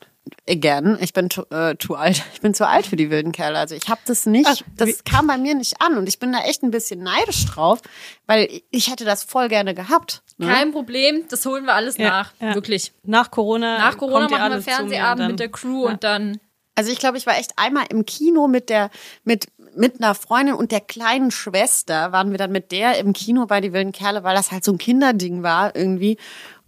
again, 0.50 0.98
ich 1.02 1.14
bin 1.14 1.30
zu, 1.30 1.44
äh, 1.52 1.76
zu 1.78 1.96
alt. 1.96 2.24
Ich 2.34 2.42
bin 2.42 2.54
zu 2.54 2.68
alt 2.68 2.86
für 2.86 2.96
die 2.96 3.10
wilden 3.10 3.32
Kerle. 3.32 3.58
Also 3.60 3.76
ich 3.76 3.88
habe 3.90 4.02
das 4.06 4.26
nicht, 4.26 4.48
Ach, 4.50 4.62
das 4.78 5.04
kam 5.04 5.28
bei 5.28 5.38
mir 5.38 5.54
nicht 5.56 5.82
an 5.82 5.98
und 5.98 6.08
ich 6.08 6.20
bin 6.20 6.32
da 6.34 6.40
echt 6.40 6.64
ein 6.64 6.72
bisschen 6.72 7.02
neidisch 7.04 7.46
drauf, 7.46 7.82
weil 8.26 8.50
ich 8.72 8.90
hätte 8.90 9.06
das 9.06 9.24
voll 9.24 9.48
gerne 9.50 9.74
gehabt. 9.74 10.22
Ne? 10.38 10.48
Kein 10.48 10.72
Problem, 10.72 11.26
das 11.30 11.46
holen 11.46 11.66
wir 11.66 11.74
alles 11.76 11.98
Ja, 11.98 12.10
nach. 12.10 12.34
ja. 12.42 12.56
Wirklich. 12.56 12.94
Nach 13.04 13.32
Corona. 13.32 13.78
Nach 13.78 13.98
Corona 13.98 14.28
machen 14.30 14.52
wir 14.54 14.62
Fernsehabend 14.62 15.28
mit 15.28 15.40
der 15.40 15.50
Crew 15.50 15.86
und 15.88 16.04
dann. 16.04 16.40
Also 16.76 16.92
ich 16.92 16.98
glaube, 17.00 17.18
ich 17.18 17.26
war 17.28 17.38
echt 17.38 17.52
einmal 17.58 17.86
im 17.90 18.04
Kino 18.06 18.48
mit 18.48 18.70
der, 18.70 18.90
mit, 19.24 19.48
mit 19.76 20.02
einer 20.02 20.16
Freundin 20.16 20.56
und 20.56 20.72
der 20.72 20.82
kleinen 20.82 21.32
Schwester 21.32 22.12
waren 22.12 22.32
wir 22.32 22.38
dann 22.38 22.52
mit 22.52 22.72
der 22.72 22.98
im 22.98 23.14
Kino 23.14 23.46
bei 23.46 23.62
Die 23.62 23.74
wilden 23.74 23.92
Kerle, 23.92 24.24
weil 24.24 24.36
das 24.36 24.52
halt 24.52 24.64
so 24.64 24.72
ein 24.72 24.78
Kinderding 24.78 25.44
war 25.44 25.76
irgendwie. 25.76 26.18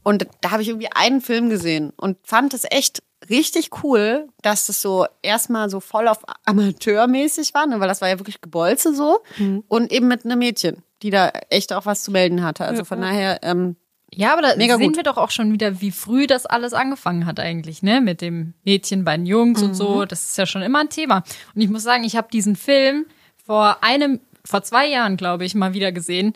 Und 0.04 0.28
da 0.42 0.52
habe 0.52 0.62
ich 0.62 0.70
irgendwie 0.70 0.92
einen 0.92 1.22
Film 1.22 1.50
gesehen 1.50 1.92
und 1.98 2.18
fand 2.24 2.54
es 2.54 2.64
echt 2.70 3.02
richtig 3.30 3.84
cool, 3.84 4.28
dass 4.42 4.68
das 4.68 4.82
so 4.82 5.06
erstmal 5.22 5.70
so 5.70 5.80
voll 5.80 6.08
auf 6.08 6.20
amateurmäßig 6.46 7.54
war, 7.54 7.66
ne, 7.66 7.80
weil 7.80 7.88
das 7.88 8.02
war 8.02 8.10
ja 8.10 8.20
wirklich 8.20 8.42
Gebolze 8.42 8.94
so 8.94 9.22
und 9.68 9.92
eben 9.92 10.08
mit 10.08 10.26
einem 10.26 10.40
Mädchen, 10.40 10.84
die 11.02 11.10
da 11.10 11.30
echt 11.50 11.74
auch 11.74 11.86
was 11.88 12.04
zu 12.04 12.12
melden 12.12 12.44
hatte. 12.44 12.66
Also 12.66 12.84
von 12.86 13.02
daher, 13.02 13.40
ähm, 13.42 13.78
Ja, 14.14 14.32
aber 14.34 14.42
da 14.44 14.56
Mega 14.56 14.78
sehen 14.78 14.88
gut. 14.88 14.98
wir 14.98 15.04
doch 15.04 15.18
auch 15.18 15.32
schon 15.32 15.52
wieder, 15.52 15.82
wie 15.82 15.92
früh 15.92 16.26
das 16.28 16.46
alles 16.46 16.74
angefangen 16.74 17.26
hat 17.26 17.40
eigentlich, 17.40 17.84
ne? 17.84 18.00
Mit 18.02 18.22
dem 18.22 18.54
Mädchen 18.64 19.04
bei 19.04 19.18
den 19.18 19.26
Jungs 19.26 19.62
und 19.62 19.74
so. 19.74 20.06
Das 20.06 20.24
ist 20.24 20.38
ja 20.38 20.46
schon 20.46 20.62
immer 20.62 20.80
ein 20.80 20.90
Thema. 20.90 21.24
Und 21.54 21.62
ich 21.62 21.70
muss 21.70 21.84
sagen, 21.84 22.04
ich 22.04 22.16
habe 22.16 22.28
diesen 22.32 22.56
Film 22.56 23.06
vor 23.46 23.78
einem, 23.84 24.22
vor 24.46 24.64
zwei 24.64 24.88
Jahren, 24.88 25.18
glaube 25.18 25.44
ich, 25.46 25.54
mal 25.56 25.74
wieder 25.74 25.92
gesehen. 25.92 26.34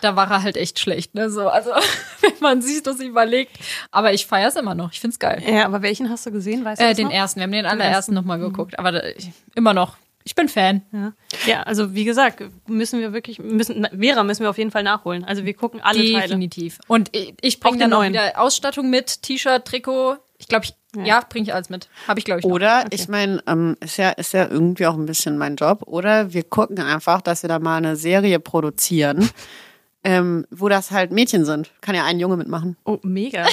Da 0.00 0.16
war 0.16 0.30
er 0.30 0.42
halt 0.42 0.56
echt 0.56 0.78
schlecht, 0.78 1.14
ne? 1.14 1.30
So, 1.30 1.48
also, 1.48 1.70
wenn 2.20 2.32
man 2.40 2.62
sich 2.62 2.82
das 2.82 3.00
überlegt. 3.00 3.58
Aber 3.90 4.12
ich 4.12 4.26
feiere 4.26 4.48
es 4.48 4.56
immer 4.56 4.74
noch. 4.74 4.92
Ich 4.92 5.00
find's 5.00 5.18
geil. 5.18 5.42
Ja, 5.46 5.66
aber 5.66 5.82
welchen 5.82 6.08
hast 6.10 6.24
du 6.26 6.30
gesehen? 6.32 6.64
Weißt 6.64 6.80
du 6.80 6.86
Äh, 6.86 6.94
den 6.94 7.06
noch? 7.08 7.12
ersten. 7.14 7.40
Wir 7.40 7.44
haben 7.44 7.52
den 7.52 7.66
allerersten 7.66 8.14
nochmal 8.14 8.38
geguckt. 8.38 8.78
Aber 8.78 8.92
da, 8.92 9.02
ich, 9.16 9.30
immer 9.54 9.74
noch. 9.74 9.96
Ich 10.28 10.34
bin 10.34 10.46
Fan. 10.50 10.82
Ja. 10.92 11.12
ja, 11.46 11.62
also 11.62 11.94
wie 11.94 12.04
gesagt, 12.04 12.42
müssen 12.66 13.00
wir 13.00 13.14
wirklich, 13.14 13.38
müssen, 13.38 13.88
Vera 13.98 14.24
müssen 14.24 14.42
wir 14.42 14.50
auf 14.50 14.58
jeden 14.58 14.70
Fall 14.70 14.82
nachholen. 14.82 15.24
Also 15.24 15.46
wir 15.46 15.54
gucken 15.54 15.80
alle 15.82 16.00
Teile. 16.00 16.20
Definitiv. 16.24 16.80
Und 16.86 17.08
ich, 17.16 17.32
ich 17.40 17.56
Auch 17.56 17.60
bringe 17.70 17.78
dann 17.78 17.94
auch 17.94 18.00
neuen. 18.00 18.12
wieder 18.12 18.38
Ausstattung 18.38 18.90
mit, 18.90 19.22
T-Shirt, 19.22 19.64
Trikot. 19.64 20.16
Ich 20.36 20.46
glaube, 20.46 20.66
ich, 20.66 20.74
ja, 21.02 21.22
bringe 21.26 21.44
ich 21.44 21.54
alles 21.54 21.70
mit. 21.70 21.88
Habe 22.06 22.18
ich, 22.18 22.26
glaube 22.26 22.40
ich, 22.40 22.44
noch. 22.44 22.52
Oder 22.52 22.84
ich 22.90 23.08
meine, 23.08 23.42
ähm, 23.46 23.78
ist 23.80 23.96
ja 23.96 24.10
ist 24.10 24.34
ja 24.34 24.46
irgendwie 24.50 24.86
auch 24.86 24.96
ein 24.98 25.06
bisschen 25.06 25.38
mein 25.38 25.56
Job. 25.56 25.84
Oder 25.86 26.34
wir 26.34 26.42
gucken 26.42 26.78
einfach, 26.78 27.22
dass 27.22 27.42
wir 27.42 27.48
da 27.48 27.58
mal 27.58 27.78
eine 27.78 27.96
Serie 27.96 28.38
produzieren, 28.38 29.30
ähm, 30.04 30.46
wo 30.50 30.68
das 30.68 30.90
halt 30.90 31.10
Mädchen 31.10 31.46
sind. 31.46 31.70
Kann 31.80 31.94
ja 31.94 32.04
ein 32.04 32.20
Junge 32.20 32.36
mitmachen, 32.36 32.76
Oh, 32.84 32.98
mega. 33.02 33.46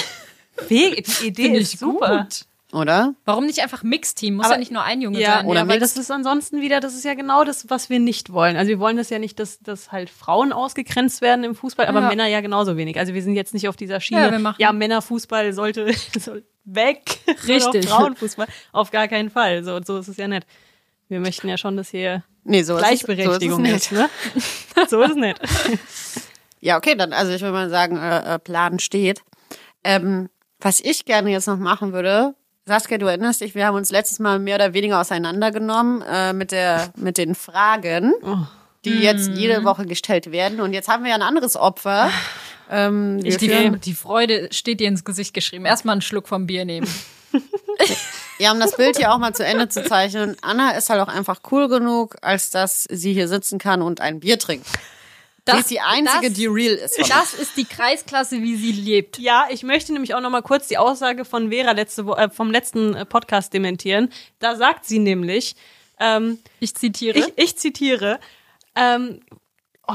Mega, 0.68 1.00
die 1.22 1.26
Idee 1.28 1.56
ist 1.56 1.78
super. 1.78 2.18
gut. 2.24 2.44
Oder? 2.72 3.14
Warum 3.24 3.46
nicht 3.46 3.60
einfach 3.60 3.82
Mixteam? 3.82 4.34
Muss 4.36 4.46
Aber- 4.46 4.54
ja 4.54 4.58
nicht 4.58 4.72
nur 4.72 4.82
ein 4.82 5.00
Junge 5.00 5.20
Ja, 5.20 5.36
sein. 5.38 5.46
oder 5.46 5.62
Oder 5.62 5.68
weil 5.68 5.80
das 5.80 5.96
ist 5.96 6.10
ansonsten 6.10 6.60
wieder, 6.60 6.80
das 6.80 6.94
ist 6.94 7.04
ja 7.04 7.14
genau 7.14 7.44
das, 7.44 7.70
was 7.70 7.88
wir 7.90 7.98
nicht 8.00 8.32
wollen. 8.32 8.56
Also 8.56 8.68
wir 8.70 8.78
wollen 8.80 8.96
das 8.96 9.08
ja 9.10 9.18
nicht, 9.18 9.38
dass, 9.38 9.60
dass 9.60 9.92
halt 9.92 10.10
Frauen 10.10 10.52
ausgegrenzt 10.52 11.20
werden 11.20 11.44
im 11.44 11.54
Fußball, 11.54 11.86
aber 11.86 12.00
Ja. 12.02 12.08
Männer 12.08 12.26
ja 12.26 12.40
genauso 12.40 12.76
wenig. 12.76 12.98
Also 12.98 13.14
wir 13.14 13.22
sind 13.22 13.34
jetzt 13.34 13.54
nicht 13.54 13.68
auf 13.68 13.76
dieser 13.76 14.00
Schiene, 14.00 14.40
Ja, 14.42 14.54
ja 14.58 14.72
Männerfußball 14.72 15.52
sollte 15.52 15.92
soll 16.18 16.44
weg, 16.64 17.18
Richtig. 17.46 17.88
Frauenfußball, 17.88 18.46
auf 18.72 18.90
gar 18.90 19.06
keinen 19.08 19.30
Fall. 19.30 19.62
So, 19.62 19.80
so 19.82 19.98
ist 19.98 20.08
es 20.08 20.16
ja 20.16 20.26
nicht. 20.26 20.46
Wir 21.08 21.20
möchten 21.20 21.48
ja 21.48 21.56
schon, 21.56 21.76
dass 21.76 21.90
hier 21.90 22.24
Nee, 22.42 22.62
so 22.62 22.76
Gleichberechtigung 22.76 23.64
ist, 23.64 23.92
ist. 23.92 23.92
es, 23.92 23.98
so 23.98 24.02
ist 24.02 24.10
es 24.10 24.16
nicht. 24.34 24.76
Ne? 24.76 24.86
so 24.88 25.02
ist 25.02 25.10
es 25.10 25.16
nicht. 25.16 25.40
Ja, 26.60 26.76
okay, 26.76 26.94
dann, 26.96 27.12
also 27.12 27.32
ich 27.32 27.40
würde 27.42 27.52
mal 27.52 27.70
sagen, 27.70 27.96
äh, 27.96 28.34
äh, 28.34 28.38
Plan 28.40 28.78
steht. 28.80 29.22
Ähm, 29.84 30.28
was 30.60 30.80
ich 30.80 31.04
gerne 31.04 31.30
jetzt 31.30 31.46
noch 31.46 31.58
machen 31.58 31.92
würde, 31.92 32.34
Saskia, 32.66 32.98
du 32.98 33.06
erinnerst 33.06 33.40
dich, 33.40 33.54
wir 33.54 33.64
haben 33.66 33.76
uns 33.76 33.90
letztes 33.92 34.18
Mal 34.18 34.40
mehr 34.40 34.56
oder 34.56 34.74
weniger 34.74 35.00
auseinandergenommen 35.00 36.02
äh, 36.02 36.32
mit, 36.32 36.50
der, 36.50 36.90
mit 36.96 37.16
den 37.16 37.36
Fragen, 37.36 38.12
die 38.84 38.90
jetzt 39.02 39.28
jede 39.28 39.62
Woche 39.64 39.86
gestellt 39.86 40.32
werden. 40.32 40.60
Und 40.60 40.72
jetzt 40.72 40.88
haben 40.88 41.04
wir 41.04 41.10
ja 41.10 41.16
ein 41.16 41.22
anderes 41.22 41.56
Opfer. 41.56 42.10
Ähm, 42.68 43.20
Ich, 43.22 43.36
die, 43.36 43.70
die 43.78 43.94
Freude 43.94 44.48
steht 44.50 44.80
dir 44.80 44.88
ins 44.88 45.04
Gesicht 45.04 45.32
geschrieben. 45.32 45.64
Erstmal 45.64 45.92
einen 45.92 46.02
Schluck 46.02 46.26
vom 46.26 46.46
Bier 46.46 46.64
nehmen. 46.64 46.88
Ja, 48.38 48.52
um 48.52 48.60
das 48.60 48.76
Bild 48.76 48.98
hier 48.98 49.12
auch 49.12 49.18
mal 49.18 49.34
zu 49.34 49.44
Ende 49.46 49.68
zu 49.70 49.82
zeichnen. 49.82 50.36
Anna 50.42 50.72
ist 50.72 50.90
halt 50.90 51.00
auch 51.00 51.08
einfach 51.08 51.40
cool 51.50 51.68
genug, 51.68 52.16
als 52.20 52.50
dass 52.50 52.84
sie 52.90 53.14
hier 53.14 53.28
sitzen 53.28 53.58
kann 53.58 53.80
und 53.80 54.02
ein 54.02 54.20
Bier 54.20 54.38
trinkt. 54.38 54.66
Sie 55.54 55.60
ist 55.60 55.70
die 55.70 55.80
einzige, 55.80 56.28
das, 56.28 56.32
die 56.32 56.46
real 56.46 56.74
ist. 56.74 56.98
Das 57.08 57.34
ist 57.34 57.56
die 57.56 57.64
Kreisklasse, 57.64 58.42
wie 58.42 58.56
sie 58.56 58.72
lebt. 58.72 59.18
Ja, 59.18 59.46
ich 59.50 59.62
möchte 59.62 59.92
nämlich 59.92 60.14
auch 60.14 60.20
noch 60.20 60.30
mal 60.30 60.42
kurz 60.42 60.68
die 60.68 60.78
Aussage 60.78 61.24
von 61.24 61.50
Vera 61.50 61.72
letzte 61.72 62.02
äh, 62.02 62.30
vom 62.30 62.50
letzten 62.50 62.94
äh, 62.94 63.04
Podcast 63.06 63.52
dementieren. 63.52 64.10
Da 64.38 64.56
sagt 64.56 64.84
sie 64.84 64.98
nämlich, 64.98 65.56
ähm, 66.00 66.38
Ich 66.60 66.74
zitiere. 66.74 67.18
ich, 67.18 67.32
ich 67.36 67.56
zitiere, 67.56 68.18
ähm, 68.74 69.20
oh, 69.86 69.94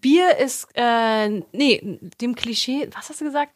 Bier 0.00 0.36
ist, 0.38 0.68
äh, 0.74 1.28
nee, 1.52 1.98
dem 2.20 2.34
Klischee, 2.36 2.88
was 2.94 3.08
hast 3.08 3.20
du 3.20 3.24
gesagt? 3.24 3.52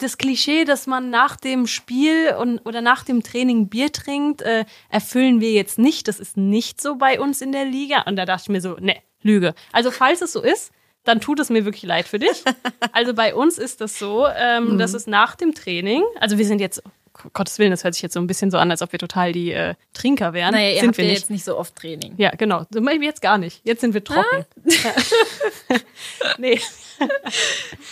das 0.00 0.16
Klischee, 0.16 0.64
dass 0.64 0.86
man 0.86 1.10
nach 1.10 1.36
dem 1.36 1.66
Spiel 1.66 2.34
und, 2.38 2.60
oder 2.60 2.80
nach 2.80 3.04
dem 3.04 3.22
Training 3.22 3.68
Bier 3.68 3.92
trinkt, 3.92 4.42
äh, 4.42 4.64
erfüllen 4.88 5.40
wir 5.40 5.52
jetzt 5.52 5.78
nicht. 5.78 6.08
Das 6.08 6.20
ist 6.20 6.36
nicht 6.36 6.80
so 6.80 6.96
bei 6.96 7.20
uns 7.20 7.42
in 7.42 7.52
der 7.52 7.64
Liga. 7.64 8.02
Und 8.02 8.16
da 8.16 8.24
dachte 8.24 8.44
ich 8.44 8.48
mir 8.48 8.60
so, 8.60 8.76
ne, 8.80 8.96
Lüge. 9.22 9.54
Also 9.72 9.90
falls 9.90 10.20
es 10.22 10.32
so 10.32 10.42
ist, 10.42 10.72
dann 11.04 11.20
tut 11.20 11.38
es 11.40 11.50
mir 11.50 11.64
wirklich 11.64 11.84
leid 11.84 12.06
für 12.08 12.18
dich. 12.18 12.42
Also 12.92 13.12
bei 13.14 13.34
uns 13.34 13.58
ist 13.58 13.80
das 13.80 13.98
so, 13.98 14.26
ähm, 14.26 14.74
Mhm. 14.74 14.78
dass 14.78 14.94
es 14.94 15.06
nach 15.06 15.34
dem 15.36 15.54
Training, 15.54 16.02
also 16.18 16.38
wir 16.38 16.46
sind 16.46 16.60
jetzt, 16.60 16.82
um 16.84 17.30
Gottes 17.32 17.58
Willen, 17.58 17.70
das 17.70 17.84
hört 17.84 17.94
sich 17.94 18.02
jetzt 18.02 18.14
so 18.14 18.20
ein 18.20 18.26
bisschen 18.26 18.50
so 18.50 18.58
an, 18.58 18.70
als 18.70 18.80
ob 18.82 18.92
wir 18.92 18.98
total 18.98 19.32
die 19.32 19.50
äh, 19.52 19.74
Trinker 19.92 20.32
wären. 20.32 20.52
Naja, 20.54 20.70
ihr 20.70 20.80
sind 20.80 20.88
habt 20.88 20.98
wir 20.98 21.04
ja 21.04 21.10
nicht. 21.10 21.20
jetzt 21.20 21.30
nicht 21.30 21.44
so 21.44 21.56
oft 21.58 21.76
Training. 21.76 22.14
Ja, 22.16 22.30
genau. 22.30 22.64
So 22.70 22.80
jetzt 22.88 23.20
gar 23.22 23.36
nicht. 23.38 23.60
Jetzt 23.64 23.80
sind 23.82 23.92
wir 23.94 24.02
trocken. 24.04 24.44
nee. 26.38 26.60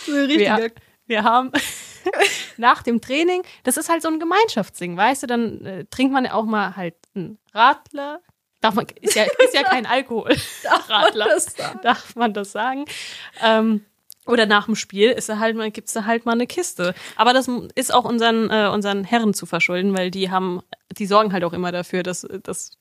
Wir, 0.05 0.71
wir 1.07 1.23
haben 1.23 1.51
nach 2.57 2.83
dem 2.83 3.01
Training, 3.01 3.43
das 3.63 3.77
ist 3.77 3.89
halt 3.89 4.01
so 4.01 4.07
ein 4.09 4.19
Gemeinschaftsding, 4.19 4.95
weißt 4.97 5.23
du, 5.23 5.27
dann 5.27 5.65
äh, 5.65 5.85
trinkt 5.85 6.13
man 6.13 6.25
auch 6.27 6.45
mal 6.45 6.75
halt 6.75 6.95
einen 7.15 7.37
Radler. 7.53 8.21
Darf 8.65 8.73
man, 8.73 8.87
ist 9.01 9.15
ja, 9.15 9.23
ist 9.23 9.53
ja 9.53 9.61
kein 9.61 9.85
Alkohol. 9.85 10.35
Radler. 10.89 11.25
das 11.25 11.45
sagen? 11.55 11.79
Darf 11.83 12.15
man 12.15 12.33
das 12.33 12.51
sagen? 12.51 12.85
Ähm, 13.43 13.85
oder 14.25 14.47
nach 14.47 14.65
dem 14.65 14.75
Spiel 14.75 15.11
ist 15.11 15.29
da 15.29 15.37
halt 15.37 15.55
mal, 15.55 15.69
gibt's 15.69 15.93
da 15.93 16.05
halt 16.05 16.25
mal 16.25 16.31
eine 16.31 16.47
Kiste. 16.47 16.95
Aber 17.15 17.33
das 17.33 17.47
ist 17.75 17.93
auch 17.93 18.05
unseren, 18.05 18.49
äh, 18.49 18.69
unseren 18.73 19.03
Herren 19.03 19.35
zu 19.35 19.45
verschulden, 19.45 19.95
weil 19.95 20.09
die 20.09 20.31
haben, 20.31 20.61
die 20.97 21.05
sorgen 21.05 21.31
halt 21.31 21.43
auch 21.43 21.53
immer 21.53 21.71
dafür, 21.71 22.01
dass, 22.01 22.27
dass 22.41 22.71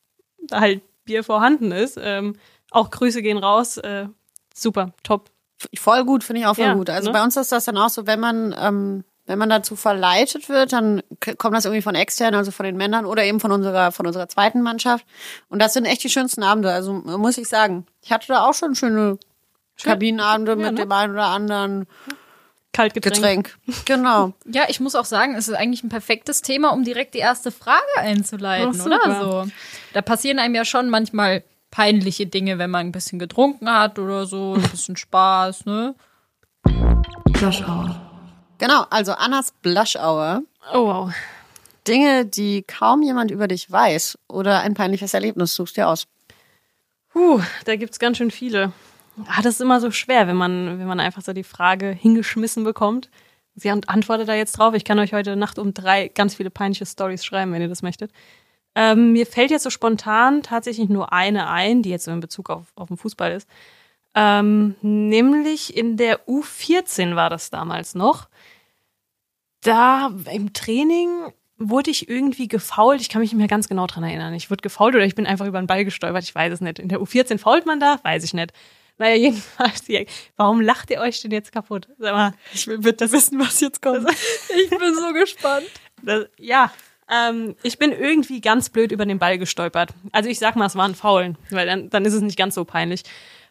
da 0.49 0.61
halt 0.61 0.81
Bier 1.05 1.23
vorhanden 1.23 1.71
ist. 1.71 1.99
Ähm, 2.01 2.37
auch 2.71 2.91
Grüße 2.91 3.21
gehen 3.21 3.37
raus. 3.37 3.77
Äh, 3.77 4.09
super, 4.55 4.95
top. 5.03 5.31
Voll 5.77 6.05
gut, 6.07 6.25
finde 6.25 6.41
ich 6.41 6.47
auch 6.47 6.57
voll 6.57 6.65
Ja, 6.65 6.75
gut. 6.75 6.89
Also 6.89 7.11
ne? 7.11 7.13
bei 7.13 7.23
uns 7.23 7.37
ist 7.37 7.53
das 7.53 7.67
dann 7.67 7.77
auch 7.77 7.91
so, 7.91 8.07
wenn 8.07 8.21
man, 8.21 8.55
ähm, 8.59 9.05
wenn 9.27 9.39
man 9.39 9.49
dazu 9.49 9.75
verleitet 9.75 10.49
wird, 10.49 10.73
dann 10.73 11.03
kommt 11.39 11.57
das 11.57 11.65
irgendwie 11.65 11.83
von 11.83 11.95
extern, 11.95 12.35
also 12.35 12.51
von 12.51 12.65
den 12.65 12.77
Männern 12.77 13.07
oder 13.07 13.25
eben 13.25 13.41
von 13.41 13.53
unserer, 13.53 13.91
von 13.91 14.07
unserer 14.07 14.29
zweiten 14.29 14.61
Mannschaft. 14.61 15.07
Und 15.49 15.61
das 15.61 15.73
sind 15.73 15.87
echt 15.87 16.05
die 16.05 16.11
schönsten 16.11 16.43
Abende. 16.43 16.71
Also 16.71 16.93
muss 16.93 17.39
ich 17.39 17.49
sagen. 17.49 17.87
Ich 18.03 18.13
hatte 18.13 18.29
da 18.29 18.47
auch 18.47 18.55
schon 18.55 18.75
schöne 18.75 19.19
Kabinenabende 19.83 20.57
mit 20.57 20.73
ne? 20.73 20.83
dem 20.83 20.93
einen 20.93 21.13
oder 21.15 21.27
anderen 21.27 21.87
Kaltgetränk. 22.73 23.15
Getränk. 23.15 23.85
Genau. 23.87 24.35
Ja, 24.45 24.65
ich 24.69 24.81
muss 24.81 24.95
auch 24.95 25.05
sagen, 25.05 25.35
es 25.37 25.49
ist 25.49 25.55
eigentlich 25.55 25.83
ein 25.85 25.89
perfektes 25.89 26.43
Thema, 26.43 26.73
um 26.73 26.85
direkt 26.85 27.15
die 27.15 27.19
erste 27.19 27.51
Frage 27.51 27.81
einzuleiten, 27.97 28.79
Ach, 28.79 28.87
oder? 28.87 29.21
So. 29.21 29.51
Da 29.95 30.03
passieren 30.03 30.39
einem 30.39 30.55
ja 30.55 30.65
schon 30.65 30.91
manchmal 30.91 31.45
peinliche 31.71 32.27
Dinge, 32.27 32.59
wenn 32.59 32.71
man 32.71 32.87
ein 32.87 32.93
bisschen 32.93 33.19
getrunken 33.19 33.71
hat 33.71 33.99
oder 33.99 34.27
so, 34.27 34.55
ein 34.55 34.71
bisschen 34.71 34.97
Spaß, 34.97 35.67
ne? 35.67 35.95
Flush 37.35 37.63
Hour. 37.63 38.04
Genau. 38.59 38.85
Also 38.91 39.13
Annas 39.13 39.53
Blush 39.63 39.97
Hour. 39.97 40.43
Oh 40.73 40.87
wow. 40.87 41.13
Dinge, 41.87 42.25
die 42.25 42.63
kaum 42.63 43.03
jemand 43.03 43.31
über 43.31 43.47
dich 43.49 43.71
weiß 43.71 44.19
oder 44.29 44.61
ein 44.61 44.75
peinliches 44.75 45.13
Erlebnis 45.15 45.55
suchst 45.55 45.77
dir 45.77 45.89
aus. 45.89 46.07
Puh, 47.11 47.41
da 47.67 47.77
gibt's 47.77 47.99
ganz 47.99 48.17
schön 48.17 48.31
viele. 48.31 48.73
Ah, 49.27 49.43
das 49.43 49.55
ist 49.55 49.61
immer 49.61 49.81
so 49.81 49.91
schwer, 49.91 50.27
wenn 50.27 50.37
man, 50.37 50.79
wenn 50.79 50.87
man 50.87 50.99
einfach 50.99 51.23
so 51.23 51.33
die 51.33 51.45
Frage 51.45 51.91
hingeschmissen 51.91 52.65
bekommt. 52.65 53.11
Sie 53.55 53.71
ant- 53.71 53.89
antwortet 53.89 54.29
da 54.29 54.35
jetzt 54.35 54.59
drauf. 54.59 54.75
Ich 54.75 54.85
kann 54.85 54.99
euch 54.99 55.13
heute 55.13 55.37
Nacht 55.37 55.59
um 55.59 55.75
drei 55.75 56.09
ganz 56.09 56.35
viele 56.35 56.51
peinliche 56.51 56.87
Stories 56.87 57.25
schreiben, 57.25 57.53
wenn 57.53 57.63
ihr 57.63 57.69
das 57.69 57.83
möchtet. 57.83 58.11
Ähm, 58.75 59.13
mir 59.13 59.27
fällt 59.27 59.53
jetzt 59.53 59.63
so 59.63 59.71
spontan 59.71 60.43
tatsächlich 60.43 60.89
nur 60.89 61.13
eine 61.13 61.49
ein, 61.49 61.83
die 61.83 61.91
jetzt 61.91 62.07
so 62.07 62.11
in 62.11 62.19
Bezug 62.19 62.51
auf, 62.51 62.65
auf 62.75 62.89
den 62.89 62.97
Fußball 62.97 63.31
ist. 63.31 63.49
Ähm, 64.15 64.77
nämlich 64.83 65.77
in 65.77 65.97
der 65.97 66.27
U14 66.27 67.17
war 67.17 67.31
das 67.31 67.51
damals 67.51 67.95
noch. 67.95 68.29
Da 69.63 70.13
im 70.31 70.53
Training 70.53 71.33
wurde 71.59 71.91
ich 71.91 72.09
irgendwie 72.09 72.49
gefault. 72.49 73.01
Ich 73.01 73.09
kann 73.09 73.21
mich 73.21 73.33
nicht 73.33 73.39
mehr 73.39 73.49
ganz 73.49 73.69
genau 73.69 73.87
dran 73.87 74.05
erinnern. 74.05 74.35
Ich 74.35 74.51
wurde 74.51 74.63
gefault 74.63 74.95
oder 74.95 75.05
ich 75.05 75.15
bin 75.15 75.27
einfach 75.27 75.47
über 75.47 75.61
den 75.61 75.67
Ball 75.67 75.85
gestolpert. 75.85 76.25
Ich 76.25 76.35
weiß 76.35 76.53
es 76.53 76.61
nicht. 76.61 76.79
In 76.79 76.89
der 76.89 77.01
U14 77.01 77.39
fault 77.39 77.67
man 77.67 77.81
da? 77.81 77.99
Weiß 78.03 78.25
ich 78.25 78.35
nicht. 78.35 78.53
Naja, 78.99 79.15
jedenfalls, 79.17 79.85
warum 80.37 80.61
lacht 80.61 80.91
ihr 80.91 81.01
euch 81.01 81.21
denn 81.21 81.31
jetzt 81.31 81.53
kaputt? 81.53 81.89
Sag 81.99 82.15
mal, 82.15 82.35
Ich 82.53 82.67
will 82.67 82.79
bitte 82.79 83.11
wissen, 83.11 83.39
was 83.41 83.61
jetzt 83.61 83.83
kommt. 83.83 84.09
Ich 84.65 84.71
bin 84.71 84.95
so 84.95 85.13
gespannt. 85.13 85.67
das, 86.03 86.27
ja, 86.39 86.73
ähm, 87.11 87.55
ich 87.63 87.79
bin 87.79 87.93
irgendwie 87.93 88.41
ganz 88.41 88.71
blöd 88.71 88.93
über 88.93 89.05
den 89.05 89.19
Ball 89.19 89.39
gestolpert. 89.39 89.91
Also 90.13 90.29
ich 90.31 90.39
sag 90.39 90.57
mal, 90.57 90.67
es 90.67 90.77
war 90.77 90.87
ein 90.87 90.95
Faulen, 90.95 91.37
weil 91.51 91.67
dann, 91.67 91.91
dann 91.91 92.05
ist 92.05 92.15
es 92.15 92.23
nicht 92.23 92.39
ganz 92.39 92.55
so 92.55 92.65
peinlich. 92.65 93.03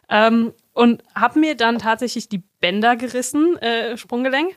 Ähm, 0.08 0.52
und 0.72 1.02
hab 1.14 1.36
mir 1.36 1.56
dann 1.56 1.78
tatsächlich 1.78 2.28
die 2.28 2.42
Bänder 2.60 2.96
gerissen, 2.96 3.56
äh, 3.58 3.96
Sprunggelenk. 3.96 4.56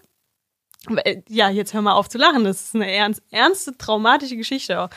Ja, 1.28 1.50
jetzt 1.50 1.74
hör 1.74 1.82
mal 1.82 1.94
auf 1.94 2.10
zu 2.10 2.18
lachen. 2.18 2.44
Das 2.44 2.62
ist 2.62 2.76
eine 2.76 2.92
ernst, 2.92 3.22
ernste, 3.32 3.78
traumatische 3.78 4.38
Geschichte 4.38 4.82
auch. 4.82 4.90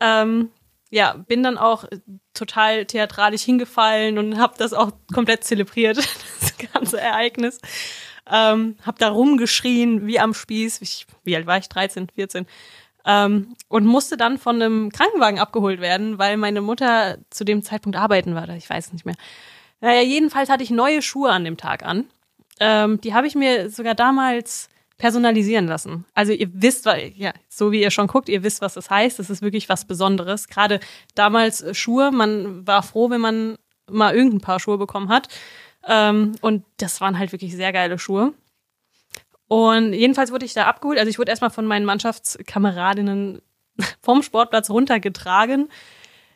Ähm, 0.00 0.50
ja, 0.90 1.12
bin 1.12 1.42
dann 1.42 1.58
auch 1.58 1.84
total 2.32 2.86
theatralisch 2.86 3.42
hingefallen 3.42 4.18
und 4.18 4.38
habe 4.38 4.54
das 4.56 4.72
auch 4.72 4.92
komplett 5.12 5.44
zelebriert, 5.44 5.96
das 6.40 6.54
ganze 6.72 7.00
Ereignis. 7.00 7.60
Ähm, 8.30 8.76
hab 8.84 8.98
da 8.98 9.10
rumgeschrien, 9.10 10.06
wie 10.06 10.20
am 10.20 10.34
Spieß. 10.34 10.80
Ich, 10.82 11.06
wie 11.24 11.36
alt 11.36 11.46
war 11.46 11.58
ich? 11.58 11.68
13, 11.68 12.08
14. 12.14 12.46
Ähm, 13.06 13.54
und 13.68 13.86
musste 13.86 14.16
dann 14.16 14.38
von 14.38 14.56
einem 14.56 14.90
Krankenwagen 14.90 15.38
abgeholt 15.38 15.80
werden, 15.80 16.18
weil 16.18 16.36
meine 16.36 16.60
Mutter 16.60 17.18
zu 17.30 17.44
dem 17.44 17.62
Zeitpunkt 17.62 17.96
arbeiten 17.96 18.34
war. 18.34 18.48
Ich 18.50 18.68
weiß 18.68 18.92
nicht 18.92 19.06
mehr. 19.06 19.16
Naja, 19.80 20.02
jedenfalls 20.02 20.48
hatte 20.48 20.64
ich 20.64 20.70
neue 20.70 21.02
Schuhe 21.02 21.30
an 21.30 21.44
dem 21.44 21.56
Tag 21.56 21.84
an. 21.84 22.08
Ähm, 22.60 23.00
die 23.00 23.14
habe 23.14 23.26
ich 23.26 23.34
mir 23.34 23.70
sogar 23.70 23.94
damals 23.94 24.68
personalisieren 24.98 25.66
lassen. 25.66 26.04
Also 26.12 26.32
ihr 26.32 26.48
wisst, 26.52 26.84
weil, 26.84 27.12
ja, 27.14 27.32
so 27.48 27.70
wie 27.70 27.80
ihr 27.80 27.92
schon 27.92 28.08
guckt, 28.08 28.28
ihr 28.28 28.42
wisst, 28.42 28.60
was 28.60 28.74
das 28.74 28.90
heißt. 28.90 29.18
Das 29.18 29.30
ist 29.30 29.42
wirklich 29.42 29.68
was 29.68 29.86
Besonderes. 29.86 30.48
Gerade 30.48 30.80
damals 31.14 31.62
äh, 31.62 31.72
Schuhe, 31.72 32.10
man 32.10 32.66
war 32.66 32.82
froh, 32.82 33.08
wenn 33.08 33.20
man 33.20 33.56
mal 33.88 34.14
irgendein 34.14 34.40
Paar 34.40 34.60
Schuhe 34.60 34.76
bekommen 34.76 35.08
hat. 35.08 35.28
Ähm, 35.86 36.34
und 36.40 36.64
das 36.78 37.00
waren 37.00 37.18
halt 37.18 37.32
wirklich 37.32 37.54
sehr 37.54 37.72
geile 37.72 37.98
Schuhe. 37.98 38.34
Und 39.46 39.94
jedenfalls 39.94 40.32
wurde 40.32 40.44
ich 40.44 40.52
da 40.52 40.66
abgeholt. 40.66 40.98
Also 40.98 41.08
ich 41.08 41.18
wurde 41.18 41.30
erstmal 41.30 41.50
von 41.50 41.64
meinen 41.64 41.86
Mannschaftskameradinnen 41.86 43.40
vom 44.02 44.22
Sportplatz 44.22 44.68
runtergetragen. 44.68 45.68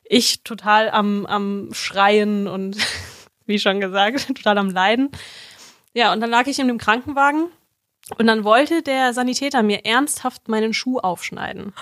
Ich 0.04 0.44
total 0.44 0.88
am, 0.90 1.26
am 1.26 1.70
Schreien 1.72 2.46
und 2.46 2.76
wie 3.52 3.58
schon 3.58 3.80
gesagt, 3.80 4.26
total 4.36 4.58
am 4.58 4.70
Leiden. 4.70 5.10
Ja, 5.94 6.12
und 6.12 6.20
dann 6.20 6.30
lag 6.30 6.46
ich 6.46 6.58
in 6.58 6.68
dem 6.68 6.78
Krankenwagen 6.78 7.48
und 8.18 8.26
dann 8.26 8.44
wollte 8.44 8.82
der 8.82 9.12
Sanitäter 9.12 9.62
mir 9.62 9.84
ernsthaft 9.84 10.48
meinen 10.48 10.72
Schuh 10.74 10.98
aufschneiden. 10.98 11.72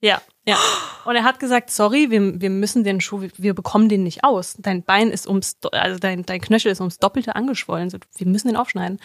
Ja, 0.00 0.22
ja. 0.46 0.56
Und 1.04 1.16
er 1.16 1.24
hat 1.24 1.40
gesagt, 1.40 1.70
sorry, 1.70 2.10
wir, 2.10 2.40
wir 2.40 2.48
müssen 2.48 2.84
den 2.84 3.00
Schuh, 3.02 3.28
wir- 3.36 3.54
bekommen 3.54 3.88
den 3.90 4.02
nicht 4.02 4.24
aus. 4.24 4.56
Dein 4.58 4.82
Bein 4.82 5.10
ist 5.10 5.26
ums, 5.26 5.58
also 5.72 5.98
dein, 5.98 6.24
dein 6.24 6.40
Knöchel 6.40 6.72
ist 6.72 6.80
ums 6.80 6.98
Doppelte 6.98 7.36
angeschwollen. 7.36 7.92
Wir 8.16 8.26
müssen 8.26 8.48
den 8.48 8.56
aufschneiden. 8.56 8.98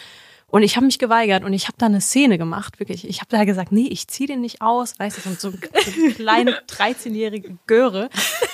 Und 0.48 0.62
ich 0.62 0.76
habe 0.76 0.86
mich 0.86 0.98
geweigert 1.00 1.42
und 1.44 1.52
ich 1.52 1.66
habe 1.66 1.76
da 1.76 1.86
eine 1.86 2.00
Szene 2.00 2.38
gemacht, 2.38 2.78
wirklich. 2.78 3.06
Ich 3.06 3.18
habe 3.20 3.28
da 3.30 3.44
gesagt, 3.44 3.72
nee, 3.72 3.88
ich 3.88 4.06
zieh 4.08 4.26
den 4.26 4.40
nicht 4.40 4.62
aus. 4.62 4.96
Weißt 4.98 5.18
du, 5.18 5.30
so, 5.30 5.50
so 5.50 5.58
eine 5.58 6.12
kleine 6.14 6.52
13-jährige 6.68 7.58
Göre. 7.66 8.08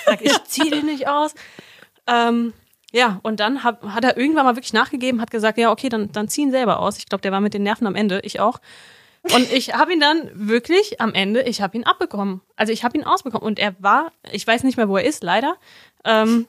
Sag, 0.05 0.21
ich 0.21 0.43
zieh 0.45 0.69
den 0.71 0.87
nicht 0.87 1.07
aus. 1.07 1.35
Ähm, 2.07 2.51
ja, 2.93 3.19
und 3.23 3.39
dann 3.39 3.63
hab, 3.63 3.83
hat 3.83 4.03
er 4.03 4.17
irgendwann 4.17 4.45
mal 4.45 4.55
wirklich 4.55 4.71
nachgegeben, 4.71 5.19
hat 5.19 5.31
gesagt, 5.31 5.57
ja, 5.57 5.71
okay, 5.71 5.89
dann, 5.89 6.11
dann 6.11 6.27
zieh 6.27 6.43
ihn 6.43 6.51
selber 6.51 6.79
aus. 6.79 6.97
Ich 6.99 7.07
glaube, 7.07 7.23
der 7.23 7.31
war 7.31 7.41
mit 7.41 7.55
den 7.55 7.63
Nerven 7.63 7.87
am 7.87 7.95
Ende, 7.95 8.19
ich 8.23 8.39
auch. 8.39 8.59
Und 9.33 9.51
ich 9.51 9.73
habe 9.73 9.93
ihn 9.93 9.99
dann 9.99 10.29
wirklich 10.33 11.01
am 11.01 11.13
Ende, 11.13 11.41
ich 11.41 11.61
habe 11.61 11.75
ihn 11.75 11.85
abbekommen. 11.85 12.41
Also 12.55 12.71
ich 12.71 12.83
habe 12.83 12.95
ihn 12.95 13.03
ausbekommen. 13.03 13.47
Und 13.47 13.57
er 13.57 13.73
war, 13.79 14.11
ich 14.31 14.45
weiß 14.45 14.63
nicht 14.63 14.77
mehr, 14.77 14.89
wo 14.89 14.97
er 14.97 15.05
ist, 15.05 15.23
leider. 15.23 15.55
Ähm, 16.05 16.45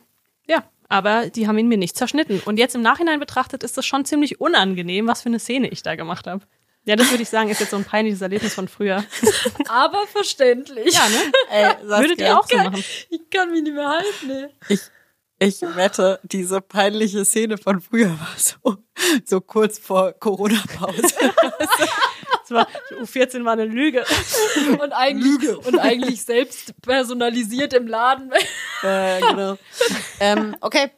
ja, 0.47 0.65
aber 0.89 1.31
die 1.31 1.49
haben 1.49 1.57
ihn 1.57 1.69
mir 1.69 1.79
nicht 1.79 1.97
zerschnitten. 1.97 2.43
Und 2.45 2.59
jetzt 2.59 2.75
im 2.75 2.83
Nachhinein 2.83 3.21
betrachtet 3.21 3.63
ist 3.63 3.79
das 3.79 3.87
schon 3.87 4.05
ziemlich 4.05 4.41
unangenehm, 4.41 5.07
was 5.07 5.23
für 5.23 5.31
eine 5.31 5.39
Szene 5.39 5.69
ich 5.69 5.83
da 5.83 5.95
gemacht 5.95 6.27
habe. 6.27 6.45
Ja, 6.85 6.97
das 6.97 7.11
würde 7.11 7.23
ich 7.23 7.31
sagen, 7.31 7.49
ist 7.49 7.61
jetzt 7.61 7.71
so 7.71 7.79
ein 7.79 7.85
peinliches 7.85 8.21
Erlebnis 8.21 8.53
von 8.53 8.69
früher. 8.69 9.03
Aber 9.69 10.07
verständlich. 10.09 10.93
Ja, 10.93 11.09
ne? 11.09 11.33
Ey, 11.51 11.65
Saskia, 11.65 11.99
Würdet 12.01 12.21
ihr 12.21 12.39
auch 12.39 12.47
so 12.47 12.57
machen? 12.59 12.85
Ich 13.09 13.31
kann 13.31 13.51
mich 13.53 13.63
nicht 13.63 13.73
mehr 13.73 13.89
halten, 13.89 14.27
ne? 14.27 14.51
Ich, 14.69 14.81
ich 15.45 15.63
wette, 15.63 16.21
diese 16.23 16.61
peinliche 16.61 17.25
Szene 17.25 17.59
von 17.59 17.81
früher 17.81 18.11
war 18.11 18.35
so, 18.37 18.77
so 19.25 19.41
kurz 19.41 19.79
vor 19.79 20.13
Corona-Pause. 20.13 21.03
Das 22.47 22.51
war, 22.51 22.69
U14 23.01 23.45
war 23.45 23.55
eine 23.55 23.65
Lüge. 23.65 24.05
Und 24.79 24.93
eigentlich, 24.93 25.67
und 25.67 25.79
eigentlich 25.79 26.23
selbst 26.23 26.79
personalisiert 26.83 27.73
im 27.73 27.87
Laden. 27.87 28.31
äh, 28.83 29.21
genau. 29.21 29.57
ähm, 30.21 30.57
okay. 30.61 30.91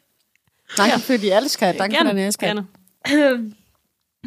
Danke 0.77 0.99
für 0.99 1.19
die 1.19 1.29
Ehrlichkeit. 1.29 1.79
Danke 1.79 1.99
für 1.99 2.05
deine 2.05 2.21
Ehrlichkeit. 2.21 2.65
gerne. 3.05 3.53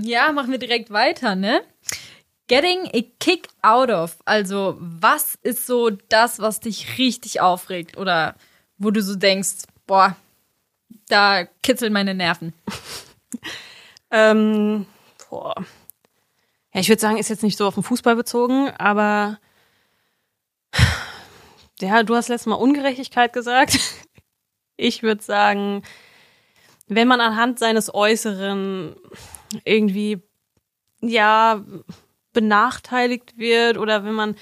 Ja, 0.02 0.32
machen 0.32 0.52
wir 0.52 0.60
direkt 0.60 0.92
weiter, 0.92 1.36
ne? 1.36 1.62
Getting 2.48 2.90
a 2.94 3.02
kick 3.20 3.50
out 3.62 3.90
of. 3.90 4.18
Also, 4.24 4.78
was 4.80 5.36
ist 5.42 5.68
so 5.68 5.90
das, 5.90 6.40
was 6.40 6.62
dich 6.62 6.98
richtig 6.98 7.42
aufregt? 7.42 7.98
Oder 7.98 8.36
wo 8.78 8.92
du 8.92 9.02
so 9.02 9.16
denkst, 9.16 9.66
boah, 9.90 10.16
da 11.08 11.46
kitzeln 11.64 11.92
meine 11.92 12.14
Nerven. 12.14 12.54
Ähm, 14.12 14.88
boah. 15.30 15.54
Ja, 16.74 16.82
ich 16.82 16.90
würde 16.90 17.00
sagen, 17.00 17.18
ist 17.18 17.30
jetzt 17.30 17.44
nicht 17.44 17.60
so 17.60 17.68
auf 17.68 17.76
den 17.76 17.84
Fußball 17.84 18.16
bezogen, 18.16 18.72
aber 18.72 19.38
ja, 21.80 22.02
du 22.02 22.16
hast 22.16 22.28
letztes 22.28 22.48
Mal 22.48 22.56
Ungerechtigkeit 22.56 23.34
gesagt. 23.34 23.78
Ich 24.82 25.04
würde 25.04 25.22
sagen, 25.22 25.84
wenn 26.88 27.08
man 27.10 27.20
anhand 27.20 27.60
seines 27.60 27.94
Äußeren 27.94 28.96
irgendwie 29.66 30.24
ja 31.02 31.66
benachteiligt 32.32 33.38
wird 33.38 33.78
oder 33.78 34.06
wenn 34.06 34.14
man 34.14 34.36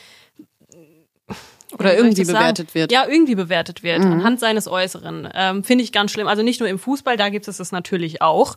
Oder 1.74 1.97
irgendwie 1.97 2.24
sagen? 2.24 2.39
bewertet 2.39 2.76
wird. 2.76 2.91
Ja, 2.91 3.07
irgendwie 3.07 3.36
bewertet 3.36 3.84
wird, 3.84 4.01
anhand 4.01 4.39
seines 4.39 4.68
Äußeren. 4.68 5.30
Ähm, 5.34 5.63
Finde 5.63 5.84
ich 5.84 5.91
ganz 5.91 6.11
schlimm. 6.11 6.28
Also 6.28 6.41
nicht 6.43 6.59
nur 6.59 6.70
im 6.70 6.80
Fußball, 6.80 7.18
da 7.18 7.30
gibt 7.30 7.47
es 7.47 7.57
das 7.57 7.72
natürlich 7.72 8.22
auch. 8.22 8.55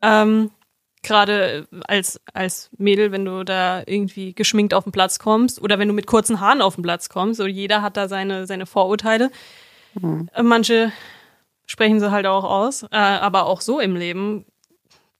Ähm, 0.00 0.50
Gerade 1.04 1.66
als, 1.88 2.20
als 2.32 2.70
Mädel, 2.78 3.10
wenn 3.10 3.24
du 3.24 3.44
da 3.44 3.82
irgendwie 3.86 4.34
geschminkt 4.34 4.72
auf 4.72 4.84
den 4.84 4.92
Platz 4.92 5.18
kommst 5.18 5.60
oder 5.60 5.80
wenn 5.80 5.88
du 5.88 5.94
mit 5.94 6.06
kurzen 6.06 6.38
Haaren 6.38 6.62
auf 6.62 6.76
den 6.76 6.82
Platz 6.82 7.08
kommst, 7.08 7.38
so 7.38 7.46
jeder 7.46 7.82
hat 7.82 7.96
da 7.96 8.06
seine, 8.06 8.46
seine 8.46 8.66
Vorurteile. 8.66 9.30
Äh, 10.00 10.42
Manche 10.42 10.92
sprechen 11.66 11.98
sie 11.98 12.12
halt 12.12 12.26
auch 12.26 12.44
aus, 12.44 12.84
äh, 12.84 12.96
aber 12.96 13.46
auch 13.46 13.60
so 13.60 13.80
im 13.80 13.96
Leben 13.96 14.46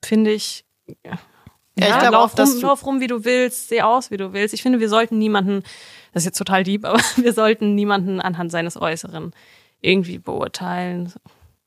finde 0.04 0.32
ich, 0.32 0.64
ja, 1.04 1.18
Ja, 1.78 1.86
ich 1.88 1.98
glaube 1.98 2.12
lauf, 2.12 2.32
auch, 2.32 2.34
dass 2.34 2.50
rum, 2.52 2.60
du- 2.60 2.66
lauf 2.66 2.86
rum, 2.86 3.00
wie 3.00 3.06
du 3.06 3.24
willst, 3.24 3.68
seh 3.68 3.82
aus, 3.82 4.10
wie 4.10 4.16
du 4.18 4.32
willst. 4.32 4.52
Ich 4.54 4.62
finde, 4.62 4.78
wir 4.80 4.88
sollten 4.88 5.18
niemanden, 5.18 5.62
das 6.12 6.22
ist 6.22 6.26
jetzt 6.26 6.38
total 6.38 6.64
deep, 6.64 6.84
aber 6.86 7.00
wir 7.16 7.32
sollten 7.32 7.74
niemanden 7.74 8.20
anhand 8.20 8.50
seines 8.52 8.76
Äußeren 8.80 9.32
irgendwie 9.80 10.18
beurteilen. 10.18 11.12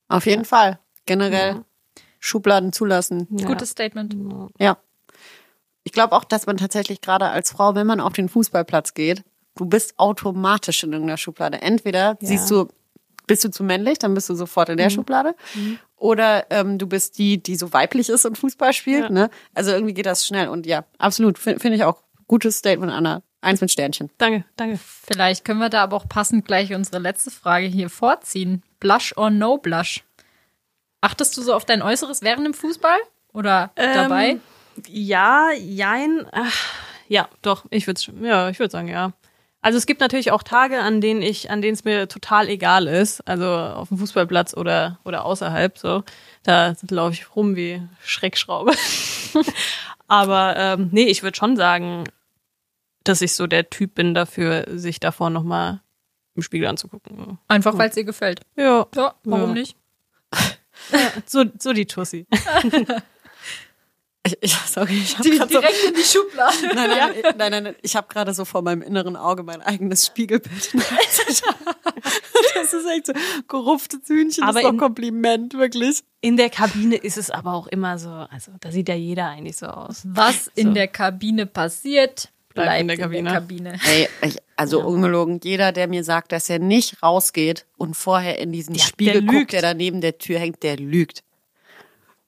Auf 0.07 0.25
jeden 0.25 0.45
Fall. 0.45 0.79
Generell 1.05 1.63
Schubladen 2.19 2.71
zulassen. 2.73 3.27
Ja. 3.31 3.45
Gutes 3.47 3.69
Statement. 3.71 4.15
Ja. 4.59 4.77
Ich 5.83 5.91
glaube 5.91 6.15
auch, 6.15 6.23
dass 6.23 6.45
man 6.47 6.57
tatsächlich 6.57 7.01
gerade 7.01 7.29
als 7.29 7.51
Frau, 7.51 7.75
wenn 7.75 7.85
man 7.85 7.99
auf 7.99 8.13
den 8.13 8.29
Fußballplatz 8.29 8.93
geht, 8.95 9.23
du 9.55 9.65
bist 9.65 9.93
automatisch 9.97 10.83
in 10.83 10.91
irgendeiner 10.93 11.17
Schublade. 11.17 11.61
Entweder 11.61 12.17
siehst 12.21 12.49
du, 12.49 12.67
bist 13.27 13.43
du 13.43 13.51
zu 13.51 13.63
männlich, 13.63 13.99
dann 13.99 14.13
bist 14.15 14.29
du 14.29 14.35
sofort 14.35 14.69
in 14.69 14.77
der 14.77 14.89
Schublade. 14.89 15.35
Oder 16.05 16.45
ähm, 16.51 16.77
du 16.77 16.85
bist 16.85 17.17
die, 17.17 17.41
die 17.41 17.55
so 17.55 17.73
weiblich 17.73 18.09
ist 18.09 18.27
und 18.27 18.37
Fußball 18.37 18.73
spielt. 18.73 19.05
Ja. 19.05 19.09
Ne? 19.09 19.29
Also 19.55 19.71
irgendwie 19.71 19.95
geht 19.95 20.05
das 20.05 20.23
schnell. 20.23 20.49
Und 20.49 20.67
ja, 20.67 20.85
absolut. 20.99 21.39
Finde 21.39 21.59
find 21.59 21.73
ich 21.73 21.83
auch. 21.83 22.03
Gutes 22.27 22.57
Statement, 22.57 22.91
Anna. 22.91 23.23
Eins 23.41 23.59
mit 23.59 23.71
Sternchen. 23.71 24.11
Danke, 24.19 24.45
danke. 24.55 24.79
Vielleicht 24.79 25.45
können 25.45 25.59
wir 25.59 25.69
da 25.69 25.81
aber 25.81 25.95
auch 25.95 26.07
passend 26.07 26.45
gleich 26.45 26.73
unsere 26.75 26.99
letzte 26.99 27.31
Frage 27.31 27.65
hier 27.65 27.89
vorziehen. 27.89 28.61
Blush 28.79 29.17
or 29.17 29.31
no 29.31 29.57
blush? 29.57 30.03
Achtest 31.01 31.35
du 31.37 31.41
so 31.41 31.55
auf 31.55 31.65
dein 31.65 31.81
Äußeres 31.81 32.21
während 32.21 32.45
dem 32.45 32.53
Fußball? 32.53 32.97
Oder 33.33 33.71
dabei? 33.75 34.29
Ähm, 34.29 34.41
Ja, 34.87 35.51
jein. 35.53 36.27
Ach, 36.31 36.55
ja, 37.07 37.29
doch, 37.41 37.65
ich 37.71 37.87
würde 37.87 38.01
ja, 38.21 38.49
ich 38.49 38.59
würde 38.59 38.71
sagen, 38.71 38.89
ja. 38.89 39.13
Also 39.66 39.80
es 39.80 39.88
gibt 39.88 39.99
natürlich 39.99 40.30
auch 40.32 40.43
Tage, 40.43 40.80
an 40.80 41.01
denen 41.01 41.24
ich, 41.24 41.49
an 41.49 41.59
denen 41.59 41.74
es 41.74 41.84
mir 41.84 42.07
total 42.07 42.49
egal 42.49 42.86
ist, 42.86 43.28
also 43.28 43.47
auf 43.47 43.88
dem 43.88 43.97
Fußballplatz 43.97 44.55
oder 44.55 44.99
oder 45.05 45.26
außerhalb 45.26 45.76
so. 45.76 46.03
Da 46.43 46.76
laufe 46.91 47.13
ich 47.13 47.36
rum 47.36 47.55
wie 47.55 47.82
Schreckschraube. 48.03 48.74
Aber 50.07 50.55
ähm, 50.55 50.89
nee, 50.91 51.05
ich 51.05 51.24
würde 51.24 51.36
schon 51.36 51.57
sagen, 51.57 52.03
dass 53.05 53.24
ich 53.24 53.34
so 53.34 53.47
der 53.47 53.72
Typ 53.72 53.95
bin 53.95 54.13
dafür, 54.13 54.66
sich 54.68 54.99
davor 54.99 55.32
noch 55.32 55.41
mal 55.41 55.82
im 56.36 56.43
Spiegel 56.43 56.68
anzugucken. 56.68 57.39
Einfach 57.47 57.76
weil 57.76 57.89
es 57.89 57.95
dir 57.95 58.03
gefällt. 58.03 58.41
Ja, 58.55 58.86
Ja, 58.93 59.16
warum 59.24 59.47
Ja. 59.47 59.53
nicht? 59.55 59.76
so 61.26 61.43
so 61.57 61.74
die 61.74 61.88
Tussi. 61.88 62.28
Ich, 64.26 64.38
ich, 64.41 64.53
sorry, 64.53 64.93
ich 65.03 65.17
habe 65.17 65.30
gerade 65.30 65.53
so, 65.53 65.59
Direkt 65.59 65.84
in 65.88 65.93
die 65.93 66.01
Schublade. 66.03 66.55
nein, 66.76 66.89
nein, 66.89 67.11
nein, 67.38 67.51
nein, 67.51 67.63
nein, 67.63 67.76
ich 67.84 67.95
habe 67.95 68.07
gerade 68.07 68.34
so 68.34 68.43
vor 68.43 68.61
meinem 68.63 68.82
inneren 68.82 69.15
Auge 69.15 69.43
mein 69.43 69.61
eigenes 69.61 70.05
Spiegelbild. 70.07 70.73
das 72.55 72.73
ist 72.73 72.86
echt 72.88 73.05
so 73.07 73.13
gerupftes 73.47 73.99
Hühnchen, 74.07 74.43
Aber 74.43 74.53
das 74.53 74.61
ist 74.61 74.63
doch 74.63 74.69
in- 74.69 74.76
ein 74.76 74.80
Kompliment, 74.80 75.53
wirklich. 75.53 76.03
In 76.21 76.38
der 76.38 76.49
Kabine 76.49 76.95
ist 76.95 77.17
es 77.17 77.30
aber 77.30 77.53
auch 77.53 77.67
immer 77.67 77.97
so, 77.99 78.09
also 78.09 78.51
da 78.59 78.71
sieht 78.71 78.89
ja 78.89 78.95
jeder 78.95 79.28
eigentlich 79.30 79.57
so 79.57 79.67
aus. 79.67 80.01
Was 80.05 80.47
in 80.55 80.67
So. 80.69 80.73
der 80.73 80.88
Kabine 80.88 81.45
passiert, 81.45 82.30
Bleibt 82.53 82.67
bleibt 82.69 82.82
in 82.82 82.88
der 82.88 82.97
Kabine. 82.97 83.32
Kabine. 83.32 83.80
Ey, 83.86 84.09
ich, 84.23 84.38
also 84.55 84.82
ungelogen, 84.82 85.39
jeder, 85.43 85.71
der 85.73 85.88
mir 85.88 86.03
sagt, 86.05 86.32
dass 86.32 86.49
er 86.49 86.59
nicht 86.59 87.03
rausgeht 87.03 87.65
und 87.78 87.95
vorher 87.95 88.39
in 88.39 88.51
diesen 88.53 88.73
Ja, 88.76 88.86
Spiegel 88.86 89.13
der 89.15 89.21
guckt, 89.23 89.34
lügt. 89.34 89.53
der 89.53 89.61
da 89.61 89.73
neben 89.73 89.99
der 90.01 90.17
Tür 90.17 90.39
hängt, 90.39 90.63
der 90.63 90.78
lügt. 90.78 91.21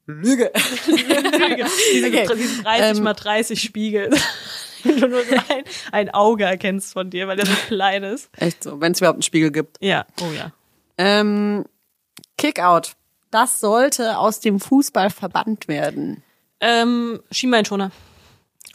Lüge. 0.24 0.51
Diese, 0.86 2.08
Okay. 2.08 2.28
diese 2.36 2.64
30 2.64 2.97
Ähm, 2.97 3.03
mal 3.03 3.14
30 3.14 3.62
Spiegel. 3.62 4.10
Wenn 4.84 4.99
du 5.01 5.08
nur 5.10 5.24
so 5.24 5.36
ein, 5.36 5.64
ein 5.91 6.10
Auge 6.14 6.45
erkennst 6.45 6.93
von 6.93 7.10
dir, 7.10 7.28
weil 7.28 7.36
der 7.38 7.45
so 7.45 7.53
klein 7.68 8.03
ist. 8.03 8.30
Echt 8.38 8.64
so, 8.64 8.80
wenn 8.80 8.91
es 8.93 8.99
überhaupt 8.99 9.16
einen 9.18 9.24
Spiegel 9.24 9.51
gibt. 9.51 9.78
Ja, 9.82 10.05
oh 10.22 10.32
ja. 10.38 10.51
Ähm, 10.97 11.66
Kickout. 12.38 12.91
Das 13.32 13.60
sollte 13.60 14.18
aus 14.18 14.39
dem 14.39 14.60
Fußball 14.60 15.10
verbannt 15.10 15.68
werden. 15.68 16.24
Ähm, 16.62 17.20
Schienbeinschoner. 17.32 17.91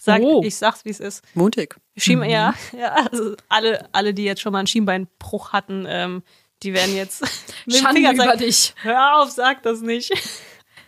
Sag, 0.00 0.20
Oh. 0.22 0.42
Ich 0.44 0.56
sag's, 0.56 0.84
wie 0.84 0.90
es 0.90 0.98
ist. 1.00 1.22
Mutig. 1.34 1.76
Schienbein, 1.96 2.30
ja, 2.30 2.54
ja, 2.76 2.94
also 3.10 3.36
alle, 3.48 3.88
alle, 3.92 4.12
die 4.12 4.24
jetzt 4.24 4.40
schon 4.40 4.52
mal 4.52 4.58
einen 4.58 4.66
Schienbeinbruch 4.66 5.52
hatten, 5.52 5.86
ähm, 5.88 6.22
die 6.64 6.74
werden 6.74 6.94
jetzt 6.96 7.24
Schande 7.68 8.00
über 8.00 8.14
sagen, 8.16 8.38
dich. 8.38 8.74
Hör 8.82 9.20
auf, 9.22 9.30
sag 9.30 9.62
das 9.62 9.80
nicht. 9.80 10.12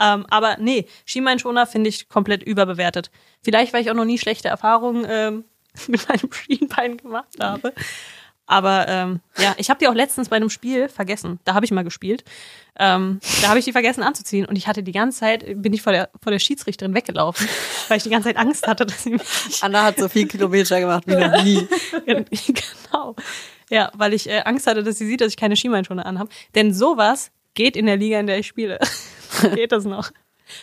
Ähm, 0.01 0.26
aber 0.30 0.57
nee, 0.59 0.86
Schienbeinschoner 1.05 1.66
finde 1.66 1.88
ich 1.88 2.09
komplett 2.09 2.42
überbewertet. 2.42 3.11
Vielleicht, 3.42 3.72
weil 3.72 3.82
ich 3.82 3.90
auch 3.90 3.95
noch 3.95 4.05
nie 4.05 4.18
schlechte 4.18 4.49
Erfahrungen 4.49 5.07
ähm, 5.09 5.45
mit 5.88 6.09
meinem 6.09 6.32
Schienbein 6.32 6.97
gemacht 6.97 7.36
habe. 7.40 7.72
Aber 8.47 8.86
ähm, 8.88 9.20
ja, 9.38 9.55
ich 9.57 9.70
habe 9.70 9.78
die 9.78 9.88
auch 9.88 9.95
letztens 9.95 10.28
bei 10.28 10.36
einem 10.36 10.51
Spiel 10.51 10.88
vergessen. 10.88 11.40
Da 11.45 11.55
habe 11.55 11.64
ich 11.64 11.72
mal 11.72 11.84
gespielt. 11.84 12.24
Ähm, 12.78 13.20
da 13.40 13.49
habe 13.49 13.59
ich 13.59 13.64
die 13.64 13.72
vergessen 13.72 14.03
anzuziehen 14.03 14.45
und 14.45 14.57
ich 14.57 14.66
hatte 14.66 14.82
die 14.82 14.92
ganze 14.92 15.20
Zeit, 15.20 15.62
bin 15.62 15.72
ich 15.72 15.80
vor 15.80 15.92
der, 15.92 16.11
vor 16.22 16.30
der 16.30 16.38
Schiedsrichterin 16.38 16.95
weggelaufen, 16.95 17.49
weil 17.88 17.97
ich 17.97 18.03
die 18.03 18.11
ganze 18.11 18.28
Zeit 18.28 18.36
Angst 18.36 18.66
hatte, 18.66 18.84
dass 18.84 19.05
sie 19.05 19.11
mich 19.11 19.22
Anna 19.62 19.84
hat 19.84 19.99
so 19.99 20.09
viel 20.09 20.26
Kilometer 20.26 20.78
gemacht 20.78 21.05
wie 21.07 21.14
noch 21.14 21.42
nie. 21.42 21.66
genau. 22.07 23.16
Ja, 23.70 23.90
weil 23.95 24.12
ich 24.12 24.28
äh, 24.28 24.42
Angst 24.45 24.66
hatte, 24.66 24.82
dass 24.82 24.99
sie 24.99 25.07
sieht, 25.07 25.22
dass 25.22 25.28
ich 25.28 25.36
keine 25.36 25.57
Schienbeinschoner 25.57 26.05
anhabe. 26.05 26.28
Denn 26.55 26.74
sowas 26.74 27.30
geht 27.55 27.76
in 27.76 27.86
der 27.86 27.97
Liga, 27.97 28.20
in 28.20 28.26
der 28.26 28.38
ich 28.38 28.47
spiele. 28.47 28.78
geht 29.55 29.72
das 29.72 29.85
noch? 29.85 30.11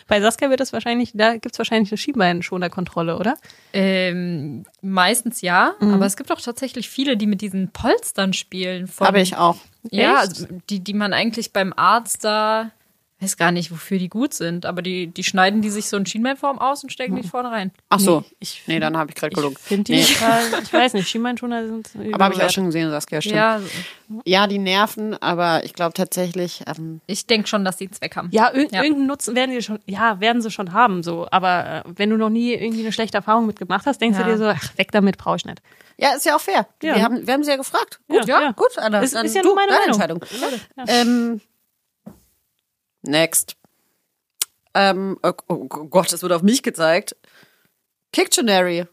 Bei 0.06 0.20
Saskia 0.20 0.48
wird 0.48 0.60
das 0.60 0.72
wahrscheinlich, 0.72 1.10
da 1.12 1.36
gibt's 1.36 1.58
wahrscheinlich 1.58 1.90
eine 1.90 1.98
Schienbeinschonerkontrolle, 1.98 3.18
oder? 3.18 3.34
Ähm, 3.72 4.64
meistens 4.80 5.40
ja, 5.40 5.74
Mhm. 5.80 5.94
aber 5.94 6.06
es 6.06 6.16
gibt 6.16 6.30
auch 6.30 6.40
tatsächlich 6.40 6.88
viele, 6.88 7.16
die 7.16 7.26
mit 7.26 7.40
diesen 7.40 7.72
Polstern 7.72 8.32
spielen. 8.32 8.88
Habe 9.00 9.20
ich 9.20 9.36
auch. 9.36 9.56
Ja, 9.90 10.18
also 10.18 10.46
die, 10.70 10.78
die 10.80 10.94
man 10.94 11.12
eigentlich 11.12 11.52
beim 11.52 11.72
Arzt 11.76 12.24
da, 12.24 12.70
weiß 13.22 13.36
gar 13.36 13.52
nicht, 13.52 13.70
wofür 13.70 13.98
die 13.98 14.08
gut 14.08 14.34
sind, 14.34 14.66
aber 14.66 14.82
die, 14.82 15.06
die 15.06 15.22
schneiden 15.24 15.62
die 15.62 15.70
sich 15.70 15.86
so 15.88 15.96
in 15.96 16.04
Schienbeinform 16.06 16.58
aus 16.58 16.82
und 16.82 16.90
stecken 16.92 17.16
die 17.16 17.22
vorne 17.26 17.50
rein. 17.50 17.70
Ach 17.88 18.00
so. 18.00 18.20
Nee, 18.20 18.26
ich- 18.40 18.62
nee, 18.66 18.80
dann 18.80 18.96
habe 18.96 19.10
ich 19.10 19.14
gerade 19.16 19.30
Ich 19.32 19.36
gelogen. 19.36 19.56
die 19.70 19.92
Nee. 19.92 20.04
total, 20.04 20.42
ich 20.62 20.72
weiß 20.72 20.94
nicht, 20.94 21.08
Schienbeinschoner 21.08 21.66
sind 21.66 21.90
Aber 22.12 22.24
habe 22.24 22.34
ich 22.34 22.42
auch 22.42 22.50
schon 22.50 22.66
gesehen, 22.66 22.90
Saskia, 22.90 23.20
stimmt. 23.20 23.36
Ja, 23.36 23.60
Ja, 24.26 24.46
die 24.46 24.58
nerven, 24.58 25.14
aber 25.22 25.64
ich 25.64 25.72
glaube 25.72 25.94
tatsächlich, 25.94 26.62
ähm, 26.66 27.00
ich 27.06 27.26
denke 27.26 27.48
schon, 27.48 27.64
dass 27.64 27.76
die 27.78 27.84
einen 27.86 27.92
Zweck 27.94 28.14
haben. 28.16 28.28
Ja, 28.32 28.52
irg 28.52 28.70
Ja. 28.72 28.82
irgendeinen 28.82 29.06
Nutzen 29.06 29.34
werden 29.34 29.52
die 29.52 29.62
schon, 29.62 29.78
ja, 29.86 30.20
werden 30.20 30.42
sie 30.42 30.50
schon 30.50 30.72
haben, 30.74 31.02
so. 31.02 31.26
Aber 31.30 31.84
äh, 31.86 31.90
wenn 31.96 32.10
du 32.10 32.16
noch 32.18 32.28
nie 32.28 32.52
irgendwie 32.52 32.80
eine 32.82 32.92
schlechte 32.92 33.16
Erfahrung 33.18 33.46
mitgemacht 33.46 33.86
hast, 33.86 34.00
denkst 34.02 34.18
Ja. 34.18 34.24
du 34.24 34.30
dir 34.32 34.38
so, 34.38 34.46
ach, 34.48 34.76
weg 34.76 34.90
damit, 34.92 35.16
brauche 35.16 35.36
ich 35.36 35.44
nicht. 35.46 35.62
ja, 35.96 36.14
ist 36.14 36.26
ja 36.26 36.34
auch 36.36 36.40
fair. 36.40 36.66
Ja. 36.82 36.96
Wir, 36.96 37.02
haben, 37.02 37.26
wir 37.26 37.32
haben 37.32 37.44
sie 37.44 37.50
ja 37.50 37.56
gefragt. 37.56 38.00
Gut, 38.08 38.26
Ja, 38.26 38.40
ja, 38.40 38.42
ja. 38.46 38.50
gut, 38.52 38.76
Anna. 38.76 39.00
Ist- 39.00 39.14
dann 39.14 39.24
ist 39.24 39.34
ja 39.36 39.42
du, 39.42 39.48
nur 39.48 39.56
meine 39.56 39.72
deine 39.72 39.96
Meinung. 39.96 40.20
Entscheidung. 40.22 40.60
Ähm, 40.88 41.40
next. 43.02 43.56
Ähm, 44.74 45.18
oh, 45.22 45.32
oh 45.48 45.66
Gott, 45.66 46.12
es 46.12 46.22
wird 46.22 46.32
auf 46.32 46.42
mich 46.42 46.62
gezeigt. 46.62 47.16
Kictionary. 48.12 48.86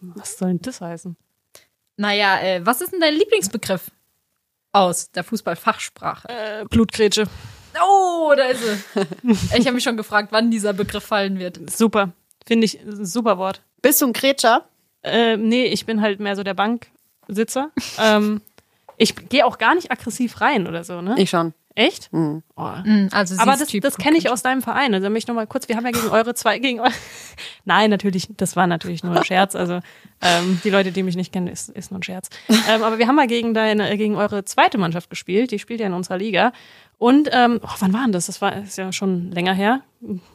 Was 0.00 0.38
soll 0.38 0.48
denn 0.48 0.62
das 0.62 0.80
heißen? 0.80 1.16
Naja, 1.96 2.40
äh, 2.40 2.64
was 2.64 2.80
ist 2.80 2.92
denn 2.92 3.00
dein 3.00 3.14
Lieblingsbegriff 3.14 3.90
aus 4.72 5.10
der 5.10 5.24
Fußballfachsprache? 5.24 6.28
Äh, 6.28 6.64
Blutgrätsche. 6.66 7.26
Oh, 7.82 8.32
da 8.36 8.44
ist 8.44 8.62
sie. 8.62 9.06
ich 9.56 9.66
habe 9.66 9.72
mich 9.72 9.84
schon 9.84 9.96
gefragt, 9.96 10.28
wann 10.30 10.50
dieser 10.50 10.72
Begriff 10.72 11.04
fallen 11.04 11.38
wird. 11.38 11.70
Super. 11.70 12.12
Finde 12.46 12.64
ich 12.64 12.80
ein 12.80 13.04
super 13.04 13.38
Wort. 13.38 13.62
Bist 13.82 14.00
du 14.00 14.06
ein 14.06 14.12
Kretscher? 14.12 14.68
Äh, 15.02 15.36
nee, 15.36 15.66
ich 15.66 15.86
bin 15.86 16.00
halt 16.00 16.20
mehr 16.20 16.36
so 16.36 16.42
der 16.42 16.54
Banksitzer. 16.54 17.70
ähm, 17.98 18.40
ich 18.96 19.14
gehe 19.28 19.46
auch 19.46 19.58
gar 19.58 19.74
nicht 19.74 19.90
aggressiv 19.90 20.40
rein 20.40 20.66
oder 20.66 20.84
so, 20.84 21.00
ne? 21.00 21.14
Ich 21.18 21.30
schon. 21.30 21.54
Echt? 21.78 22.12
Mhm. 22.12 22.42
Oh. 22.56 22.62
Also 23.12 23.36
sie 23.36 23.40
Aber 23.40 23.52
ist 23.52 23.72
das, 23.72 23.80
das 23.80 23.96
kenne 23.98 24.18
ich 24.18 24.30
aus 24.30 24.42
deinem 24.42 24.62
Verein. 24.62 24.92
Also 24.94 25.08
möchte 25.10 25.18
ich 25.18 25.28
noch 25.28 25.36
mal 25.36 25.46
kurz, 25.46 25.68
wir 25.68 25.76
haben 25.76 25.84
ja 25.84 25.92
gegen 25.92 26.08
eure 26.08 26.34
zwei, 26.34 26.58
gegen 26.58 26.80
eure, 26.80 26.90
nein, 27.64 27.88
natürlich, 27.88 28.26
das 28.36 28.56
war 28.56 28.66
natürlich 28.66 29.04
nur 29.04 29.16
ein 29.16 29.24
Scherz. 29.24 29.54
Also 29.54 29.78
ähm, 30.20 30.60
die 30.64 30.70
Leute, 30.70 30.90
die 30.90 31.04
mich 31.04 31.14
nicht 31.14 31.32
kennen, 31.32 31.46
ist, 31.46 31.68
ist 31.68 31.92
nur 31.92 32.00
ein 32.00 32.02
Scherz. 32.02 32.30
Ähm, 32.68 32.82
aber 32.82 32.98
wir 32.98 33.06
haben 33.06 33.14
mal 33.14 33.28
gegen 33.28 33.54
deine, 33.54 33.96
gegen 33.96 34.16
eure 34.16 34.44
zweite 34.44 34.76
Mannschaft 34.76 35.08
gespielt. 35.08 35.52
Die 35.52 35.60
spielt 35.60 35.78
ja 35.78 35.86
in 35.86 35.92
unserer 35.92 36.18
Liga. 36.18 36.52
Und 36.98 37.28
ähm, 37.30 37.60
oh, 37.62 37.74
wann 37.78 37.92
war 37.92 38.02
denn 38.02 38.12
das? 38.12 38.26
Das 38.26 38.42
war 38.42 38.56
ist 38.56 38.76
ja 38.76 38.90
schon 38.90 39.30
länger 39.30 39.54
her, 39.54 39.82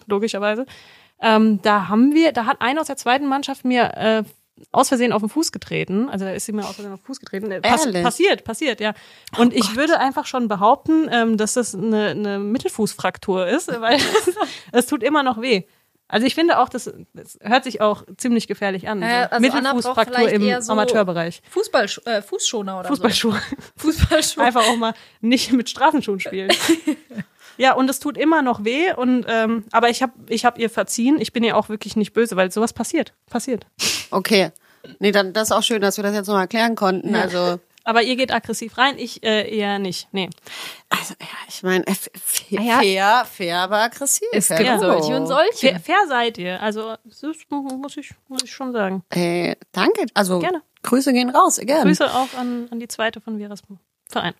logischerweise. 0.07 0.65
Ähm, 1.19 1.61
da 1.61 1.89
haben 1.89 2.13
wir, 2.13 2.31
da 2.31 2.45
hat 2.45 2.61
einer 2.61 2.79
aus 2.79 2.87
der 2.87 2.95
zweiten 2.95 3.27
Mannschaft 3.27 3.65
mir 3.65 3.97
äh, 3.97 4.23
aus 4.71 4.89
Versehen 4.89 5.11
auf 5.11 5.21
den 5.21 5.29
Fuß 5.29 5.51
getreten. 5.51 6.09
Also 6.09 6.25
da 6.25 6.31
ist 6.31 6.45
sie 6.45 6.51
mir 6.51 6.63
aus 6.63 6.75
Versehen 6.75 6.93
auf 6.93 6.99
den 7.01 7.05
Fuß 7.05 7.19
getreten. 7.19 7.51
Äh, 7.51 7.61
Pass, 7.61 7.85
Ehrlich? 7.85 8.03
passiert, 8.03 8.43
passiert, 8.43 8.79
ja. 8.79 8.93
Und 9.37 9.53
ich 9.53 9.75
würde 9.75 9.99
einfach 9.99 10.25
schon 10.25 10.47
behaupten, 10.47 11.09
ähm, 11.11 11.37
dass 11.37 11.53
das 11.53 11.75
eine, 11.75 12.09
eine 12.09 12.39
Mittelfußfraktur 12.39 13.47
ist, 13.47 13.67
weil 13.81 13.99
es 14.71 14.85
tut 14.85 15.03
immer 15.03 15.23
noch 15.23 15.41
weh. 15.41 15.63
Also 16.07 16.27
ich 16.27 16.35
finde 16.35 16.59
auch, 16.59 16.69
das, 16.69 16.93
das 17.13 17.39
hört 17.41 17.63
sich 17.63 17.81
auch 17.81 18.03
ziemlich 18.17 18.47
gefährlich 18.47 18.87
an. 18.87 18.99
So 18.99 19.05
also 19.05 19.39
Mittelfußfraktur 19.39 20.29
im 20.29 20.61
so 20.61 20.73
Amateurbereich. 20.73 21.41
Fußball, 21.49 21.87
äh, 22.05 22.21
Fußschoner 22.21 22.81
oder 22.81 22.89
Fußballschuhe. 22.89 23.33
so. 23.33 23.55
Fußballschuhe. 23.77 24.43
Einfach 24.43 24.67
auch 24.67 24.77
mal 24.77 24.93
nicht 25.21 25.51
mit 25.53 25.69
Straßenschuhen 25.69 26.19
spielen. 26.19 26.51
Ja, 27.57 27.73
und 27.73 27.89
es 27.89 27.99
tut 27.99 28.17
immer 28.17 28.41
noch 28.41 28.63
weh. 28.63 28.93
Und 28.93 29.25
ähm, 29.27 29.65
aber 29.71 29.89
ich 29.89 30.01
habe 30.01 30.13
ich 30.27 30.45
hab 30.45 30.57
ihr 30.57 30.69
verziehen. 30.69 31.19
Ich 31.19 31.33
bin 31.33 31.43
ihr 31.43 31.55
auch 31.55 31.69
wirklich 31.69 31.95
nicht 31.95 32.13
böse, 32.13 32.35
weil 32.35 32.51
sowas 32.51 32.73
passiert. 32.73 33.13
Passiert. 33.29 33.67
Okay. 34.13 34.51
Nee, 34.99 35.11
dann 35.11 35.33
das 35.33 35.49
ist 35.49 35.51
auch 35.51 35.63
schön, 35.63 35.81
dass 35.81 35.97
wir 35.97 36.03
das 36.03 36.13
jetzt 36.13 36.27
noch 36.27 36.37
erklären 36.39 36.75
konnten. 36.75 37.15
Also, 37.15 37.59
Aber 37.85 38.01
ihr 38.01 38.15
geht 38.15 38.31
aggressiv 38.33 38.77
rein, 38.77 38.97
ich 38.97 39.23
äh, 39.23 39.53
eher 39.53 39.77
nicht. 39.79 40.07
Nee. 40.13 40.29
also 40.89 41.15
ja, 41.19 41.27
ich 41.49 41.63
meine, 41.63 41.85
f- 41.85 42.09
f- 42.13 42.49
ja. 42.49 42.79
fair, 42.79 43.25
fair, 43.29 43.57
aber 43.59 43.79
aggressiv. 43.81 44.27
Es 44.31 44.47
Ja, 44.49 44.57
gibt 44.57 44.69
gut. 44.71 44.79
solche 44.81 45.15
und 45.17 45.27
solche. 45.27 45.67
Fair, 45.67 45.79
fair 45.81 46.07
seid 46.07 46.37
ihr. 46.37 46.61
Also 46.61 46.95
das 47.03 47.21
muss 47.49 47.97
ich 47.97 48.11
muss 48.29 48.43
ich 48.43 48.51
schon 48.53 48.71
sagen. 48.71 49.03
Hey, 49.11 49.57
danke. 49.73 50.05
Also 50.13 50.39
Gerne. 50.39 50.61
Grüße 50.83 51.11
gehen 51.13 51.29
raus, 51.29 51.59
again. 51.59 51.83
Grüße 51.83 52.05
auch 52.13 52.33
an, 52.37 52.67
an 52.71 52.79
die 52.79 52.87
zweite 52.87 53.19
von 53.21 53.37
Veras 53.37 53.61
Verein. 54.09 54.33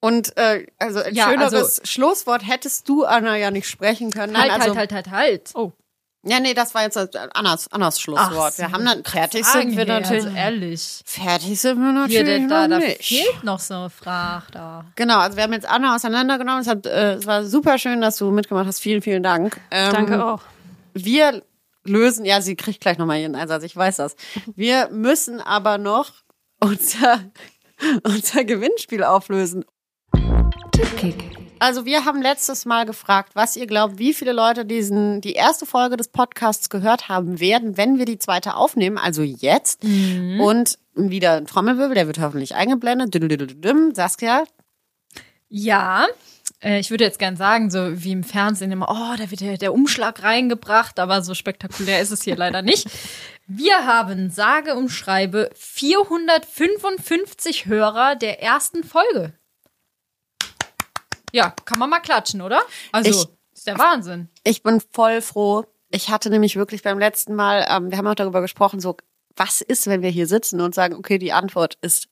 Und 0.00 0.36
äh, 0.36 0.66
also 0.78 1.00
ein 1.00 1.14
Ja, 1.14 1.30
schöneres 1.30 1.54
also- 1.54 1.80
Schlusswort 1.84 2.46
hättest 2.46 2.88
du, 2.88 3.04
Anna, 3.04 3.36
ja 3.36 3.50
nicht 3.50 3.68
sprechen 3.68 4.10
können. 4.10 4.36
Halt, 4.38 4.50
Nein, 4.50 4.60
also, 4.60 4.76
halt, 4.76 4.92
halt, 4.92 5.06
halt, 5.10 5.10
halt. 5.10 5.50
Oh. 5.54 5.72
Ja, 6.26 6.40
nee, 6.40 6.54
das 6.54 6.74
war 6.74 6.82
jetzt 6.82 6.96
äh, 6.96 7.08
Annas, 7.34 7.70
Annas 7.70 8.00
Schlusswort. 8.00 8.58
wir 8.58 8.72
haben 8.72 8.84
dann 8.84 9.04
fertig 9.04 9.44
Fragen 9.44 9.70
sind 9.70 9.76
wir 9.76 9.84
hier, 9.84 10.00
natürlich. 10.00 10.24
Also 10.24 10.36
ehrlich. 10.36 11.00
fertig 11.04 11.60
sind 11.60 11.78
wir 11.78 12.06
Hier, 12.06 12.22
natürlich 12.24 12.48
da, 12.48 12.68
noch 12.68 12.78
da 12.78 12.86
nicht. 12.86 13.04
fehlt 13.04 13.44
noch 13.44 13.60
so 13.60 13.74
eine 13.74 13.90
Frage 13.90 14.46
da. 14.52 14.84
Genau, 14.96 15.18
also 15.18 15.36
wir 15.36 15.44
haben 15.44 15.52
jetzt 15.52 15.68
Anna 15.68 15.94
auseinandergenommen. 15.94 16.62
Es, 16.62 16.66
hat, 16.68 16.86
äh, 16.86 17.14
es 17.14 17.26
war 17.26 17.44
super 17.44 17.78
schön, 17.78 18.00
dass 18.00 18.16
du 18.16 18.30
mitgemacht 18.30 18.66
hast. 18.66 18.80
Vielen, 18.80 19.02
vielen 19.02 19.22
Dank. 19.22 19.60
Ähm, 19.70 19.92
Danke 19.92 20.24
auch. 20.24 20.40
Wir 20.94 21.42
lösen, 21.84 22.24
ja, 22.24 22.40
sie 22.40 22.56
kriegt 22.56 22.80
gleich 22.80 22.98
nochmal 22.98 23.20
ihren 23.20 23.34
Einsatz, 23.34 23.62
ich 23.62 23.76
weiß 23.76 23.96
das. 23.96 24.16
Wir 24.56 24.88
müssen 24.90 25.40
aber 25.40 25.78
noch 25.78 26.12
unser, 26.60 27.20
unser 28.02 28.44
Gewinnspiel 28.44 29.04
auflösen. 29.04 29.64
Tippkick. 30.72 31.43
Also 31.58 31.84
wir 31.84 32.04
haben 32.04 32.20
letztes 32.20 32.64
Mal 32.64 32.84
gefragt, 32.84 33.30
was 33.34 33.56
ihr 33.56 33.66
glaubt, 33.66 33.98
wie 33.98 34.12
viele 34.12 34.32
Leute 34.32 34.64
diesen 34.64 35.20
die 35.20 35.32
erste 35.32 35.66
Folge 35.66 35.96
des 35.96 36.08
Podcasts 36.08 36.68
gehört 36.68 37.08
haben 37.08 37.40
werden, 37.40 37.76
wenn 37.76 37.98
wir 37.98 38.04
die 38.04 38.18
zweite 38.18 38.56
aufnehmen, 38.56 38.98
also 38.98 39.22
jetzt. 39.22 39.82
Und 40.40 40.78
wieder 40.94 41.36
ein 41.36 41.46
Trommelwirbel, 41.46 41.94
der 41.94 42.06
wird 42.06 42.18
hoffentlich 42.18 42.54
eingeblendet. 42.54 43.14
Saskia, 43.94 44.44
Ja, 45.48 46.06
äh, 46.62 46.80
ich 46.80 46.90
würde 46.90 47.04
jetzt 47.04 47.18
gern 47.18 47.36
sagen, 47.36 47.70
so 47.70 48.02
wie 48.02 48.12
im 48.12 48.24
Fernsehen 48.24 48.72
immer, 48.72 48.88
oh, 48.88 49.16
da 49.16 49.30
wird 49.30 49.40
der, 49.40 49.56
der 49.56 49.72
Umschlag 49.72 50.22
reingebracht, 50.22 50.98
aber 50.98 51.22
so 51.22 51.34
spektakulär 51.34 52.00
ist 52.00 52.10
es 52.10 52.22
hier 52.22 52.36
leider 52.36 52.62
nicht. 52.62 52.88
Wir 53.46 53.86
haben 53.86 54.30
sage 54.30 54.74
und 54.74 54.88
schreibe 54.88 55.50
455 55.54 57.66
Hörer 57.66 58.16
der 58.16 58.42
ersten 58.42 58.84
Folge. 58.84 59.32
Ja, 61.34 61.50
kann 61.64 61.80
man 61.80 61.90
mal 61.90 61.98
klatschen, 62.00 62.42
oder? 62.42 62.62
Also, 62.92 63.10
Ich- 63.10 63.26
ist 63.52 63.66
der 63.66 63.76
Wahnsinn. 63.78 64.28
ich 64.44 64.62
bin 64.62 64.80
voll 64.92 65.20
froh. 65.20 65.64
Ich 65.90 66.08
hatte 66.08 66.30
nämlich 66.30 66.54
wirklich 66.56 66.82
beim 66.82 66.98
letzten 66.98 67.34
Mal, 67.34 67.66
ähm, 67.68 67.90
wir 67.90 67.98
haben 67.98 68.06
auch 68.06 68.14
darüber 68.14 68.40
gesprochen, 68.40 68.78
so, 68.80 68.96
was 69.36 69.60
ist, 69.60 69.86
wenn 69.88 70.00
wir 70.02 70.10
hier 70.10 70.26
sitzen 70.28 70.60
und 70.60 70.74
sagen, 70.76 70.94
okay, 70.94 71.18
die 71.18 71.32
Antwort 71.32 71.76
ist 71.80 72.06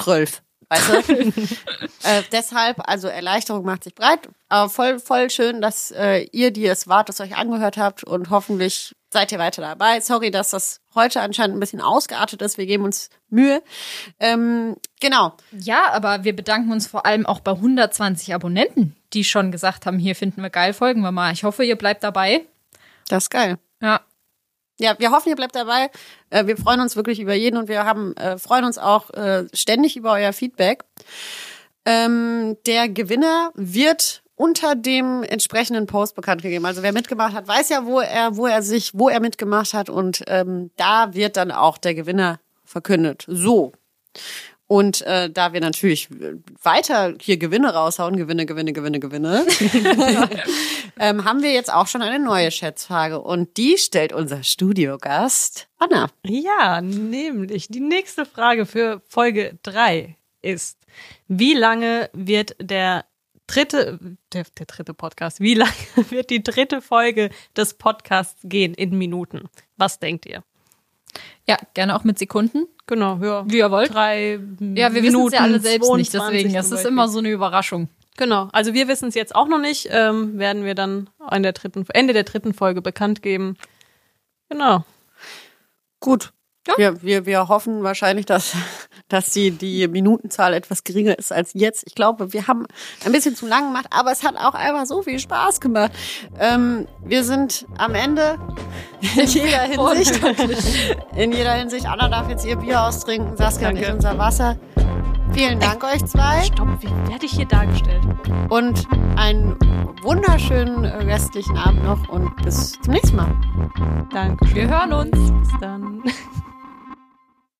12. 0.00 0.42
Weißt 0.68 0.88
du? 0.88 0.94
äh, 2.04 2.22
deshalb, 2.32 2.78
also 2.88 3.06
Erleichterung 3.06 3.64
macht 3.64 3.84
sich 3.84 3.94
breit. 3.94 4.28
Aber 4.48 4.68
voll, 4.70 4.98
voll 4.98 5.30
schön, 5.30 5.60
dass 5.60 5.90
äh, 5.92 6.26
ihr, 6.32 6.50
die 6.50 6.66
es 6.66 6.88
wart, 6.88 7.08
es 7.10 7.20
euch 7.20 7.36
angehört 7.36 7.76
habt 7.76 8.02
und 8.02 8.30
hoffentlich 8.30 8.94
seid 9.14 9.32
ihr 9.32 9.38
weiter 9.38 9.62
dabei. 9.62 10.00
Sorry, 10.00 10.30
dass 10.30 10.50
das 10.50 10.80
heute 10.94 11.20
anscheinend 11.20 11.56
ein 11.56 11.60
bisschen 11.60 11.80
ausgeartet 11.80 12.42
ist. 12.42 12.58
Wir 12.58 12.66
geben 12.66 12.84
uns 12.84 13.10
Mühe. 13.30 13.62
Ähm, 14.18 14.76
genau. 15.00 15.34
Ja, 15.52 15.92
aber 15.92 16.24
wir 16.24 16.34
bedanken 16.34 16.72
uns 16.72 16.88
vor 16.88 17.06
allem 17.06 17.24
auch 17.24 17.40
bei 17.40 17.52
120 17.52 18.34
Abonnenten, 18.34 18.96
die 19.12 19.22
schon 19.24 19.52
gesagt 19.52 19.86
haben, 19.86 19.98
hier 19.98 20.16
finden 20.16 20.42
wir 20.42 20.50
geil, 20.50 20.74
folgen 20.74 21.00
wir 21.02 21.12
mal. 21.12 21.32
Ich 21.32 21.44
hoffe, 21.44 21.64
ihr 21.64 21.76
bleibt 21.76 22.02
dabei. 22.02 22.42
Das 23.08 23.24
ist 23.24 23.30
geil. 23.30 23.58
Ja. 23.80 24.00
Ja, 24.80 24.98
wir 24.98 25.12
hoffen, 25.12 25.28
ihr 25.28 25.36
bleibt 25.36 25.54
dabei. 25.54 25.90
Äh, 26.30 26.46
wir 26.46 26.56
freuen 26.56 26.80
uns 26.80 26.96
wirklich 26.96 27.20
über 27.20 27.34
jeden 27.34 27.56
und 27.56 27.68
wir 27.68 27.84
haben 27.84 28.16
äh, 28.16 28.36
freuen 28.38 28.64
uns 28.64 28.78
auch 28.78 29.10
äh, 29.10 29.44
ständig 29.52 29.96
über 29.96 30.12
euer 30.12 30.32
Feedback. 30.32 30.82
Ähm, 31.84 32.56
der 32.66 32.88
Gewinner 32.88 33.52
wird 33.54 34.23
unter 34.36 34.74
dem 34.74 35.22
entsprechenden 35.22 35.86
Post 35.86 36.16
bekannt 36.16 36.42
gegeben. 36.42 36.66
Also 36.66 36.82
wer 36.82 36.92
mitgemacht 36.92 37.34
hat, 37.34 37.46
weiß 37.46 37.68
ja, 37.68 37.86
wo 37.86 38.00
er, 38.00 38.36
wo 38.36 38.46
er 38.46 38.62
sich, 38.62 38.90
wo 38.94 39.08
er 39.08 39.20
mitgemacht 39.20 39.74
hat 39.74 39.88
und 39.88 40.24
ähm, 40.26 40.70
da 40.76 41.14
wird 41.14 41.36
dann 41.36 41.50
auch 41.50 41.78
der 41.78 41.94
Gewinner 41.94 42.40
verkündet. 42.64 43.24
So. 43.28 43.72
Und 44.66 45.02
äh, 45.02 45.28
da 45.30 45.52
wir 45.52 45.60
natürlich 45.60 46.08
weiter 46.62 47.14
hier 47.20 47.36
Gewinne 47.36 47.74
raushauen, 47.74 48.16
Gewinne, 48.16 48.46
Gewinne, 48.46 48.72
Gewinne, 48.72 48.98
Gewinne, 48.98 49.46
ähm, 50.98 51.24
haben 51.24 51.42
wir 51.42 51.52
jetzt 51.52 51.72
auch 51.72 51.86
schon 51.86 52.00
eine 52.00 52.18
neue 52.18 52.50
Schätzfrage. 52.50 53.20
Und 53.20 53.58
die 53.58 53.76
stellt 53.76 54.14
unser 54.14 54.42
Studiogast 54.42 55.68
Anna. 55.78 56.08
Ja, 56.24 56.80
nämlich 56.80 57.68
die 57.68 57.80
nächste 57.80 58.24
Frage 58.24 58.64
für 58.64 59.02
Folge 59.06 59.58
drei 59.62 60.16
ist, 60.40 60.78
wie 61.28 61.54
lange 61.54 62.08
wird 62.14 62.56
der 62.58 63.04
dritte, 63.46 63.98
der, 64.32 64.44
der 64.58 64.66
dritte 64.66 64.94
Podcast, 64.94 65.40
wie 65.40 65.54
lange 65.54 65.72
wird 66.10 66.30
die 66.30 66.42
dritte 66.42 66.80
Folge 66.80 67.30
des 67.56 67.74
Podcasts 67.74 68.40
gehen 68.44 68.74
in 68.74 68.96
Minuten? 68.96 69.48
Was 69.76 69.98
denkt 69.98 70.26
ihr? 70.26 70.42
Ja, 71.46 71.58
gerne 71.74 71.94
auch 71.96 72.04
mit 72.04 72.18
Sekunden. 72.18 72.66
Genau, 72.86 73.18
ja. 73.22 73.44
Wie 73.46 73.58
ihr 73.58 73.70
wollt. 73.70 73.92
Drei 73.92 74.40
Ja, 74.60 74.92
wir 74.92 75.02
wissen 75.02 75.16
Minuten, 75.16 75.26
es 75.28 75.32
ja 75.34 75.40
alle 75.40 75.60
selbst 75.60 75.92
nicht, 75.94 76.10
22 76.10 76.42
deswegen. 76.42 76.56
Es 76.56 76.70
ist 76.70 76.86
immer 76.86 77.08
so 77.08 77.18
eine 77.18 77.30
Überraschung. 77.30 77.88
Genau, 78.16 78.48
also 78.52 78.74
wir 78.74 78.86
wissen 78.86 79.08
es 79.08 79.14
jetzt 79.14 79.34
auch 79.34 79.48
noch 79.48 79.58
nicht, 79.58 79.88
ähm, 79.90 80.38
werden 80.38 80.64
wir 80.64 80.76
dann 80.76 81.10
in 81.32 81.42
der 81.42 81.52
dritten, 81.52 81.84
Ende 81.92 82.12
der 82.12 82.22
dritten 82.22 82.54
Folge 82.54 82.80
bekannt 82.80 83.22
geben. 83.22 83.56
Genau. 84.48 84.84
Gut. 85.98 86.32
Wir, 86.76 87.02
wir, 87.02 87.26
wir 87.26 87.48
hoffen 87.48 87.82
wahrscheinlich, 87.82 88.24
dass, 88.24 88.56
dass 89.08 89.30
die, 89.30 89.50
die 89.50 89.86
Minutenzahl 89.88 90.54
etwas 90.54 90.84
geringer 90.84 91.18
ist 91.18 91.32
als 91.32 91.52
jetzt. 91.54 91.84
Ich 91.86 91.94
glaube, 91.94 92.32
wir 92.32 92.46
haben 92.46 92.66
ein 93.04 93.12
bisschen 93.12 93.36
zu 93.36 93.46
lang 93.46 93.68
gemacht, 93.68 93.86
aber 93.90 94.12
es 94.12 94.22
hat 94.22 94.36
auch 94.36 94.54
einfach 94.54 94.86
so 94.86 95.02
viel 95.02 95.18
Spaß 95.18 95.60
gemacht. 95.60 95.92
Ähm, 96.38 96.86
wir 97.04 97.24
sind 97.24 97.66
am 97.78 97.94
Ende 97.94 98.38
in 99.16 99.26
jeder 99.26 99.62
Hinsicht. 99.62 100.20
In 101.16 101.32
jeder 101.32 101.52
Hinsicht. 101.54 101.86
Anna 101.86 102.08
darf 102.08 102.28
jetzt 102.28 102.44
ihr 102.46 102.56
Bier 102.56 102.82
austrinken, 102.82 103.36
Saskia 103.36 103.68
und 103.68 103.76
ich 103.76 103.82
Danke. 103.82 103.96
unser 103.96 104.18
Wasser. 104.18 104.58
Vielen 105.32 105.58
Dank 105.58 105.82
euch 105.82 106.04
zwei 106.04 106.42
Stopp, 106.44 106.68
wie 106.80 107.10
werde 107.10 107.26
ich 107.26 107.32
hier 107.32 107.46
dargestellt? 107.46 108.04
und 108.48 108.86
einen 109.16 109.56
wunderschönen 110.02 110.84
äh, 110.84 110.96
restlichen 111.04 111.56
Abend 111.56 111.84
noch 111.84 112.08
und 112.08 112.34
bis 112.42 112.78
zum 112.80 112.92
nächsten 112.92 113.16
Mal. 113.16 113.34
Danke. 114.10 114.54
Wir 114.54 114.68
hören 114.68 114.92
uns. 114.92 115.10
Bis 115.10 115.60
dann. 115.60 116.02